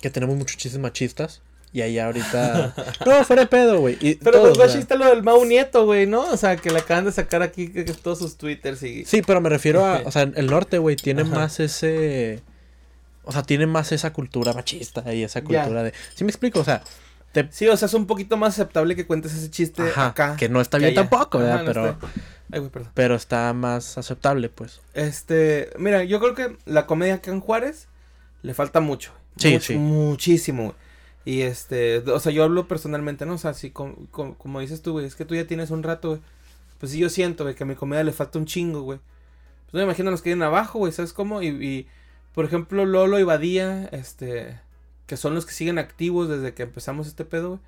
[0.00, 1.40] Que tenemos muchos chistes machistas.
[1.72, 2.74] Y allá ahorita...
[3.06, 3.96] no, fuera de pedo, güey.
[3.96, 6.22] Pero todos, pues o sea, machista lo del Mau Nieto, güey, ¿no?
[6.22, 9.04] O sea, que le acaban de sacar aquí que, que todos sus twitters y...
[9.04, 9.98] Sí, pero me refiero a...
[10.04, 11.30] O sea, el norte, güey, tiene Ajá.
[11.34, 12.42] más ese...
[13.24, 15.92] O sea, tiene más esa cultura machista y esa cultura de...
[16.14, 16.60] ¿Sí me explico?
[16.60, 16.82] O sea,
[17.32, 17.48] te...
[17.52, 20.36] Sí, o sea, es un poquito más aceptable que cuentes ese chiste Ajá, acá.
[20.36, 21.02] que no está bien allá.
[21.08, 21.60] tampoco, Ajá, ¿verdad?
[21.60, 22.06] no pero, está-
[22.52, 22.90] Ay, güey, perdón.
[22.94, 24.80] pero está más aceptable, pues.
[24.94, 27.86] Este, mira, yo creo que la comedia acá en Juárez
[28.42, 29.12] le falta mucho.
[29.36, 29.74] Sí, Mucho, sí.
[29.76, 30.62] Muchísimo.
[30.64, 30.74] güey.
[31.24, 33.34] Y este, o sea, yo hablo personalmente, ¿no?
[33.34, 36.20] O sea, así como, dices tú, güey, es que tú ya tienes un rato, güey.
[36.80, 38.98] Pues sí, yo siento, güey, que a mi comida le falta un chingo, güey.
[39.66, 41.42] Pues no me imagino los que vienen abajo, güey, ¿sabes cómo?
[41.42, 41.86] Y, y,
[42.34, 44.58] por ejemplo, Lolo y Badía, este,
[45.06, 47.60] que son los que siguen activos desde que empezamos este pedo, güey.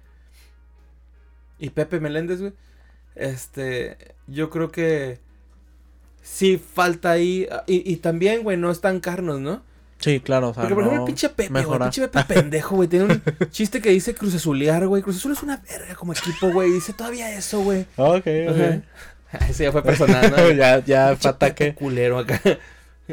[1.58, 2.52] Y Pepe Meléndez, güey.
[3.14, 5.20] Este, yo creo que
[6.22, 7.48] sí falta ahí.
[7.66, 9.62] Y, y también, güey, no estancarnos, ¿no?
[9.98, 11.76] Sí, claro, o sea, Porque por ejemplo no el pinche Pepe, güey.
[11.76, 12.88] El pinche Pepe pendejo, güey.
[12.88, 15.00] Tiene un chiste que dice Cruz Azulear, güey.
[15.00, 16.72] Cruz Azul es una verga como equipo, güey.
[16.72, 17.86] Dice todavía eso, güey.
[17.96, 18.82] Ok, Ajá.
[19.48, 20.50] Ese ya fue personal, ¿no?
[20.56, 21.74] ya, ya fue ataque.
[21.74, 22.40] Culero acá.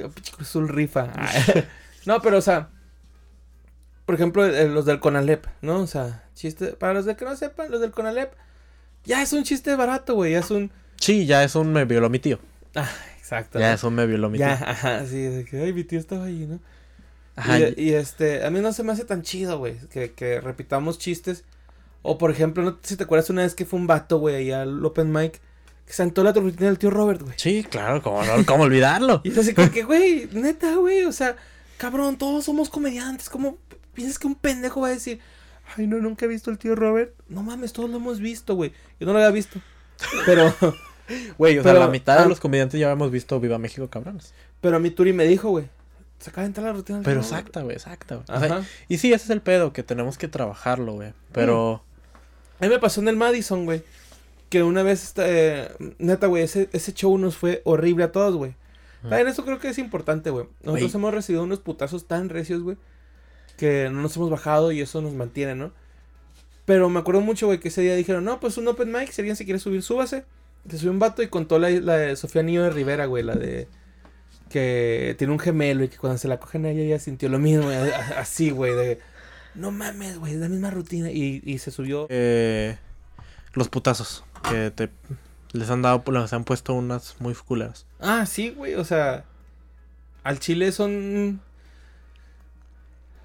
[0.15, 1.11] Pinche Cruz Azul rifa.
[2.05, 2.69] no, pero o sea.
[4.05, 5.79] Por ejemplo, eh, los del Conalep, ¿no?
[5.81, 6.67] O sea, chiste.
[6.73, 8.33] Para los de que no sepan, los del Conalep.
[9.05, 10.31] Ya es un chiste barato, güey.
[10.33, 10.71] Ya es un.
[10.97, 12.39] Sí, ya es un me violó mi tío.
[12.75, 13.59] Ah, exacto.
[13.59, 13.75] Ya ¿no?
[13.75, 14.67] es un me violó mi Ya, tío.
[14.67, 16.59] ajá, sí, de que, ay, mi tío estaba ahí, ¿no?
[17.35, 20.41] Ajá, Y, y, este, a mí no se me hace tan chido, güey, que, que
[20.41, 21.45] repitamos chistes.
[22.01, 24.35] O por ejemplo, no sé si te acuerdas una vez que fue un vato, güey,
[24.35, 25.39] allá al Open Mic,
[25.89, 27.33] que sentó la rutina del tío Robert, güey.
[27.37, 29.21] Sí, claro, ¿cómo, no- cómo olvidarlo?
[29.25, 31.35] Y es así como que, güey, neta, güey, o sea,
[31.77, 33.57] cabrón, todos somos comediantes, ¿cómo
[33.95, 35.19] piensas que un pendejo va a decir,
[35.75, 37.15] ay, no, nunca he visto el tío Robert?
[37.27, 38.71] No mames, todos lo hemos visto, güey.
[38.99, 39.59] Yo no lo había visto.
[40.27, 40.53] Pero,
[41.39, 42.21] Güey, o sea, la mitad ah.
[42.21, 44.35] de los comediantes ya hemos visto Viva México, cabrones.
[44.61, 45.69] pero a mi Turi me dijo, güey,
[46.19, 48.25] se acaba de entrar la rutina del Pero tío exacta, güey, exacta, güey.
[48.29, 51.13] O sea, y sí, ese es el pedo, que tenemos que trabajarlo, güey.
[51.31, 51.83] Pero,
[52.59, 53.81] A mí me pasó en el Madison, güey.
[54.49, 55.69] Que una vez, este,
[55.99, 58.55] neta, güey, ese, ese show nos fue horrible a todos, güey.
[59.01, 60.47] También eso creo que es importante, güey.
[60.63, 62.75] Nosotros hemos recibido unos putazos tan recios, güey.
[63.57, 65.71] Que no nos hemos bajado y eso nos mantiene, ¿no?
[66.65, 69.21] Pero me acuerdo mucho, güey, que ese día dijeron, no, pues un open mic, si
[69.21, 70.25] alguien se quiere subir, súbase.
[70.69, 73.35] Se subió un vato y contó la, la de Sofía Niño de Rivera, güey, la
[73.35, 73.67] de...
[74.49, 77.37] Que tiene un gemelo y que cuando se la cogen a ella, ella sintió lo
[77.39, 78.99] mismo, a- así, güey, de...
[79.55, 81.11] No mames, güey, es la misma rutina.
[81.11, 82.07] Y, y se subió...
[82.09, 82.77] eh,
[83.53, 84.89] los putazos que te
[85.51, 87.85] les han dado, les han puesto unas muy culeras.
[87.99, 89.25] Ah, sí, güey, o sea,
[90.23, 91.41] al chile son...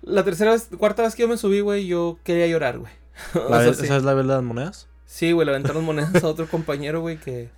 [0.03, 2.93] La tercera vez, cuarta vez que yo me subí, güey, yo quería llorar, güey.
[3.33, 3.85] Sí.
[3.85, 4.89] ¿Esa es la vez de las monedas?
[5.07, 7.51] Sí, güey, le aventaron monedas a otro compañero, güey, que...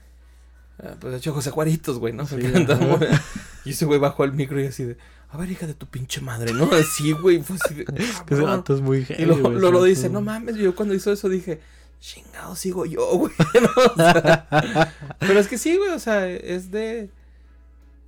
[0.83, 2.27] ah, pues de hecho, José Juaritos, güey, ¿no?
[2.27, 2.37] Sí.
[3.65, 4.97] Y ese güey bajó al micro y así de...
[5.29, 6.71] A ver, hija de tu pinche madre, ¿no?
[6.73, 7.85] Así, güey, fue así de...
[8.43, 11.11] Vato es muy Y heavy, lo, güey, lo, lo dice, no mames, yo cuando hizo
[11.13, 11.61] eso dije,
[12.07, 13.33] chingado, sigo yo, güey.
[13.61, 13.83] ¿no?
[13.93, 17.11] O sea, pero es que sí, güey, o sea, es de,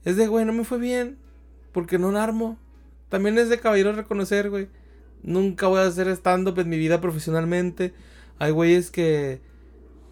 [0.05, 1.19] es de, güey, no me fue bien,
[1.73, 2.59] porque no armo.
[3.09, 4.69] También es de caballero reconocer, güey.
[5.23, 7.93] Nunca voy a hacer stand-up en mi vida profesionalmente.
[8.39, 9.41] Hay güeyes que,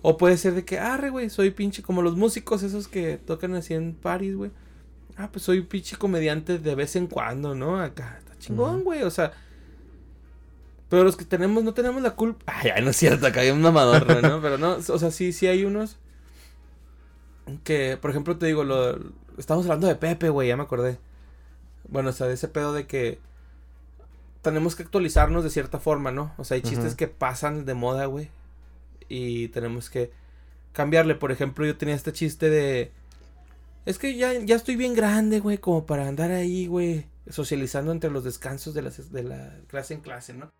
[0.02, 3.54] o puede ser de que, arre, güey, soy pinche, como los músicos esos que tocan
[3.54, 4.50] así en París, güey.
[5.16, 7.80] Ah, pues soy pinche comediante de vez en cuando, ¿no?
[7.80, 9.32] Acá, está chingón, güey, o sea...
[10.88, 12.44] Pero los que tenemos, no tenemos la culpa.
[12.56, 14.40] Ay, ay, no es cierto, acá hay un mamador, ¿no?
[14.42, 15.98] Pero no, o sea, sí, sí hay unos
[17.64, 18.98] que, por ejemplo, te digo, lo,
[19.38, 20.98] estamos hablando de Pepe, güey, ya me acordé.
[21.88, 23.20] Bueno, o sea, de ese pedo de que
[24.42, 26.32] tenemos que actualizarnos de cierta forma, ¿no?
[26.38, 28.30] O sea, hay chistes que pasan de moda, güey.
[29.08, 30.10] Y tenemos que
[30.72, 31.14] cambiarle.
[31.14, 32.92] Por ejemplo, yo tenía este chiste de...
[33.84, 38.10] Es que ya, ya estoy bien grande, güey, como para andar ahí, güey, socializando entre
[38.10, 40.50] los descansos de, las, de la clase en clase, ¿no?